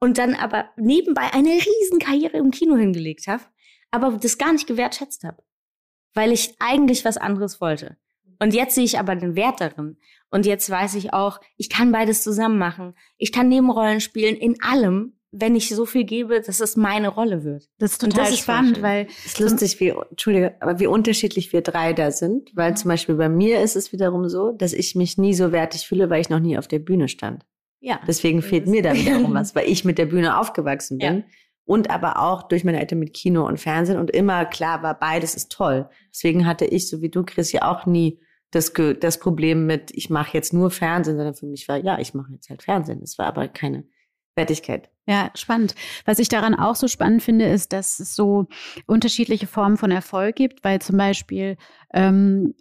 Und 0.01 0.17
dann 0.17 0.35
aber 0.35 0.71
nebenbei 0.77 1.31
eine 1.33 1.51
Riesenkarriere 1.51 2.39
im 2.39 2.51
Kino 2.51 2.77
hingelegt 2.77 3.27
habe, 3.27 3.43
aber 3.91 4.13
das 4.13 4.39
gar 4.39 4.53
nicht 4.53 4.67
gewertschätzt 4.67 5.25
habe 5.25 5.43
weil 6.17 6.33
ich 6.33 6.55
eigentlich 6.59 7.05
was 7.05 7.19
anderes 7.19 7.61
wollte. 7.61 7.97
Und 8.41 8.55
jetzt 8.55 8.75
sehe 8.75 8.85
ich 8.85 8.99
aber 8.99 9.15
den 9.15 9.37
Wert 9.37 9.61
darin. 9.61 9.99
Und 10.31 10.45
jetzt 10.45 10.69
weiß 10.69 10.95
ich 10.95 11.13
auch, 11.13 11.41
ich 11.57 11.71
kann 11.71 11.93
beides 11.93 12.23
zusammen 12.23 12.59
machen. 12.59 12.95
Ich 13.19 13.33
kann 13.33 13.49
Nebenrollen 13.49 14.01
spielen 14.01 14.37
in 14.37 14.61
allem, 14.63 15.19
wenn 15.31 15.55
ich 15.55 15.69
so 15.69 15.87
viel 15.87 16.05
gebe, 16.05 16.41
dass 16.41 16.61
es 16.61 16.77
meine 16.77 17.09
Rolle 17.09 17.45
wird. 17.45 17.69
Das 17.79 17.93
ist 17.93 18.01
total 18.01 18.31
das 18.31 18.39
spannend, 18.39 18.83
weil 18.83 19.07
es 19.07 19.27
ist 19.27 19.41
lustig, 19.41 19.81
wie 19.81 19.89
Entschuldige, 19.89 20.55
aber 20.61 20.81
wie 20.81 20.87
unterschiedlich 20.87 21.53
wir 21.53 21.61
drei 21.61 21.93
da 21.93 22.11
sind, 22.11 22.51
weil 22.55 22.77
zum 22.77 22.89
Beispiel 22.89 23.15
bei 23.15 23.29
mir 23.29 23.61
ist 23.61 23.77
es 23.77 23.93
wiederum 23.93 24.29
so, 24.29 24.53
dass 24.53 24.73
ich 24.73 24.95
mich 24.95 25.19
nie 25.19 25.35
so 25.35 25.53
wertig 25.53 25.87
fühle, 25.87 26.11
weil 26.11 26.21
ich 26.21 26.31
noch 26.31 26.41
nie 26.41 26.59
auf 26.59 26.69
der 26.69 26.79
Bühne 26.79 27.09
stand. 27.09 27.45
Ja. 27.81 28.01
Deswegen 28.07 28.43
fehlt 28.43 28.67
mir 28.67 28.83
da 28.83 28.95
wiederum 28.95 29.35
was, 29.35 29.55
weil 29.55 29.69
ich 29.69 29.85
mit 29.85 29.99
der 29.99 30.07
Bühne 30.07 30.39
aufgewachsen 30.39 30.99
bin. 30.99 31.19
Ja 31.19 31.25
und 31.67 31.91
aber 31.91 32.23
auch 32.23 32.45
durch 32.45 32.65
meine 32.65 32.81
Eltern 32.81 33.01
mit 33.01 33.13
Kino 33.13 33.47
und 33.47 33.61
Fernsehen 33.61 33.99
und 33.99 34.11
immer 34.11 34.47
klar 34.47 34.83
war, 34.83 34.99
beides 34.99 35.35
ist 35.35 35.53
toll. 35.53 35.89
Deswegen 36.11 36.47
hatte 36.47 36.65
ich, 36.65 36.89
so 36.89 37.03
wie 37.03 37.11
du, 37.11 37.25
Chris, 37.25 37.53
ja 37.53 37.71
auch 37.71 37.85
nie 37.85 38.21
das, 38.53 38.73
das 39.01 39.19
Problem 39.19 39.67
mit, 39.67 39.91
ich 39.93 40.09
mache 40.09 40.31
jetzt 40.33 40.53
nur 40.53 40.71
Fernsehen, 40.71 41.17
sondern 41.17 41.35
für 41.35 41.47
mich 41.47 41.69
war, 41.69 41.77
ja, 41.77 41.99
ich 41.99 42.15
mache 42.15 42.33
jetzt 42.33 42.49
halt 42.49 42.63
Fernsehen. 42.63 43.03
Es 43.03 43.19
war 43.19 43.27
aber 43.27 43.49
keine 43.49 43.85
Wertigkeit. 44.37 44.91
Ja, 45.07 45.31
spannend. 45.35 45.75
Was 46.05 46.19
ich 46.19 46.29
daran 46.29 46.55
auch 46.55 46.77
so 46.77 46.89
spannend 46.89 47.23
finde, 47.23 47.47
ist, 47.47 47.73
dass 47.73 47.99
es 47.99 48.15
so 48.15 48.47
unterschiedliche 48.87 49.47
Formen 49.47 49.77
von 49.77 49.91
Erfolg 49.91 50.37
gibt, 50.37 50.65
weil 50.65 50.81
zum 50.81 50.97
Beispiel 50.97 51.57
ähm, 51.93 52.55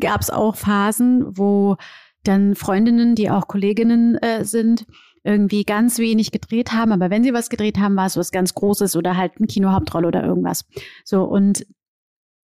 gab 0.00 0.20
es 0.20 0.30
auch 0.30 0.56
Phasen, 0.56 1.36
wo 1.36 1.76
dann 2.22 2.54
Freundinnen, 2.54 3.14
die 3.14 3.30
auch 3.30 3.48
Kolleginnen 3.48 4.16
äh, 4.16 4.44
sind, 4.44 4.86
irgendwie 5.26 5.64
ganz 5.64 5.98
wenig 5.98 6.30
gedreht 6.30 6.72
haben, 6.72 6.92
aber 6.92 7.10
wenn 7.10 7.24
sie 7.24 7.34
was 7.34 7.50
gedreht 7.50 7.78
haben, 7.78 7.96
war 7.96 8.06
es 8.06 8.16
was 8.16 8.30
ganz 8.30 8.54
Großes 8.54 8.96
oder 8.96 9.16
halt 9.16 9.32
eine 9.38 9.46
Kinohauptrolle 9.46 10.06
oder 10.06 10.24
irgendwas. 10.24 10.64
So 11.04 11.24
und 11.24 11.66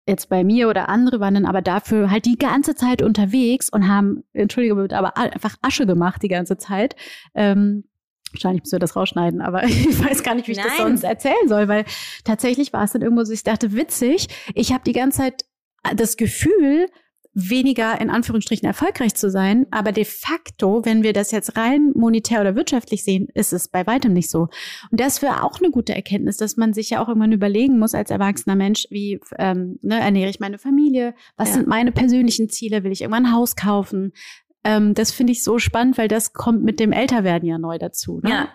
jetzt 0.08 0.28
bei 0.28 0.44
mir 0.44 0.68
oder 0.68 0.90
andere 0.90 1.20
waren 1.20 1.36
dann 1.36 1.46
aber 1.46 1.62
dafür 1.62 2.10
halt 2.10 2.26
die 2.26 2.38
ganze 2.38 2.76
Zeit 2.76 3.02
unterwegs 3.02 3.70
und 3.70 3.88
haben, 3.88 4.24
Entschuldigung, 4.34 4.92
aber 4.92 5.16
einfach 5.18 5.56
Asche 5.62 5.86
gemacht 5.86 6.22
die 6.24 6.28
ganze 6.28 6.58
Zeit. 6.58 6.96
Ähm, 7.36 7.86
wahrscheinlich 8.34 8.64
müssen 8.64 8.74
wir 8.74 8.80
das 8.80 8.96
rausschneiden, 8.96 9.42
aber 9.42 9.64
ich 9.68 10.04
weiß 10.04 10.24
gar 10.24 10.36
nicht, 10.36 10.48
wie 10.48 10.54
ich 10.54 10.58
Nein. 10.58 10.68
das 10.68 10.78
sonst 10.78 11.04
erzählen 11.04 11.48
soll, 11.48 11.68
weil 11.68 11.86
tatsächlich 12.24 12.74
war 12.74 12.84
es 12.84 12.92
dann 12.92 13.02
irgendwo 13.04 13.24
so, 13.24 13.32
ich 13.32 13.44
dachte, 13.44 13.74
witzig, 13.74 14.28
ich 14.56 14.74
habe 14.74 14.84
die 14.84 14.94
ganze 14.94 15.20
Zeit 15.20 15.46
das 15.96 16.18
Gefühl, 16.18 16.88
weniger 17.34 18.00
in 18.00 18.10
Anführungsstrichen 18.10 18.68
erfolgreich 18.68 19.16
zu 19.16 19.30
sein, 19.30 19.66
aber 19.72 19.92
de 19.92 20.06
facto, 20.06 20.86
wenn 20.86 21.02
wir 21.04 21.14
das 21.14 21.32
jetzt 21.32 21.58
rein 21.58 21.92
monetär 21.96 22.42
oder 22.42 22.56
wirtschaftlich 22.56 23.04
sehen, 23.04 23.28
ist 23.34 23.54
es 23.54 23.68
bei 23.68 23.88
weitem 23.88 24.14
nicht 24.14 24.30
so. 24.30 24.48
Und 24.92 25.00
das 25.00 25.22
wäre 25.22 25.44
auch 25.44 25.60
eine 25.60 25.72
gute 25.72 25.96
Erkenntnis, 25.96 26.38
dass 26.38 26.58
man 26.58 26.74
sich 26.74 26.92
ja 26.92 27.04
auch 27.04 27.08
irgendwann 27.08 27.32
überlegen 27.32 27.80
muss 27.80 27.96
als 27.96 28.12
erwachsener 28.12 28.56
Mensch, 28.56 28.86
wie 28.90 29.20
ähm, 29.40 29.80
ne, 29.82 30.00
ernähre 30.00 30.30
ich 30.30 30.40
meine 30.40 30.60
Familie, 30.60 31.16
was 31.36 31.50
Ja. 31.50 31.56
sind 31.56 31.68
meine 31.68 31.92
persönlichen 31.92 32.50
Ziele, 32.50 32.84
will 32.84 32.92
ich 32.92 33.02
irgendwann 33.02 33.26
ein 33.28 33.34
Haus 33.34 33.56
kaufen? 33.56 34.14
Ähm, 34.64 34.94
das 34.94 35.12
finde 35.12 35.34
ich 35.34 35.44
so 35.44 35.60
spannend, 35.60 35.98
weil 35.98 36.08
das 36.08 36.34
kommt 36.34 36.64
mit 36.64 36.80
dem 36.80 36.92
Älterwerden 36.92 37.48
ja 37.50 37.58
neu 37.58 37.78
dazu. 37.80 38.20
Ne? 38.24 38.30
Ja. 38.30 38.48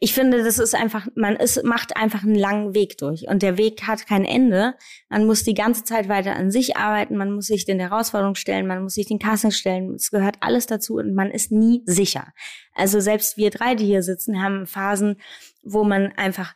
Ich 0.00 0.12
finde, 0.14 0.42
das 0.42 0.58
ist 0.58 0.74
einfach, 0.74 1.06
man 1.14 1.36
ist, 1.36 1.62
macht 1.64 1.96
einfach 1.96 2.22
einen 2.22 2.34
langen 2.34 2.74
Weg 2.74 2.98
durch. 2.98 3.28
Und 3.28 3.42
der 3.42 3.56
Weg 3.58 3.82
hat 3.86 4.06
kein 4.06 4.24
Ende. 4.24 4.74
Man 5.08 5.26
muss 5.26 5.44
die 5.44 5.54
ganze 5.54 5.84
Zeit 5.84 6.08
weiter 6.08 6.36
an 6.36 6.50
sich 6.50 6.76
arbeiten, 6.76 7.16
man 7.16 7.32
muss 7.32 7.46
sich 7.46 7.64
den 7.64 7.80
Herausforderungen 7.80 8.34
stellen, 8.36 8.66
man 8.66 8.82
muss 8.82 8.94
sich 8.94 9.06
den 9.06 9.18
Casting 9.18 9.50
stellen. 9.50 9.94
Es 9.94 10.10
gehört 10.10 10.36
alles 10.40 10.66
dazu 10.66 10.94
und 10.96 11.14
man 11.14 11.30
ist 11.30 11.52
nie 11.52 11.82
sicher. 11.86 12.32
Also 12.74 13.00
selbst 13.00 13.36
wir 13.36 13.50
drei, 13.50 13.74
die 13.74 13.86
hier 13.86 14.02
sitzen, 14.02 14.42
haben 14.42 14.66
Phasen, 14.66 15.20
wo 15.62 15.84
man 15.84 16.12
einfach 16.16 16.54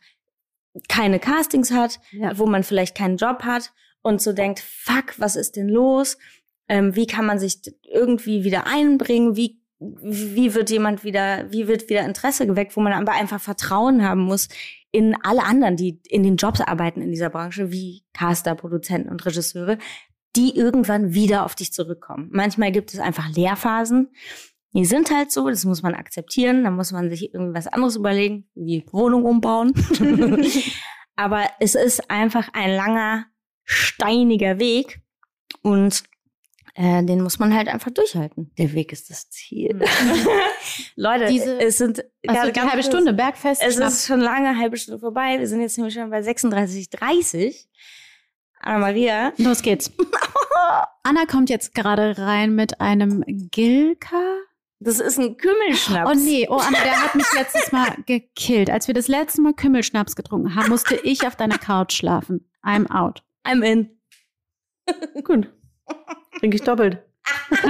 keine 0.89 1.19
Castings 1.19 1.71
hat, 1.71 1.99
Ja. 2.11 2.37
wo 2.37 2.45
man 2.45 2.63
vielleicht 2.63 2.95
keinen 2.95 3.17
Job 3.17 3.43
hat 3.43 3.71
und 4.01 4.21
so 4.21 4.33
denkt, 4.33 4.59
fuck, 4.59 5.13
was 5.19 5.35
ist 5.35 5.55
denn 5.55 5.69
los? 5.69 6.17
Ähm, 6.67 6.95
wie 6.95 7.05
kann 7.07 7.25
man 7.25 7.39
sich 7.39 7.59
irgendwie 7.83 8.43
wieder 8.43 8.65
einbringen? 8.67 9.35
Wie, 9.35 9.61
wie 10.01 10.53
wird 10.53 10.69
jemand 10.69 11.03
wieder, 11.03 11.51
wie 11.51 11.67
wird 11.67 11.89
wieder 11.89 12.05
Interesse 12.05 12.47
geweckt, 12.47 12.75
wo 12.75 12.81
man 12.81 12.93
aber 12.93 13.13
einfach 13.13 13.41
Vertrauen 13.41 14.03
haben 14.03 14.21
muss 14.21 14.49
in 14.91 15.15
alle 15.23 15.43
anderen, 15.43 15.75
die 15.75 15.99
in 16.07 16.21
den 16.23 16.37
Jobs 16.37 16.61
arbeiten 16.61 17.01
in 17.01 17.09
dieser 17.09 17.31
Branche, 17.31 17.71
wie 17.71 18.03
Caster, 18.13 18.53
Produzenten 18.53 19.09
und 19.09 19.25
Regisseure, 19.25 19.79
die 20.35 20.55
irgendwann 20.55 21.13
wieder 21.13 21.45
auf 21.45 21.55
dich 21.55 21.73
zurückkommen. 21.73 22.29
Manchmal 22.31 22.71
gibt 22.71 22.93
es 22.93 22.99
einfach 22.99 23.29
Lehrphasen. 23.29 24.11
Die 24.73 24.85
sind 24.85 25.11
halt 25.11 25.31
so, 25.31 25.49
das 25.49 25.65
muss 25.65 25.81
man 25.81 25.95
akzeptieren. 25.95 26.63
Da 26.63 26.71
muss 26.71 26.91
man 26.91 27.09
sich 27.09 27.33
irgendwie 27.33 27.55
was 27.55 27.67
anderes 27.67 27.95
überlegen, 27.95 28.47
wie 28.55 28.85
Wohnung 28.91 29.25
umbauen. 29.25 29.73
Aber 31.15 31.43
es 31.59 31.75
ist 31.75 32.09
einfach 32.09 32.49
ein 32.53 32.75
langer, 32.75 33.25
steiniger 33.63 34.59
Weg 34.59 35.01
und 35.61 36.03
äh, 36.75 37.03
den 37.03 37.21
muss 37.21 37.39
man 37.39 37.53
halt 37.55 37.67
einfach 37.67 37.91
durchhalten. 37.91 38.51
Der 38.57 38.73
Weg 38.73 38.91
ist 38.91 39.09
das 39.09 39.29
Ziel. 39.29 39.79
Leute, 40.95 41.27
Diese- 41.27 41.59
es 41.59 41.77
sind 41.77 42.03
Also 42.27 42.41
ganz 42.51 42.57
halbe 42.57 42.71
kurz- 42.73 42.85
Stunde, 42.87 43.13
Bergfest. 43.13 43.61
Es 43.63 43.75
Schnaps. 43.75 43.93
ist 43.93 44.07
schon 44.07 44.19
lange 44.19 44.49
eine 44.49 44.59
halbe 44.59 44.77
Stunde 44.77 44.99
vorbei. 44.99 45.37
Wir 45.39 45.47
sind 45.47 45.61
jetzt 45.61 45.77
nämlich 45.77 45.93
schon 45.93 46.09
bei 46.09 46.19
36,30. 46.21 47.67
Anna 48.59 48.79
Maria. 48.79 49.33
Los 49.37 49.61
geht's. 49.61 49.91
Anna 51.03 51.25
kommt 51.25 51.49
jetzt 51.49 51.75
gerade 51.75 52.17
rein 52.17 52.55
mit 52.55 52.79
einem 52.79 53.23
Gilka. 53.51 54.21
Das 54.79 54.99
ist 54.99 55.17
ein 55.19 55.37
Kümmelschnaps. 55.37 56.09
Oh 56.09 56.13
nee, 56.13 56.47
oh 56.49 56.55
Anna, 56.57 56.77
der 56.83 57.01
hat 57.03 57.15
mich 57.15 57.25
letztes 57.33 57.71
Mal 57.71 57.95
gekillt. 58.05 58.69
Als 58.69 58.87
wir 58.87 58.93
das 58.93 59.07
letzte 59.07 59.41
Mal 59.41 59.53
Kümmelschnaps 59.53 60.15
getrunken 60.15 60.55
haben, 60.55 60.69
musste 60.69 60.95
ich 60.95 61.25
auf 61.27 61.35
deiner 61.35 61.57
Couch 61.57 61.93
schlafen. 61.93 62.49
I'm 62.63 62.89
out. 62.89 63.21
I'm 63.45 63.61
in. 63.63 63.99
Gut. 65.23 65.49
Trinke 66.39 66.55
ich 66.57 66.63
doppelt. 66.63 66.99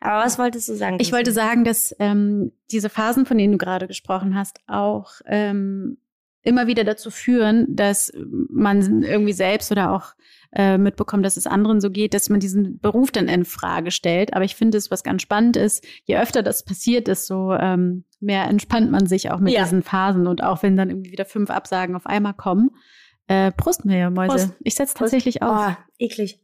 Aber 0.00 0.24
was 0.24 0.38
wolltest 0.38 0.68
du 0.68 0.74
sagen? 0.74 0.98
Ich 1.00 1.12
wollte 1.12 1.32
sagen, 1.32 1.64
dass 1.64 1.94
ähm, 1.98 2.52
diese 2.70 2.88
Phasen, 2.88 3.26
von 3.26 3.38
denen 3.38 3.52
du 3.52 3.58
gerade 3.58 3.86
gesprochen 3.88 4.34
hast, 4.36 4.60
auch 4.66 5.12
ähm, 5.26 5.98
immer 6.42 6.66
wieder 6.66 6.84
dazu 6.84 7.10
führen, 7.10 7.66
dass 7.68 8.12
man 8.50 9.02
irgendwie 9.02 9.32
selbst 9.32 9.72
oder 9.72 9.90
auch 9.92 10.14
äh, 10.52 10.78
mitbekommt, 10.78 11.24
dass 11.26 11.36
es 11.36 11.46
anderen 11.46 11.80
so 11.80 11.90
geht, 11.90 12.14
dass 12.14 12.30
man 12.30 12.40
diesen 12.40 12.78
Beruf 12.78 13.10
dann 13.10 13.28
in 13.28 13.44
Frage 13.44 13.90
stellt. 13.90 14.34
Aber 14.34 14.44
ich 14.44 14.54
finde 14.54 14.78
es, 14.78 14.90
was 14.90 15.02
ganz 15.02 15.22
spannend 15.22 15.56
ist, 15.56 15.84
je 16.04 16.16
öfter 16.18 16.42
das 16.42 16.64
passiert, 16.64 17.06
desto 17.08 17.54
ähm, 17.54 18.04
mehr 18.20 18.44
entspannt 18.44 18.90
man 18.90 19.06
sich 19.06 19.30
auch 19.30 19.40
mit 19.40 19.52
Ja. 19.52 19.64
diesen 19.64 19.82
Phasen. 19.82 20.26
Und 20.26 20.42
auch 20.42 20.62
wenn 20.62 20.76
dann 20.76 20.90
irgendwie 20.90 21.12
wieder 21.12 21.24
fünf 21.26 21.50
Absagen 21.50 21.96
auf 21.96 22.06
einmal 22.06 22.34
kommen. 22.34 22.70
Äh, 23.28 23.52
Prost, 23.52 23.84
Mäuse. 23.84 24.10
Prost. 24.14 24.50
Ich 24.64 24.74
setze 24.74 24.94
tatsächlich 24.94 25.42
auf. 25.42 25.70
Oh, 25.70 25.74
eklig. 25.98 26.40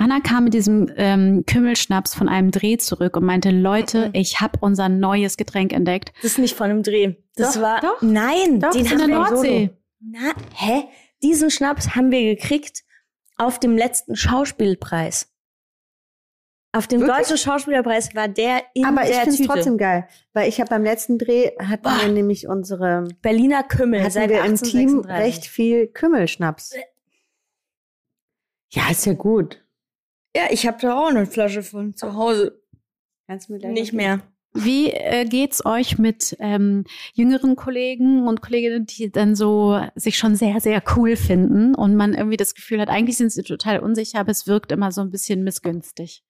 Anna 0.00 0.20
kam 0.20 0.44
mit 0.44 0.54
diesem 0.54 0.90
ähm, 0.96 1.44
Kümmelschnaps 1.44 2.14
von 2.14 2.28
einem 2.28 2.52
Dreh 2.52 2.76
zurück 2.78 3.16
und 3.16 3.24
meinte, 3.24 3.50
Leute, 3.50 4.06
Mhm. 4.08 4.14
ich 4.14 4.40
habe 4.40 4.58
unser 4.60 4.88
neues 4.88 5.36
Getränk 5.36 5.72
entdeckt. 5.72 6.12
Das 6.22 6.32
ist 6.32 6.38
nicht 6.38 6.54
von 6.54 6.70
einem 6.70 6.82
Dreh. 6.84 7.16
Das 7.34 7.54
Doch, 7.54 7.62
war. 7.62 7.80
doch. 7.80 8.00
Nein, 8.00 8.60
Doch, 8.60 8.70
den 8.70 8.84
ist 8.86 8.92
in 8.92 9.00
haben 9.00 9.08
der 9.10 9.18
Nordsee. 9.18 9.70
Na, 10.00 10.32
hä? 10.54 10.84
Diesen 11.22 11.50
Schnaps 11.50 11.96
haben 11.96 12.12
wir 12.12 12.36
gekriegt 12.36 12.84
auf 13.36 13.58
dem 13.58 13.76
letzten 13.76 14.14
Schauspielpreis. 14.14 15.34
Auf 16.72 16.86
dem 16.86 17.00
Wirklich? 17.00 17.16
deutschen 17.16 17.38
Schauspielerpreis 17.38 18.14
war 18.14 18.28
der 18.28 18.62
in 18.74 18.84
Aber 18.84 19.02
ich 19.02 19.10
der 19.10 19.22
finde 19.22 19.42
es 19.42 19.46
trotzdem 19.46 19.78
geil, 19.78 20.06
weil 20.34 20.48
ich 20.48 20.60
habe 20.60 20.68
beim 20.68 20.84
letzten 20.84 21.18
Dreh 21.18 21.52
hatten 21.58 21.82
Boah. 21.82 21.98
wir 22.02 22.12
nämlich 22.12 22.46
unsere 22.46 23.08
Berliner 23.22 23.62
Kümmel 23.62 24.00
hatten 24.00 24.10
seit 24.10 24.28
wir 24.28 24.44
im 24.44 24.56
Team 24.56 24.98
1836. 24.98 25.26
recht 25.26 25.46
viel 25.46 25.86
Kümmelschnaps. 25.86 26.74
Ja, 28.70 28.90
ist 28.90 29.06
ja 29.06 29.14
gut. 29.14 29.64
Ja, 30.36 30.44
ich 30.50 30.66
habe 30.66 30.76
da 30.80 30.98
auch 30.98 31.08
eine 31.08 31.24
Flasche 31.24 31.62
von 31.62 31.94
zu 31.94 32.14
Hause. 32.14 32.62
Kannst 33.26 33.48
du 33.48 33.54
mir 33.54 33.60
gleich 33.60 33.72
Nicht 33.72 33.92
mehr. 33.94 34.20
Wie 34.52 34.90
äh, 34.90 35.24
geht's 35.24 35.64
euch 35.64 35.98
mit 35.98 36.36
ähm, 36.38 36.84
jüngeren 37.14 37.56
Kollegen 37.56 38.26
und 38.26 38.42
Kolleginnen, 38.42 38.86
die 38.86 39.10
dann 39.10 39.34
so 39.34 39.80
sich 39.94 40.18
schon 40.18 40.36
sehr, 40.36 40.60
sehr 40.60 40.82
cool 40.96 41.16
finden 41.16 41.74
und 41.74 41.96
man 41.96 42.14
irgendwie 42.14 42.36
das 42.36 42.54
Gefühl 42.54 42.80
hat, 42.80 42.88
eigentlich 42.88 43.16
sind 43.16 43.30
sie 43.30 43.42
total 43.42 43.80
unsicher, 43.80 44.20
aber 44.20 44.30
es 44.30 44.46
wirkt 44.46 44.72
immer 44.72 44.92
so 44.92 45.00
ein 45.00 45.10
bisschen 45.10 45.44
missgünstig. 45.44 46.24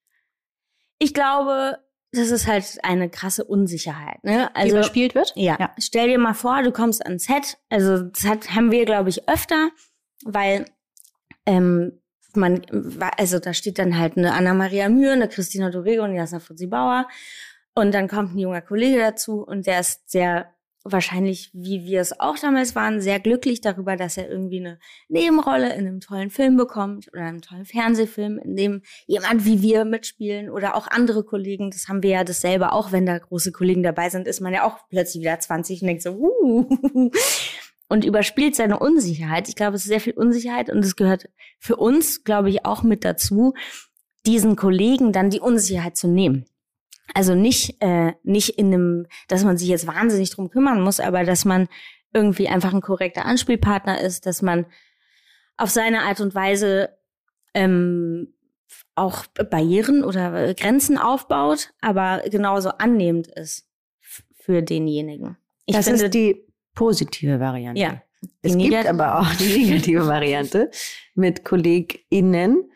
Ich 0.99 1.13
glaube, 1.13 1.79
das 2.11 2.31
ist 2.31 2.47
halt 2.47 2.65
eine 2.83 3.09
krasse 3.09 3.43
Unsicherheit. 3.43 4.23
Ne? 4.23 4.49
Die 4.51 4.55
Also 4.55 4.77
überspielt 4.77 5.15
wird? 5.15 5.33
Ja. 5.35 5.57
Ja. 5.59 5.71
stell 5.77 6.07
dir 6.07 6.17
mal 6.17 6.33
vor, 6.33 6.61
du 6.63 6.71
kommst 6.71 7.05
ans 7.05 7.25
Set. 7.25 7.57
Also 7.69 8.03
das 8.03 8.25
hat, 8.25 8.55
haben 8.55 8.71
wir, 8.71 8.85
glaube 8.85 9.09
ich, 9.09 9.27
öfter, 9.29 9.69
weil 10.25 10.65
ähm, 11.45 12.01
man, 12.35 12.61
also 13.17 13.39
da 13.39 13.53
steht 13.53 13.79
dann 13.79 13.97
halt 13.97 14.17
eine 14.17 14.33
Anna-Maria 14.33 14.89
Mühe, 14.89 15.11
eine 15.11 15.27
Christina 15.27 15.69
Dorego 15.69 16.03
und 16.03 16.13
Jasna 16.15 16.39
Fritzi 16.39 16.67
Bauer. 16.67 17.07
Und 17.75 17.93
dann 17.93 18.07
kommt 18.07 18.35
ein 18.35 18.39
junger 18.39 18.61
Kollege 18.61 18.99
dazu 18.99 19.43
und 19.43 19.65
der 19.67 19.79
ist 19.79 20.09
sehr 20.09 20.53
wahrscheinlich, 20.83 21.51
wie 21.53 21.83
wir 21.85 22.01
es 22.01 22.19
auch 22.19 22.37
damals 22.37 22.75
waren, 22.75 23.01
sehr 23.01 23.19
glücklich 23.19 23.61
darüber, 23.61 23.95
dass 23.95 24.17
er 24.17 24.29
irgendwie 24.29 24.59
eine 24.59 24.79
Nebenrolle 25.07 25.73
in 25.73 25.87
einem 25.87 25.99
tollen 25.99 26.29
Film 26.29 26.57
bekommt 26.57 27.09
oder 27.11 27.23
einem 27.23 27.41
tollen 27.41 27.65
Fernsehfilm, 27.65 28.37
in 28.39 28.55
dem 28.55 28.81
jemand 29.05 29.45
wie 29.45 29.61
wir 29.61 29.85
mitspielen 29.85 30.49
oder 30.49 30.75
auch 30.75 30.87
andere 30.87 31.23
Kollegen. 31.23 31.71
Das 31.71 31.87
haben 31.87 32.03
wir 32.03 32.11
ja 32.11 32.23
dasselbe 32.23 32.71
auch, 32.71 32.91
wenn 32.91 33.05
da 33.05 33.17
große 33.17 33.51
Kollegen 33.51 33.83
dabei 33.83 34.09
sind, 34.09 34.27
ist 34.27 34.39
man 34.39 34.53
ja 34.53 34.65
auch 34.65 34.77
plötzlich 34.89 35.21
wieder 35.21 35.39
20 35.39 35.81
und 35.81 35.87
denkt 35.87 36.03
so, 36.03 36.11
uh, 36.11 37.11
und 37.89 38.05
überspielt 38.05 38.55
seine 38.55 38.79
Unsicherheit. 38.79 39.49
Ich 39.49 39.55
glaube, 39.55 39.75
es 39.75 39.81
ist 39.81 39.89
sehr 39.89 39.99
viel 39.99 40.13
Unsicherheit 40.13 40.69
und 40.69 40.85
es 40.85 40.95
gehört 40.95 41.29
für 41.59 41.75
uns, 41.75 42.23
glaube 42.23 42.49
ich, 42.49 42.65
auch 42.65 42.83
mit 42.83 43.03
dazu, 43.03 43.53
diesen 44.25 44.55
Kollegen 44.55 45.11
dann 45.11 45.29
die 45.29 45.39
Unsicherheit 45.39 45.97
zu 45.97 46.07
nehmen. 46.07 46.45
Also 47.13 47.35
nicht, 47.35 47.81
äh, 47.81 48.13
nicht 48.23 48.57
in 48.57 48.67
einem, 48.67 49.07
dass 49.27 49.43
man 49.43 49.57
sich 49.57 49.67
jetzt 49.67 49.87
wahnsinnig 49.87 50.29
drum 50.31 50.49
kümmern 50.49 50.81
muss, 50.81 50.99
aber 50.99 51.23
dass 51.23 51.45
man 51.45 51.67
irgendwie 52.13 52.47
einfach 52.47 52.73
ein 52.73 52.81
korrekter 52.81 53.25
Anspielpartner 53.25 54.01
ist, 54.01 54.25
dass 54.25 54.41
man 54.41 54.65
auf 55.57 55.69
seine 55.69 56.01
Art 56.03 56.21
und 56.21 56.33
Weise 56.33 56.89
ähm, 57.53 58.33
auch 58.95 59.25
Barrieren 59.49 60.03
oder 60.03 60.53
Grenzen 60.53 60.97
aufbaut, 60.97 61.71
aber 61.81 62.23
genauso 62.29 62.69
annehmend 62.69 63.27
ist 63.27 63.67
für 64.33 64.61
denjenigen. 64.61 65.37
Ich 65.65 65.75
das 65.75 65.85
finde, 65.87 66.05
ist 66.05 66.13
die 66.13 66.45
positive 66.73 67.39
Variante. 67.39 67.81
ja. 67.81 68.01
Es 68.41 68.57
gibt 68.57 68.85
aber 68.85 69.19
auch 69.19 69.33
die 69.35 69.65
negative 69.65 70.05
Variante 70.05 70.69
mit 71.15 71.45
KollegInnen, 71.45 72.69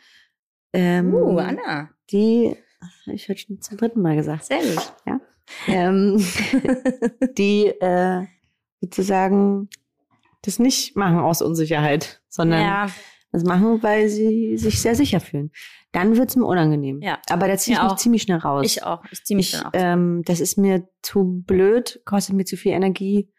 ähm, 0.71 1.13
Uh, 1.13 1.37
Anna. 1.37 1.89
die, 2.11 2.55
ich 3.05 3.27
heute 3.29 3.39
schon 3.39 3.61
zum 3.61 3.77
dritten 3.77 4.01
Mal 4.01 4.15
gesagt, 4.15 4.45
Sehr 4.45 4.59
gut. 4.59 4.93
ähm, 5.67 6.17
die 7.37 7.67
äh, 7.67 8.25
sozusagen 8.81 9.69
das 10.41 10.59
nicht 10.59 10.95
machen 10.95 11.19
aus 11.19 11.41
Unsicherheit, 11.41 12.21
sondern 12.29 12.61
Ja, 12.61 12.87
das 13.31 13.43
machen, 13.43 13.81
weil 13.81 14.09
sie 14.09 14.57
sich 14.57 14.81
sehr 14.81 14.95
sicher 14.95 15.19
fühlen. 15.19 15.51
Dann 15.91 16.17
wird's 16.17 16.35
mir 16.35 16.45
unangenehm. 16.45 17.01
Ja. 17.01 17.19
Aber 17.29 17.47
da 17.47 17.57
ziehe 17.57 17.75
ich 17.77 17.81
mich 17.83 17.91
auch. 17.91 17.95
ziemlich 17.95 18.21
schnell 18.23 18.37
raus. 18.39 18.65
Ich 18.65 18.83
auch. 18.83 19.03
Ich 19.11 19.23
ziehe 19.23 19.35
mich 19.37 19.53
Ich, 19.53 19.59
dann 19.59 19.65
auch. 19.67 19.71
ähm, 19.73 20.21
das 20.25 20.39
ist 20.39 20.57
mir 20.57 20.87
zu 21.01 21.43
blöd, 21.45 22.01
kostet 22.05 22.35
mir 22.35 22.45
zu 22.45 22.57
viel 22.57 22.73
Energie. 22.73 23.29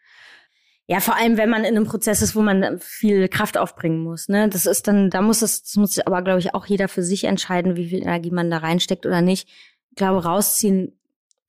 Ja, 0.87 0.99
vor 0.99 1.15
allem, 1.15 1.37
wenn 1.37 1.49
man 1.49 1.63
in 1.63 1.75
einem 1.75 1.87
Prozess 1.87 2.21
ist, 2.21 2.35
wo 2.35 2.41
man 2.41 2.79
viel 2.79 3.27
Kraft 3.27 3.57
aufbringen 3.57 4.03
muss. 4.03 4.29
Ne? 4.29 4.49
Das 4.49 4.67
ist 4.67 4.87
dann, 4.87 5.09
da 5.09 5.21
muss 5.21 5.41
es, 5.41 5.63
das 5.63 5.75
muss 5.77 5.99
aber, 5.99 6.21
glaube 6.21 6.39
ich, 6.39 6.53
auch 6.53 6.67
jeder 6.67 6.87
für 6.87 7.01
sich 7.01 7.23
entscheiden, 7.23 7.75
wie 7.75 7.89
viel 7.89 8.03
Energie 8.03 8.29
man 8.29 8.51
da 8.51 8.57
reinsteckt 8.57 9.05
oder 9.05 9.21
nicht. 9.21 9.47
Ich 9.89 9.95
glaube, 9.95 10.23
rausziehen 10.23 10.99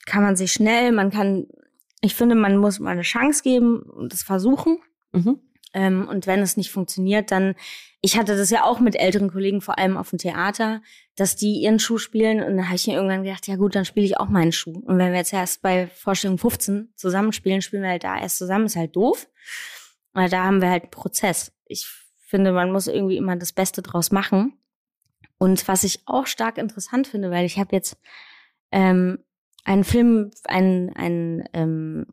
kann 0.07 0.23
man 0.23 0.37
sich 0.37 0.53
schnell. 0.53 0.91
Man 0.93 1.11
kann, 1.11 1.47
ich 2.01 2.15
finde, 2.15 2.35
man 2.35 2.57
muss 2.57 2.79
mal 2.79 2.93
eine 2.93 3.03
Chance 3.03 3.43
geben 3.43 3.83
und 3.83 4.15
das 4.15 4.23
versuchen. 4.23 4.79
Mhm. 5.13 5.41
Ähm, 5.75 6.09
und 6.09 6.27
wenn 6.27 6.41
es 6.41 6.57
nicht 6.57 6.71
funktioniert, 6.71 7.31
dann, 7.31 7.57
ich 8.07 8.17
hatte 8.17 8.37
das 8.37 8.51
ja 8.51 8.63
auch 8.63 8.79
mit 8.79 8.95
älteren 8.95 9.33
Kollegen, 9.33 9.61
vor 9.61 9.81
allem 9.81 9.97
auf 9.97 10.11
dem 10.11 10.21
Theater, 10.21 10.81
dass 11.17 11.35
die 11.35 11.61
ihren 11.61 11.81
Schuh 11.81 11.99
spielen 11.99 12.41
und 12.41 12.57
dann 12.57 12.67
habe 12.67 12.77
ich 12.77 12.87
mir 12.87 12.95
irgendwann 12.95 13.25
gedacht, 13.25 13.49
ja 13.49 13.57
gut, 13.57 13.75
dann 13.75 13.85
spiele 13.85 14.07
ich 14.07 14.21
auch 14.21 14.29
meinen 14.29 14.53
Schuh. 14.53 14.79
Und 14.79 14.99
wenn 14.99 15.11
wir 15.11 15.19
jetzt 15.19 15.33
erst 15.33 15.61
bei 15.61 15.89
Vorstellung 15.89 16.39
15 16.39 16.93
zusammenspielen, 16.95 17.63
spielen 17.63 17.83
wir 17.83 17.91
halt 17.91 18.05
da 18.05 18.17
erst 18.17 18.39
zusammen, 18.39 18.67
ist 18.67 18.77
halt 18.77 18.95
doof. 18.95 19.29
Weil 20.13 20.29
da 20.29 20.45
haben 20.45 20.63
wir 20.63 20.71
halt 20.71 20.85
einen 20.85 20.93
Prozess. 20.93 21.53
Ich 21.65 21.85
finde, 22.29 22.53
man 22.53 22.71
muss 22.71 22.87
irgendwie 22.87 23.17
immer 23.17 23.35
das 23.35 23.53
Beste 23.53 23.83
draus 23.83 24.13
machen. 24.13 24.57
Und 25.39 25.67
was 25.67 25.83
ich 25.83 26.07
auch 26.07 26.29
stark 26.29 26.59
interessant 26.59 27.09
finde, 27.09 27.33
weil 27.33 27.45
ich 27.45 27.59
habe 27.59 27.75
jetzt 27.75 27.99
ähm, 28.71 29.19
einen 29.65 29.83
Film, 29.83 30.31
einen, 30.45 30.95
einen, 30.95 31.45
ähm, 31.55 32.07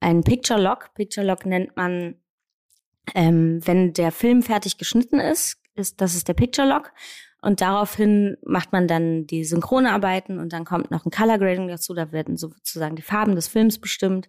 einen 0.00 0.24
Picture 0.24 0.58
Log. 0.58 0.94
Picture 0.94 1.26
Log 1.26 1.44
nennt 1.44 1.76
man 1.76 2.14
ähm, 3.14 3.60
wenn 3.64 3.92
der 3.92 4.12
Film 4.12 4.42
fertig 4.42 4.78
geschnitten 4.78 5.20
ist, 5.20 5.58
ist 5.74 6.00
das 6.00 6.14
ist 6.14 6.28
der 6.28 6.34
Picture 6.34 6.68
Log 6.68 6.92
und 7.40 7.60
daraufhin 7.60 8.36
macht 8.44 8.72
man 8.72 8.88
dann 8.88 9.26
die 9.26 9.44
Synchronarbeiten 9.44 10.38
und 10.38 10.52
dann 10.52 10.64
kommt 10.64 10.90
noch 10.90 11.04
ein 11.04 11.10
Color 11.10 11.38
Grading 11.38 11.68
dazu, 11.68 11.94
da 11.94 12.10
werden 12.10 12.36
sozusagen 12.36 12.96
die 12.96 13.02
Farben 13.02 13.36
des 13.36 13.48
Films 13.48 13.78
bestimmt. 13.78 14.28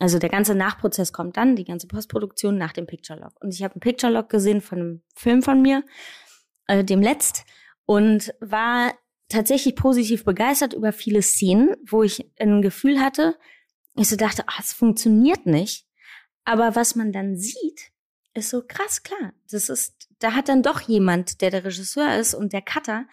Also 0.00 0.18
der 0.18 0.30
ganze 0.30 0.54
Nachprozess 0.54 1.12
kommt 1.12 1.36
dann, 1.36 1.56
die 1.56 1.64
ganze 1.64 1.86
Postproduktion 1.86 2.56
nach 2.56 2.72
dem 2.72 2.86
Picture 2.86 3.20
Log. 3.20 3.32
Und 3.40 3.54
ich 3.54 3.62
habe 3.62 3.74
einen 3.74 3.80
Picture 3.80 4.12
Log 4.12 4.28
gesehen 4.28 4.60
von 4.60 4.78
einem 4.78 5.02
Film 5.14 5.42
von 5.42 5.62
mir, 5.62 5.84
äh, 6.66 6.82
dem 6.82 7.02
letzt, 7.02 7.44
und 7.84 8.34
war 8.40 8.94
tatsächlich 9.28 9.76
positiv 9.76 10.24
begeistert 10.24 10.72
über 10.72 10.92
viele 10.92 11.22
Szenen, 11.22 11.76
wo 11.86 12.02
ich 12.02 12.30
ein 12.38 12.62
Gefühl 12.62 13.00
hatte, 13.00 13.36
ich 13.96 14.08
so 14.08 14.16
dachte, 14.16 14.44
ah, 14.46 14.58
es 14.58 14.72
funktioniert 14.72 15.46
nicht. 15.46 15.86
Aber 16.44 16.74
was 16.74 16.96
man 16.96 17.12
dann 17.12 17.36
sieht, 17.36 17.92
ist 18.34 18.50
so 18.50 18.62
krass 18.66 19.02
klar. 19.02 19.32
Das 19.50 19.68
ist, 19.68 20.08
da 20.18 20.32
hat 20.32 20.48
dann 20.48 20.62
doch 20.62 20.80
jemand, 20.80 21.40
der 21.40 21.50
der 21.50 21.64
Regisseur 21.64 22.16
ist 22.16 22.34
und 22.34 22.52
der 22.52 22.62
Cutter, 22.62 23.06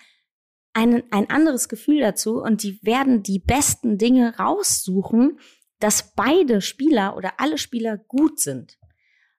ein, 0.73 1.03
ein 1.11 1.29
anderes 1.29 1.69
Gefühl 1.69 2.01
dazu 2.01 2.41
und 2.41 2.61
die 2.61 2.79
werden 2.83 3.23
die 3.23 3.39
besten 3.39 3.97
Dinge 3.97 4.37
raussuchen, 4.37 5.39
dass 5.79 6.13
beide 6.15 6.61
Spieler 6.61 7.17
oder 7.17 7.33
alle 7.37 7.57
Spieler 7.57 7.97
gut 7.97 8.39
sind. 8.39 8.77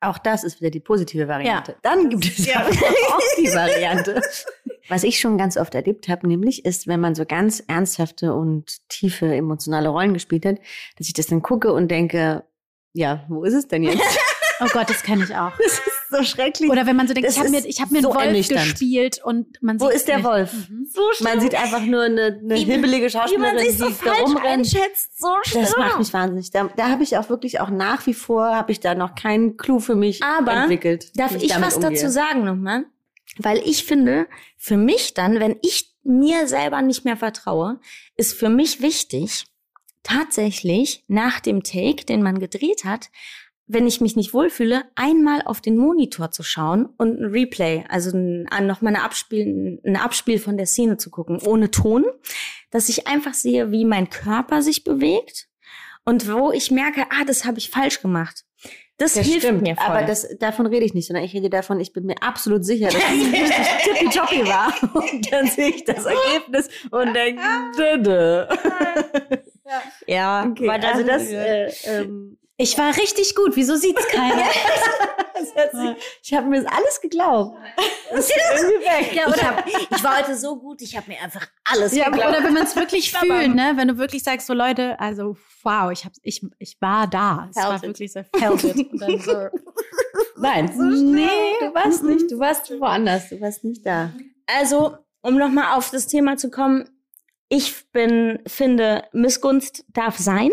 Auch 0.01 0.19
das 0.19 0.45
ist 0.45 0.61
wieder 0.61 0.71
die 0.71 0.81
positive 0.81 1.27
Variante. 1.27 1.73
Ja. 1.73 1.79
Dann 1.83 2.09
gibt 2.09 2.25
es 2.25 2.47
ja 2.47 2.65
auch 2.65 3.21
die 3.37 3.53
Variante. 3.53 4.21
Was 4.89 5.05
ich 5.05 5.21
schon 5.21 5.37
ganz 5.37 5.57
oft 5.57 5.75
erlebt 5.75 6.09
habe, 6.09 6.27
nämlich 6.27 6.65
ist, 6.65 6.87
wenn 6.87 7.01
man 7.01 7.15
so 7.15 7.27
ganz 7.27 7.61
ernsthafte 7.61 8.33
und 8.33 8.89
tiefe 8.89 9.27
emotionale 9.35 9.91
Rollen 9.91 10.15
gespielt 10.15 10.47
hat, 10.47 10.57
dass 10.97 11.09
ich 11.09 11.13
das 11.13 11.27
dann 11.27 11.43
gucke 11.43 11.73
und 11.73 11.91
denke, 11.91 12.45
ja, 12.95 13.27
wo 13.29 13.45
ist 13.45 13.55
es 13.55 13.69
denn 13.69 13.83
jetzt? 13.83 14.01
Oh 14.61 14.67
Gott, 14.73 14.89
das 14.91 15.03
kenne 15.03 15.25
ich 15.25 15.35
auch. 15.35 15.53
Das 15.59 15.73
ist 15.75 15.83
so 16.11 16.23
schrecklich. 16.23 16.71
Oder 16.71 16.87
wenn 16.87 16.97
man 16.97 17.07
so 17.07 17.13
denkt, 17.13 17.29
Das 17.29 17.35
ich 17.37 17.41
habe 17.41 17.51
mir, 17.51 17.65
ich 17.67 17.81
hab 17.83 17.91
mir 17.91 18.01
so 18.01 18.13
einen 18.13 18.35
Wolf 18.35 18.49
gespielt 18.49 19.21
und 19.23 19.63
man 19.63 19.79
Wo 19.79 19.87
sieht 19.89 19.97
ist 19.97 20.09
der. 20.09 20.25
Wolf? 20.25 20.53
Mhm. 20.71 20.89
So 20.91 21.03
Man 21.23 21.39
sieht 21.41 21.55
einfach 21.55 21.83
nur 21.83 22.03
eine, 22.05 22.41
eine 22.43 22.55
wie 22.57 23.11
Schauspielerin, 23.11 23.57
man 23.57 23.59
sich 23.59 23.77
so 23.77 23.89
die 23.91 23.95
da 24.05 24.13
rumrennt. 24.13 24.47
einschätzt. 24.47 25.21
So 25.21 25.29
schlimm. 25.43 25.63
Das 25.65 25.77
macht 25.77 25.99
mich 25.99 26.13
wahnsinnig. 26.15 26.51
Da, 26.51 26.71
da 26.77 26.89
habe 26.89 27.03
ich 27.03 27.19
auch 27.19 27.29
wirklich 27.29 27.61
auch 27.61 27.69
nach 27.69 28.07
wie 28.07 28.15
vor, 28.15 28.55
habe 28.57 28.73
ich 28.73 28.81
da 28.81 28.95
noch 28.95 29.15
keinen 29.15 29.59
Clou 29.59 29.81
für 29.81 29.97
mich 29.97 30.23
Aber 30.23 30.53
entwickelt. 30.55 31.11
Darf 31.15 31.35
ich 31.37 31.49
damit 31.49 31.67
was 31.67 31.77
umgehe. 31.77 31.91
dazu 31.91 32.11
sagen 32.11 32.45
nochmal? 32.45 32.87
Weil 33.37 33.59
ich 33.59 33.85
finde, 33.85 34.27
für 34.57 34.79
mich 34.79 35.13
dann, 35.13 35.41
wenn 35.41 35.57
ich 35.63 35.95
mir 36.05 36.49
selber 36.49 36.81
nicht 36.81 37.05
mehr 37.05 37.19
vertraue, 37.19 37.81
ist 38.17 38.33
für 38.33 38.49
mich 38.49 38.81
wichtig, 38.81 39.45
tatsächlich 40.03 41.05
nach 41.07 41.41
dem 41.41 41.63
Take, 41.63 42.05
den 42.07 42.23
man 42.23 42.39
gedreht 42.39 42.85
hat, 42.85 43.11
wenn 43.69 43.87
ich 43.87 44.01
mich 44.01 44.17
nicht 44.17 44.33
wohlfühle, 44.35 44.83
einmal 44.97 45.43
auf 45.45 45.61
den 45.61 45.77
Monitor 45.77 46.31
zu 46.31 46.43
schauen 46.43 46.87
und 46.97 47.21
ein 47.21 47.27
Replay, 47.27 47.85
also 47.89 48.17
ein, 48.17 48.49
noch 48.63 48.81
mal 48.81 48.89
eine 48.95 49.03
Abspiel, 49.03 49.81
ein 49.85 49.97
Abspiel 49.97 50.39
von 50.39 50.57
der 50.57 50.67
Szene 50.67 50.97
zu 50.97 51.11
gucken, 51.11 51.39
ohne 51.45 51.71
Ton, 51.71 52.05
dass 52.71 52.89
ich 52.89 53.07
einfach 53.07 53.35
sehe, 53.35 53.71
wie 53.71 53.85
mein 53.85 54.09
Körper 54.11 54.63
sich 54.63 54.85
bewegt 54.85 55.49
und 56.05 56.33
wo 56.33 56.51
ich 56.51 56.71
merke, 56.71 57.03
ah, 57.11 57.25
das 57.27 57.45
habe 57.45 57.59
ich 57.59 57.71
falsch 57.71 58.01
gemacht. 58.01 58.45
Das, 58.97 59.15
Das 59.15 59.27
hilft 59.27 59.47
stimmt, 59.47 59.63
mir 59.63 59.77
voll. 59.77 59.87
aber 59.87 60.07
das, 60.07 60.27
davon 60.41 60.67
rede 60.67 60.85
ich 60.85 60.93
nicht, 60.93 61.07
sondern 61.07 61.25
ich 61.25 61.33
rede 61.33 61.49
davon, 61.51 61.79
ich 61.79 61.93
bin 61.93 62.05
mir 62.05 62.21
absolut 62.21 62.65
sicher, 62.65 62.87
dass 62.89 62.97
es 62.97 63.33
richtig 63.33 63.55
tippitoppi 63.85 64.45
war. 64.49 64.73
Und 64.95 65.31
dann 65.33 65.47
sehe 65.47 65.69
ich 65.69 65.85
das 65.85 66.05
Ergebnis 66.05 66.69
und 66.91 67.15
denke, 67.15 67.43
dödö. 67.79 68.47
ja, 70.09 70.47
Okay, 70.47 70.67
weil 70.67 70.85
also 70.85 71.05
das, 71.05 71.31
ja. 71.31 71.39
äh, 71.43 71.73
ähm, 71.85 72.39
Ich 72.61 72.77
war 72.77 72.97
richtig 72.97 73.37
gut. 73.37 73.55
Wieso 73.55 73.77
sieht's 73.77 74.05
keiner? 74.09 74.43
ich 76.23 76.35
habe 76.35 76.49
mir 76.49 76.67
alles 76.71 77.01
geglaubt. 77.01 77.57
Das 78.11 78.27
ist 78.29 78.33
irgendwie 78.37 78.85
weg. 78.85 79.15
Ja, 79.15 79.29
oder 79.29 79.65
ich 79.91 80.03
war 80.03 80.19
heute 80.19 80.37
so 80.37 80.59
gut, 80.59 80.83
ich 80.83 80.97
habe 80.97 81.09
mir 81.09 81.21
einfach 81.23 81.47
alles 81.65 81.95
Ja, 81.95 82.07
geglaubt. 82.11 82.31
oder 82.31 82.43
wenn 82.45 82.55
man 82.55 82.65
es 82.65 82.75
wirklich 82.75 83.13
fühlt, 83.13 83.55
ne? 83.55 83.75
Wenn 83.77 83.87
du 83.87 83.97
wirklich 83.99 84.25
sagst, 84.25 84.49
so 84.49 84.55
Leute, 84.55 84.99
also 84.99 85.37
wow, 85.63 85.93
ich 85.93 86.05
hab, 86.05 86.13
ich, 86.23 86.45
ich 86.59 86.77
war 86.81 87.07
da. 87.07 87.47
Es 87.51 87.57
Felt 87.57 87.69
war 87.69 87.77
it. 87.77 87.83
wirklich 87.85 88.13
so 88.13 88.23
felt 88.37 88.65
it. 88.65 88.93
Und 88.93 89.01
dann 89.01 89.21
so, 89.21 89.49
Nein, 90.37 90.73
nee, 91.13 91.29
du 91.61 91.75
warst 91.75 92.03
nicht, 92.03 92.31
du 92.31 92.39
warst 92.41 92.71
woanders, 92.81 93.29
du 93.29 93.41
warst 93.41 93.63
nicht 93.63 93.87
da. 93.87 94.13
Also, 94.47 94.97
um 95.21 95.37
nochmal 95.37 95.77
auf 95.77 95.91
das 95.91 96.07
Thema 96.09 96.37
zu 96.37 96.51
kommen, 96.51 96.89
ich 97.49 97.91
bin, 97.93 98.41
finde, 98.47 99.05
Missgunst 99.13 99.85
darf 99.89 100.19
sein, 100.19 100.51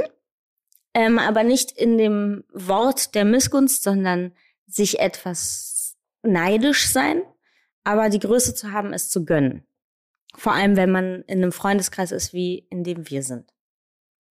ähm, 0.95 1.19
aber 1.19 1.43
nicht 1.43 1.71
in 1.73 1.97
dem 1.97 2.45
Wort 2.53 3.13
der 3.15 3.25
Missgunst, 3.25 3.83
sondern 3.83 4.31
sich 4.65 4.99
etwas 4.99 5.97
neidisch 6.23 6.87
sein, 6.87 7.21
aber 7.83 8.09
die 8.09 8.19
Größe 8.19 8.55
zu 8.55 8.71
haben, 8.71 8.93
es 8.93 9.09
zu 9.09 9.25
gönnen. 9.25 9.67
Vor 10.35 10.53
allem, 10.53 10.77
wenn 10.77 10.91
man 10.91 11.21
in 11.23 11.43
einem 11.43 11.51
Freundeskreis 11.51 12.11
ist, 12.11 12.33
wie 12.33 12.65
in 12.69 12.83
dem 12.83 13.09
wir 13.09 13.23
sind. 13.23 13.53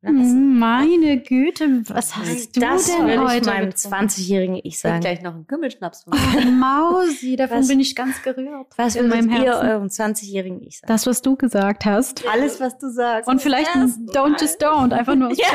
Ja, 0.04 0.10
"Hm, 0.10 0.58
meine 0.58 1.18
Güte, 1.20 1.82
was 1.88 2.14
hast 2.16 2.54
du 2.56 2.60
das 2.60 2.86
denn 2.86 3.00
würde 3.06 3.12
ich 3.14 3.18
heute 3.20 3.46
meinem 3.46 3.70
getrunken? 3.70 4.08
20-jährigen 4.08 4.54
Ich 4.56 4.64
Ich 4.66 4.78
sag 4.80 4.90
sagen. 4.90 5.00
gleich 5.00 5.22
noch 5.22 5.34
einen 5.34 5.46
Kümmelschnaps. 5.46 6.04
Oh, 6.06 6.40
Mausi, 6.50 7.36
davon 7.36 7.58
Was- 7.60 7.68
bin 7.68 7.80
ich 7.80 7.96
ganz 7.96 8.22
gerührt. 8.22 8.66
Was 8.76 8.96
in 8.96 9.08
meinem 9.08 9.30
ihr 9.30 9.42
Herzen. 9.42 9.68
eurem 9.68 9.88
20-jährigen 9.88 10.62
Ich 10.62 10.78
sagen? 10.78 10.88
Das, 10.92 11.06
was 11.06 11.22
du 11.22 11.36
gesagt 11.36 11.84
hast. 11.86 12.22
Alles, 12.30 12.60
was 12.60 12.76
du 12.78 12.90
sagst. 12.90 13.28
Und 13.28 13.40
vielleicht 13.42 13.74
ein 13.74 13.88
Don't 14.12 14.40
Just 14.40 14.62
Don't, 14.62 14.92
einfach 14.92 15.14
nur 15.14 15.28
aus 15.30 15.38
ja, 15.38 15.46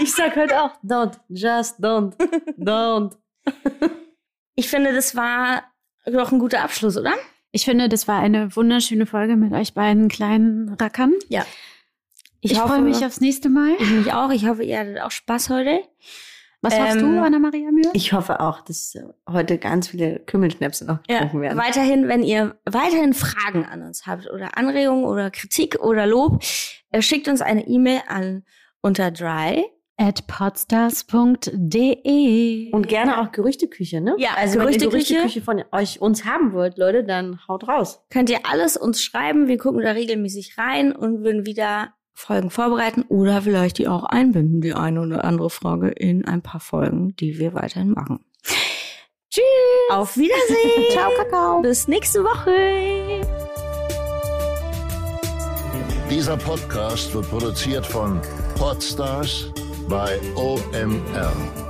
ich 0.00 0.12
sag 0.14 0.36
heute 0.36 0.62
auch, 0.62 0.70
don't, 0.84 1.18
just 1.28 1.78
don't, 1.80 2.14
don't. 2.58 3.16
Ich 4.54 4.68
finde, 4.68 4.92
das 4.92 5.14
war 5.16 5.62
doch 6.06 6.32
ein 6.32 6.38
guter 6.38 6.62
Abschluss, 6.62 6.96
oder? 6.96 7.14
Ich 7.50 7.64
finde, 7.64 7.88
das 7.88 8.06
war 8.08 8.18
eine 8.20 8.54
wunderschöne 8.54 9.06
Folge 9.06 9.36
mit 9.36 9.52
euch 9.52 9.72
beiden 9.74 10.08
kleinen 10.08 10.74
Rackern. 10.80 11.14
Ja. 11.28 11.44
Ich, 12.40 12.56
freue 12.56 12.82
mich 12.82 13.04
aufs 13.04 13.20
nächste 13.20 13.48
Mal. 13.48 13.74
Ich 13.78 13.90
mich 13.90 14.12
auch. 14.12 14.30
Ich 14.30 14.46
hoffe, 14.46 14.62
ihr 14.62 14.78
hattet 14.78 15.00
auch 15.00 15.10
Spaß 15.10 15.50
heute. 15.50 15.80
Was 16.60 16.74
Ähm, 16.74 16.84
hoffst 16.84 17.00
du, 17.00 17.20
Anna-Maria 17.20 17.70
Mühe? 17.70 17.90
Ich 17.92 18.12
hoffe 18.12 18.40
auch, 18.40 18.62
dass 18.62 18.96
heute 19.28 19.58
ganz 19.58 19.86
viele 19.88 20.18
Kümmelschnäpse 20.20 20.84
noch 20.86 21.02
getrunken 21.04 21.40
werden. 21.40 21.56
Weiterhin, 21.56 22.08
wenn 22.08 22.24
ihr 22.24 22.56
weiterhin 22.64 23.14
Fragen 23.14 23.64
an 23.64 23.82
uns 23.82 24.06
habt 24.06 24.28
oder 24.28 24.58
Anregungen 24.58 25.04
oder 25.04 25.30
Kritik 25.30 25.78
oder 25.80 26.04
Lob, 26.06 26.42
äh, 26.90 27.00
schickt 27.00 27.28
uns 27.28 27.42
eine 27.42 27.68
E-Mail 27.68 28.00
an 28.08 28.42
unter 28.80 29.12
dry. 29.12 29.64
At 30.00 30.28
podstars.de. 30.28 31.10
Und 32.70 32.86
gerne 32.86 33.20
auch 33.20 33.32
Gerüchteküche, 33.32 34.00
ne? 34.00 34.14
Ja, 34.18 34.30
also 34.36 34.60
wenn 34.60 34.68
ihr 34.68 34.78
Gerüchteküche. 34.78 35.14
Gerüchteküche 35.14 35.42
von 35.42 35.64
euch 35.72 36.00
uns 36.00 36.24
haben 36.24 36.52
wollt, 36.52 36.78
Leute, 36.78 37.02
dann 37.02 37.40
haut 37.48 37.66
raus. 37.66 38.04
Könnt 38.08 38.30
ihr 38.30 38.38
alles 38.44 38.76
uns 38.76 39.02
schreiben. 39.02 39.48
Wir 39.48 39.58
gucken 39.58 39.82
da 39.82 39.90
regelmäßig 39.90 40.56
rein 40.56 40.92
und 40.92 41.24
würden 41.24 41.46
wieder 41.46 41.94
Folgen 42.18 42.50
vorbereiten 42.50 43.04
oder 43.08 43.40
vielleicht 43.42 43.78
die 43.78 43.86
auch 43.86 44.02
einbinden, 44.02 44.60
die 44.60 44.74
eine 44.74 45.00
oder 45.00 45.24
andere 45.24 45.50
Frage 45.50 45.88
in 45.88 46.24
ein 46.24 46.42
paar 46.42 46.58
Folgen, 46.58 47.14
die 47.14 47.38
wir 47.38 47.54
weiterhin 47.54 47.92
machen. 47.92 48.24
Tschüss. 49.30 49.44
Auf 49.90 50.16
Wiedersehen. 50.16 50.90
Ciao, 50.90 51.12
Kakao. 51.16 51.62
Bis 51.62 51.86
nächste 51.86 52.24
Woche. 52.24 53.24
Dieser 56.10 56.36
Podcast 56.36 57.14
wird 57.14 57.30
produziert 57.30 57.86
von 57.86 58.20
Podstars 58.56 59.52
bei 59.88 60.18
OMR. 60.34 61.67